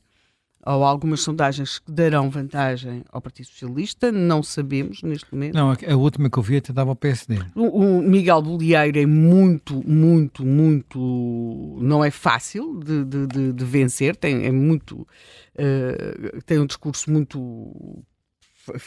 [0.66, 5.54] ou algumas sondagens que darão vantagem ao Partido Socialista, não sabemos neste momento.
[5.54, 7.38] Não, a última que eu vi até dava ao PSD.
[7.54, 11.78] O, o Miguel Bolieiro é muito, muito, muito.
[11.80, 15.06] não é fácil de, de, de, de vencer, tem, é muito.
[15.54, 17.38] Uh, tem um discurso muito.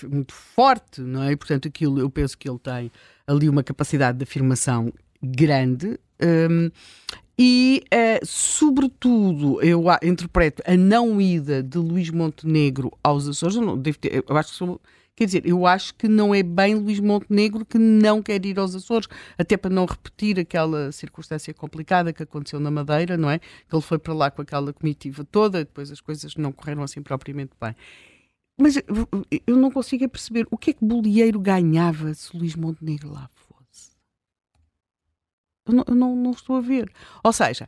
[0.10, 1.34] muito forte, não é?
[1.34, 2.92] E, portanto, aquilo, eu penso que ele tem
[3.28, 4.92] ali uma capacidade de afirmação
[5.22, 6.00] grande.
[6.20, 6.72] Um,
[7.40, 13.56] e, uh, sobretudo, eu interpreto a não ida de Luís Montenegro aos Açores.
[13.56, 14.82] Eu, não, devo ter, eu acho que sou,
[15.18, 18.76] Quer dizer, eu acho que não é bem Luís Montenegro que não quer ir aos
[18.76, 23.40] Açores, até para não repetir aquela circunstância complicada que aconteceu na Madeira, não é?
[23.40, 27.02] Que ele foi para lá com aquela comitiva toda, depois as coisas não correram assim
[27.02, 27.76] propriamente bem.
[28.60, 28.76] Mas
[29.48, 33.28] eu não consigo perceber o que é que Bolieiro ganhava se Luís Montenegro lá
[35.68, 36.92] eu não, eu não, não estou a ver.
[37.24, 37.68] Ou seja,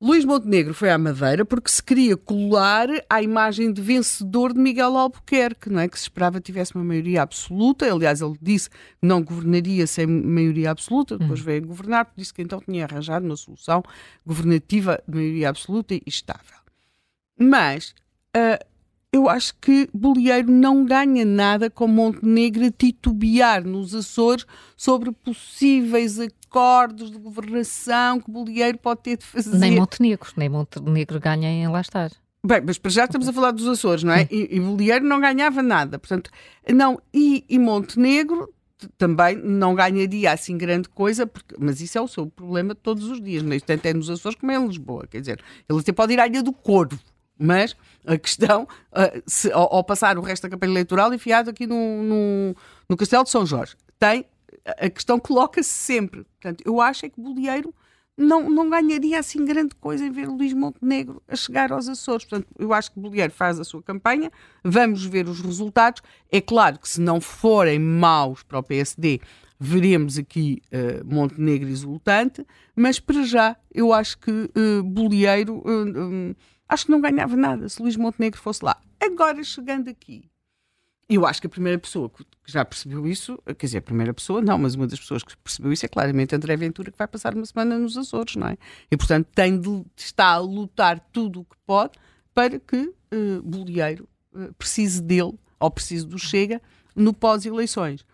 [0.00, 4.96] Luís Montenegro foi à Madeira porque se queria colar à imagem de vencedor de Miguel
[4.96, 5.88] Albuquerque, não é?
[5.88, 7.92] Que se esperava tivesse uma maioria absoluta.
[7.92, 11.46] Aliás, ele disse que não governaria sem maioria absoluta, depois uhum.
[11.46, 13.82] veio a governar, disse que então tinha arranjado uma solução
[14.24, 16.58] governativa de maioria absoluta e estável.
[17.36, 17.92] Mas
[18.36, 18.64] uh,
[19.12, 24.44] eu acho que Bolieiro não ganha nada com Montenegro a titubear nos Açores
[24.76, 29.56] sobre possíveis acordos de governação que Bolieiro pode ter de fazer.
[29.56, 32.10] Nem Montenegro, nem Montenegro ganha em lá estar.
[32.44, 34.28] Bem, mas para já estamos a falar dos Açores, não é?
[34.30, 35.98] E, e Bolieiro não ganhava nada.
[35.98, 36.30] Portanto,
[36.72, 38.52] não, e, e Montenegro
[38.96, 43.20] também não ganharia assim grande coisa, porque, mas isso é o seu problema todos os
[43.20, 43.58] dias, não é?
[43.58, 45.06] tanto é nos Açores como é em Lisboa.
[45.06, 46.98] Quer dizer, ele até pode ir à Ilha do Corvo,
[47.38, 51.66] mas a questão, uh, se, ao, ao, passar o resto da campanha eleitoral enfiado aqui
[51.66, 52.56] no, no,
[52.88, 54.24] no Castelo de São Jorge, tem
[54.64, 56.24] a questão coloca-se sempre.
[56.24, 57.74] Portanto, eu acho é que Bolieiro
[58.16, 62.26] não, não ganharia assim grande coisa em ver Luís Montenegro a chegar aos Açores.
[62.26, 64.30] Portanto, eu acho que Bolieiro faz a sua campanha,
[64.64, 66.02] vamos ver os resultados.
[66.30, 69.20] É claro que se não forem maus para o PSD,
[69.58, 72.44] veremos aqui uh, Montenegro exultante,
[72.74, 76.34] mas para já eu acho que uh, Bolieiro uh, um,
[76.68, 78.76] acho que não ganhava nada se Luís Montenegro fosse lá.
[79.00, 80.28] Agora, chegando aqui,
[81.08, 84.42] eu acho que a primeira pessoa que já percebeu isso, quer dizer, a primeira pessoa
[84.42, 87.34] não, mas uma das pessoas que percebeu isso é claramente André Ventura, que vai passar
[87.34, 88.58] uma semana nos Açores, não é?
[88.90, 91.98] E, portanto, tem de, está a lutar tudo o que pode
[92.34, 96.60] para que uh, Bolieiro uh, precise dele, ou precise do Chega,
[96.94, 98.04] no pós-eleições.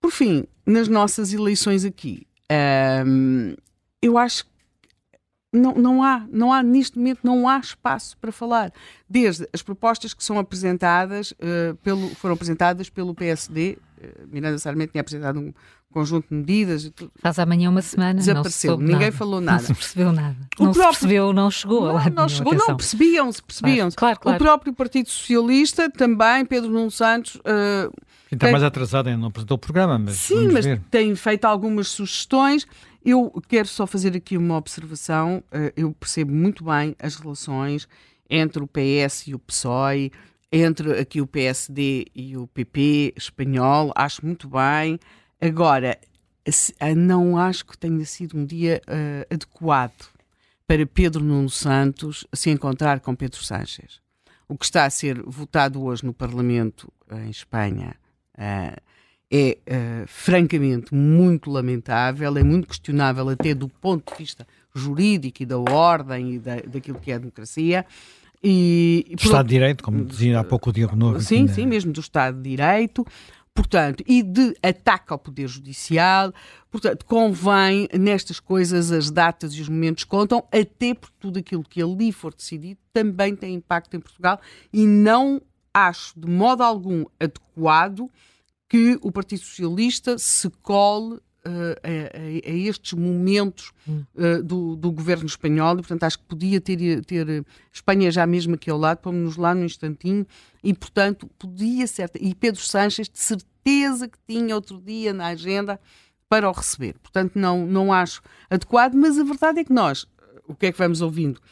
[0.00, 3.56] Por fim, nas nossas eleições aqui, um, ehm,
[4.00, 4.50] eu acho que
[5.54, 8.72] não, não há, não há, neste momento, não há espaço para falar.
[9.08, 14.58] Desde as propostas que são apresentadas, uh, pelo, foram apresentadas pelo PSD, uh, eh, Miranda
[14.58, 15.54] Sarmento tinha apresentado um
[15.92, 16.92] conjunto de medidas.
[17.20, 19.12] Faz amanhã uma semana, desapareceu, ninguém nada.
[19.12, 19.58] falou nada.
[19.58, 20.36] Não se percebeu nada.
[20.58, 23.96] O não próprio, se percebeu, não chegou não, não chegou, não, percebiam-se, percebiam-se.
[23.96, 24.42] Claro, claro, claro.
[24.42, 27.36] O próprio Partido Socialista, também, Pedro Nuno Santos.
[27.36, 27.94] Uh,
[28.34, 30.16] está mais atrasado, ainda não apresentou o programa, mas.
[30.16, 30.80] Sim, mas ver.
[30.90, 32.66] tem feito algumas sugestões.
[33.04, 35.42] Eu quero só fazer aqui uma observação.
[35.52, 37.86] Eh, eu percebo muito bem as relações
[38.28, 40.10] entre o PS e o PSOE,
[40.50, 44.98] entre aqui o PSD e o PP espanhol, acho muito bem.
[45.40, 45.98] Agora,
[46.96, 50.06] não acho que tenha sido um dia uh, adequado
[50.66, 54.00] para Pedro Nuno Santos se encontrar com Pedro Sánchez.
[54.48, 57.96] O que está a ser votado hoje no Parlamento em Espanha
[58.36, 65.46] é uh, francamente muito lamentável, é muito questionável até do ponto de vista jurídico e
[65.46, 67.86] da ordem e da, daquilo que é a democracia.
[68.42, 71.20] E, do Estado de Direito, como dizia há pouco o Diego Novo.
[71.20, 73.04] Sim, sim, mesmo do Estado de Direito.
[73.54, 76.32] Portanto, e de ataque ao Poder Judicial.
[76.70, 81.80] Portanto, convém nestas coisas as datas e os momentos contam, até porque tudo aquilo que
[81.80, 84.40] ali for decidido também tem impacto em Portugal
[84.72, 85.40] e não
[85.74, 88.08] acho de modo algum adequado
[88.68, 94.90] que o Partido Socialista se cole Uh, a, a, a, estes momentos uh, do, do,
[94.90, 99.00] governo espanhol, e portanto acho que podia ter, ter Espanha já mesmo aqui ao lado,
[99.00, 100.26] pomos-nos lá num instantinho,
[100.62, 105.78] e portanto podia ser, e Pedro Sanches de certeza que tinha outro dia na agenda
[106.30, 110.06] para o receber, portanto não, não acho adequado, mas a verdade é que nós,
[110.48, 111.42] o que é que vamos ouvindo?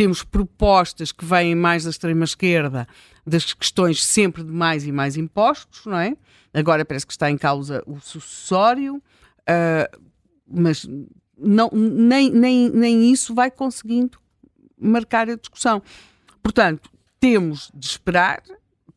[0.00, 2.88] Temos propostas que vêm mais da extrema-esquerda,
[3.26, 6.16] das questões sempre de mais e mais impostos, não é?
[6.54, 9.02] Agora parece que está em causa o sucessório,
[9.40, 10.00] Uh,
[10.46, 10.86] mas
[11.36, 14.18] não, nem, nem, nem isso vai conseguindo
[14.78, 15.82] marcar a discussão.
[16.42, 18.42] Portanto, temos de esperar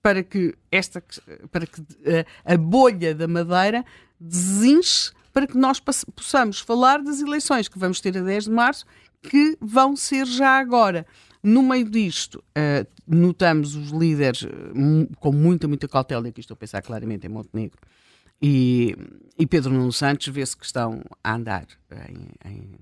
[0.02, 1.04] para que esta
[1.52, 1.82] para que
[2.46, 3.86] a, a bolha da Madeira
[4.20, 8.86] desinche para que nós possamos falar das eleições que vamos ter a 10 de março,
[9.24, 11.06] que vão ser já agora.
[11.42, 14.50] No meio disto, uh, notamos os líderes uh,
[15.20, 17.80] com muita, muita cautela, e aqui estou a pensar claramente em Montenegro,
[18.42, 18.96] e,
[19.38, 21.66] e Pedro Nuno Santos vê-se que estão a andar,
[22.10, 22.80] em, em,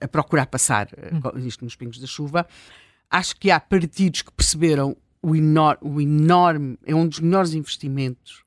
[0.00, 1.38] a procurar passar hum.
[1.46, 2.46] isto nos pingos da chuva.
[3.10, 8.44] Acho que há partidos que perceberam o, enor o enorme, é um dos melhores investimentos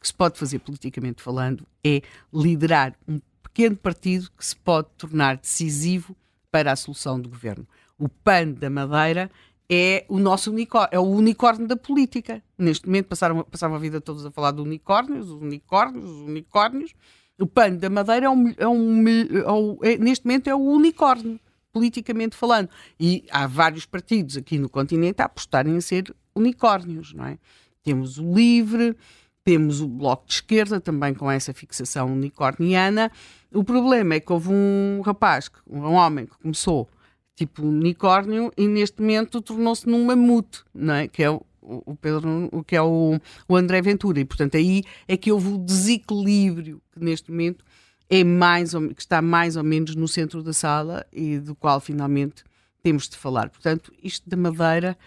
[0.00, 2.02] que se pode fazer politicamente falando, é
[2.32, 6.16] liderar um pequeno partido que se pode tornar decisivo
[6.50, 7.66] para a solução do governo.
[7.98, 9.30] O PAN da Madeira
[9.68, 12.42] é o nosso unicórnio, é o unicórnio da política.
[12.58, 16.92] Neste momento passaram, passaram a vida todos a falar de unicórnios, os unicórnios, os unicórnios.
[17.38, 21.38] O pano da Madeira é, um, é, um, é, é neste momento é o unicórnio,
[21.72, 22.68] politicamente falando.
[22.98, 27.38] E há vários partidos aqui no continente a apostarem a ser unicórnios, não é?
[27.82, 28.96] Temos o LIVRE,
[29.44, 33.10] temos o Bloco de Esquerda, também com essa fixação unicorniana.
[33.52, 36.88] O problema é que houve um rapaz, um homem que começou
[37.34, 41.08] tipo unicórnio e neste momento tornou-se num mamute, não é?
[41.08, 43.18] Que é o, o Pedro, o que é o,
[43.48, 44.20] o André Ventura.
[44.20, 47.64] E portanto aí é que houve o desequilíbrio que neste momento
[48.10, 51.80] é mais ou, que está mais ou menos no centro da sala e do qual
[51.80, 52.44] finalmente
[52.82, 53.48] temos de falar.
[53.48, 54.98] Portanto, isto da Madeira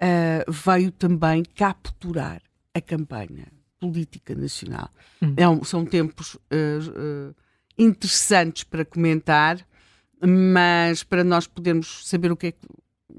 [0.00, 2.40] uh, veio também capturar
[2.74, 3.46] a campanha
[3.80, 4.90] política nacional.
[5.22, 5.34] Hum.
[5.36, 7.34] É um, são tempos uh, uh,
[7.78, 9.66] interessantes para comentar
[10.26, 12.54] mas para nós podermos saber o que é,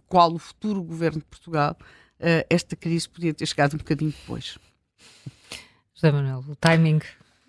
[0.07, 1.75] qual o futuro governo de Portugal,
[2.19, 4.57] uh, esta crise podia ter chegado um bocadinho depois.
[5.95, 6.99] José Manuel, o timing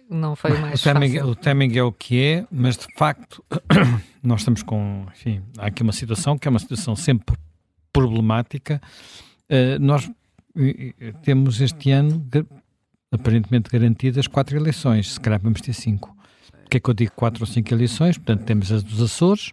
[0.08, 1.30] não foi o mais o timing, fácil.
[1.30, 3.44] O timing é o que é, mas de facto
[4.22, 7.36] nós estamos com, enfim, há aqui uma situação que é uma situação sempre
[7.92, 8.80] problemática.
[9.50, 10.10] Uh, nós
[11.22, 12.18] temos este ano
[13.12, 16.16] aparentemente garantidas quatro eleições, se calhar vamos ter cinco.
[16.70, 19.52] Que é que eu digo quatro ou cinco eleições, portanto temos as dos Açores,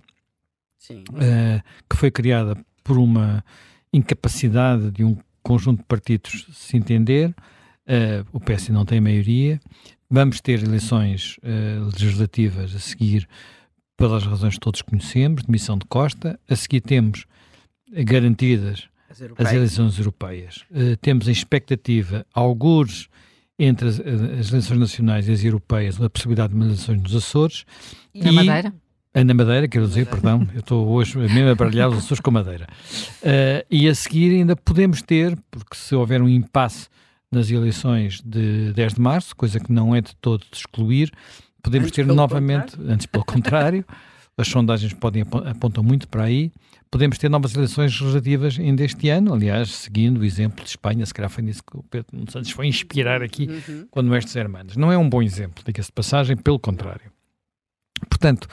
[0.92, 3.44] uh, que foi criada por uma
[3.92, 9.60] incapacidade de um conjunto de partidos se entender, uh, o PS não tem maioria,
[10.10, 13.28] vamos ter eleições uh, legislativas a seguir
[13.98, 17.26] pelas razões que todos conhecemos, demissão de Costa, a seguir temos
[17.92, 20.64] garantidas as, as eleições europeias.
[21.02, 23.10] temos em expectativa alguns
[23.60, 27.66] entre as, as, eleições nacionais e as europeias a possibilidade de uma eleições nos Açores.
[28.14, 28.74] E, na Madeira?
[29.14, 32.32] Uh, na Madeira, quero dizer, perdão, eu estou hoje mesmo a baralhar os Açores com
[32.32, 32.68] Madeira.
[33.22, 36.88] Uh, e a seguir ainda podemos ter, porque se houver um impasse
[37.32, 41.12] nas eleições de 10 de março, coisa que não é de todo de excluir,
[41.62, 42.94] podemos antes ter novamente, contrário.
[42.94, 43.86] antes pelo contrário,
[44.40, 46.52] as sondagens podem apontam muito para aí,
[46.90, 51.14] podemos ter novas eleições legislativas ainda este ano, aliás, seguindo o exemplo de Espanha, se
[51.14, 53.88] calhar foi nisso que o Pedro Santos foi inspirar aqui uhum.
[53.92, 54.78] quando estes hermanos.
[54.78, 57.12] Não é um bom exemplo, diga-se de passagem, pelo contrário.
[58.10, 58.48] Portanto,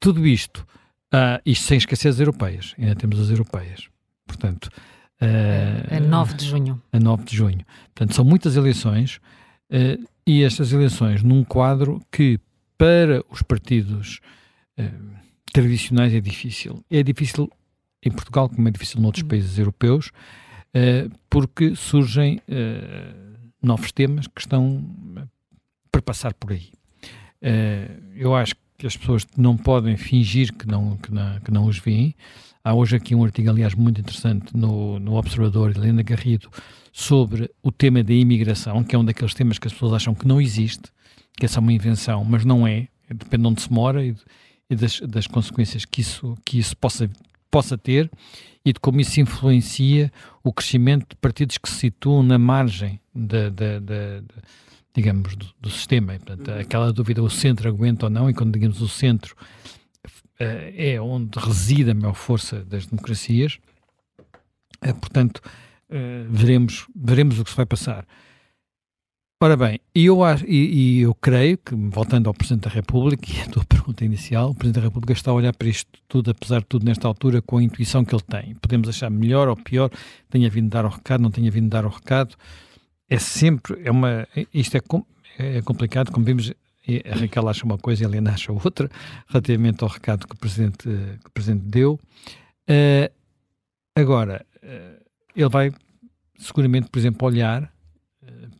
[0.00, 0.66] tudo isto,
[1.14, 3.88] uh, isto sem esquecer as europeias, ainda temos as europeias.
[4.26, 4.68] Portanto,
[5.22, 6.82] uh, a 9 de junho.
[6.92, 7.64] A 9 de junho.
[7.94, 9.20] Portanto, são muitas eleições
[9.70, 12.40] uh, e estas eleições num quadro que,
[12.76, 14.18] para os partidos
[14.76, 16.84] uh, tradicionais, é difícil.
[16.90, 17.50] É difícil
[18.02, 19.28] em Portugal, como é difícil noutros uhum.
[19.28, 24.84] países europeus, uh, porque surgem uh, novos temas que estão
[25.90, 26.70] para passar por aí.
[27.42, 31.64] Uh, eu acho que as pessoas não podem fingir que não, que não, que não
[31.66, 32.14] os veem.
[32.62, 36.48] Há hoje aqui um artigo, aliás, muito interessante no, no Observador, Helena Garrido,
[36.92, 40.26] sobre o tema da imigração, que é um daqueles temas que as pessoas acham que
[40.26, 40.92] não existe,
[41.36, 44.14] que é uma invenção, mas não é, depende de onde se mora e,
[44.70, 47.10] e das, das, consequências que isso, que isso possa,
[47.50, 48.10] possa ter
[48.64, 50.12] e de como isso influencia
[50.42, 54.22] o crescimento de partidos que se situam na margem da, da, da,
[54.94, 56.14] digamos, do, do sistema.
[56.14, 56.60] E, portanto, uhum.
[56.60, 59.34] aquela dúvida, o centro aguenta ou não, e quando digamos o centro
[60.40, 63.58] uh, é onde reside a maior força das democracias,
[64.84, 68.06] uh, portanto, uh, veremos, veremos o que se vai passar.
[69.40, 73.40] Ora bem, eu, acho, e, e, eu creio que, voltando ao Presidente da República, e
[73.40, 76.58] a tua pergunta inicial, o Presidente da República está a olhar para isto tudo, apesar
[76.58, 78.56] de tudo, nesta altura, com a intuição que ele tem.
[78.56, 79.92] Podemos achar melhor ou pior,
[80.28, 82.34] tenha vindo dar o recado, não tenha vindo dar o recado,
[83.08, 84.80] é sempre, é uma, isto é,
[85.38, 86.52] é complicado, como vimos,
[87.08, 88.90] a Raquel acha uma coisa e a Helena acha outra,
[89.28, 91.92] relativamente ao recado que o Presidente, que o presidente deu.
[92.68, 93.08] Uh,
[93.94, 95.04] agora, uh,
[95.36, 95.72] ele vai
[96.36, 97.72] seguramente, por exemplo, olhar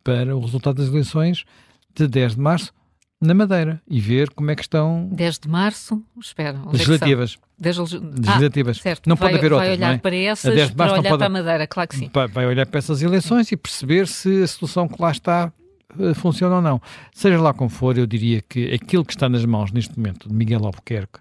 [0.02, 1.44] para o resultado das eleições
[1.94, 2.72] de 10 de março
[3.20, 5.08] na Madeira e ver como é que estão.
[5.12, 6.60] 10 de março, espera.
[6.70, 7.36] Legislativas.
[7.60, 8.78] É legislativas.
[8.78, 9.08] Ah, certo.
[9.08, 9.68] Não vai, pode haver outras.
[9.68, 9.98] Vai olhar é?
[9.98, 11.18] para essas para olhar pode...
[11.18, 12.10] para a Madeira, claro que sim.
[12.32, 15.52] Vai, olhar para essas eleições e perceber se a solução que lá está
[15.96, 16.80] uh, funciona ou não.
[17.12, 20.34] Seja lá como for, eu diria que aquilo que está nas mãos neste momento de
[20.34, 21.18] Miguel Albuquerque,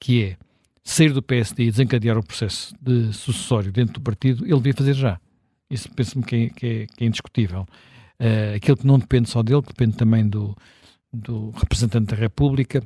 [0.00, 0.36] que é
[0.82, 4.94] sair do PSD e desencadear o processo de sucessório dentro do partido, ele devia fazer
[4.94, 5.20] já.
[5.70, 7.66] Isso penso-me que, é, que, é, que é indiscutível.
[8.20, 10.56] Uh, aquilo que não depende só dele, que depende também do,
[11.12, 12.82] do representante da República,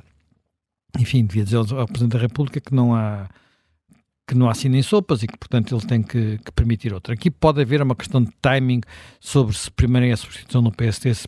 [0.99, 3.29] enfim, devia dizer ao representante da República que não há
[4.27, 7.13] que não há assim nem sopas e que, portanto, ele tem que, que, permitir outra.
[7.13, 8.79] Aqui pode haver uma questão de timing
[9.19, 11.27] sobre se primeiro é a substituição no PST, se,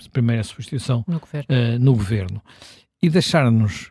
[0.00, 1.46] se primeiro é a substituição no governo.
[1.48, 2.42] Uh, no governo.
[3.00, 3.90] E deixar-nos,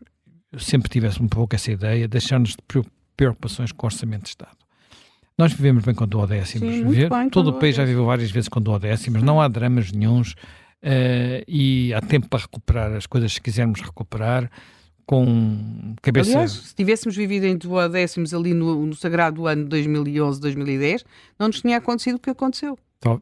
[0.57, 2.57] sempre tivesse um pouco essa ideia, deixar-nos de
[3.15, 4.57] preocupações com o Orçamento de Estado.
[5.41, 6.72] Nós vivemos bem com duodécimos.
[6.72, 10.34] Sim, bem, Todo o país já viveu várias vezes com duodécimos, não há dramas nenhums
[10.34, 14.51] uh, e há tempo para recuperar as coisas se quisermos recuperar
[15.03, 16.30] com cabeça...
[16.30, 21.03] Aliás, se tivéssemos vivido em duodécimos ali no, no sagrado ano 2011-2010,
[21.39, 22.77] não nos tinha acontecido o que aconteceu.
[22.99, 23.19] Então,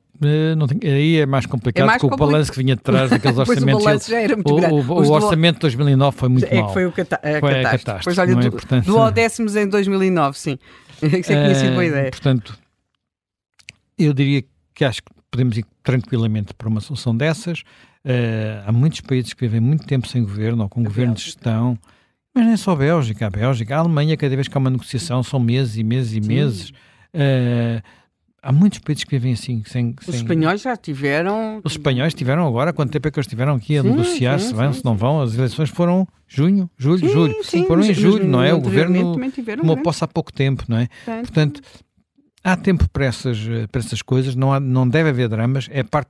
[0.67, 3.37] tem, aí é mais complicado, é mais porque o balanço que vinha de trás daqueles
[3.39, 3.81] orçamentos.
[3.81, 4.73] o balanço já era muito grande.
[4.73, 6.73] O, o, o orçamento de 2009 foi muito é mau.
[6.73, 7.55] foi o cata a foi catástrofe.
[7.55, 8.03] A catástrofe.
[8.03, 8.51] Pois olha, é?
[8.51, 10.59] Portanto, duodécimos em 2009, sim.
[11.03, 12.11] Isso é que tinha sido boa ideia.
[12.11, 12.57] Portanto,
[13.97, 14.43] eu diria
[14.73, 17.61] que acho que podemos ir tranquilamente para uma solução dessas.
[18.05, 21.29] Uh, há muitos países que vivem muito tempo sem governo ou com a governo Bélgica.
[21.29, 21.77] de gestão,
[22.33, 25.21] mas nem só a Bélgica, a Bélgica, a Alemanha, cada vez que há uma negociação,
[25.21, 26.27] são meses e meses e Sim.
[26.27, 26.69] meses.
[27.13, 27.81] Uh,
[28.41, 29.63] há muitos países que vivem assim.
[29.65, 30.15] Sem, Os sem...
[30.15, 31.61] espanhóis já tiveram.
[31.63, 34.47] Os espanhóis tiveram agora, quanto tempo é que eles tiveram aqui a sim, negociar, sim,
[34.47, 35.21] se vão, sim, se não vão?
[35.21, 37.35] As eleições foram junho, julho, julho.
[37.67, 38.53] foram em julho, não é?
[38.53, 39.17] O governo
[39.57, 40.87] tomou posse há pouco tempo, não é?
[41.05, 41.61] Portanto,
[42.43, 43.37] há tempo para essas,
[43.71, 46.09] para essas coisas, não, há, não deve haver dramas, é parte.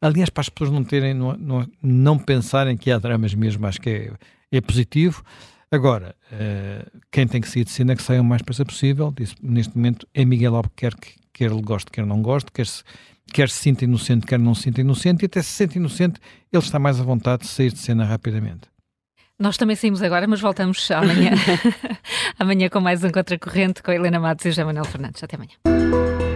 [0.00, 3.80] Aliás, para as pessoas não terem, não, não, não pensarem que há dramas mesmo, acho
[3.80, 4.12] que é,
[4.52, 5.22] é positivo.
[5.70, 9.12] Agora, uh, quem tem que sair de cena é que saia o mais depressa possível.
[9.16, 12.84] Disse, neste momento é Miguel Albuquerque, quer ele goste, quer não goste, quer se,
[13.32, 16.20] quer se sinta inocente, quer não se sinta inocente, e até se sente inocente,
[16.52, 18.68] ele está mais à vontade de sair de cena rapidamente.
[19.38, 21.32] Nós também saímos agora, mas voltamos amanhã,
[22.38, 25.22] amanhã com mais um Contracorrente com a Helena Matos e o José Manuel Fernandes.
[25.22, 26.35] Até amanhã.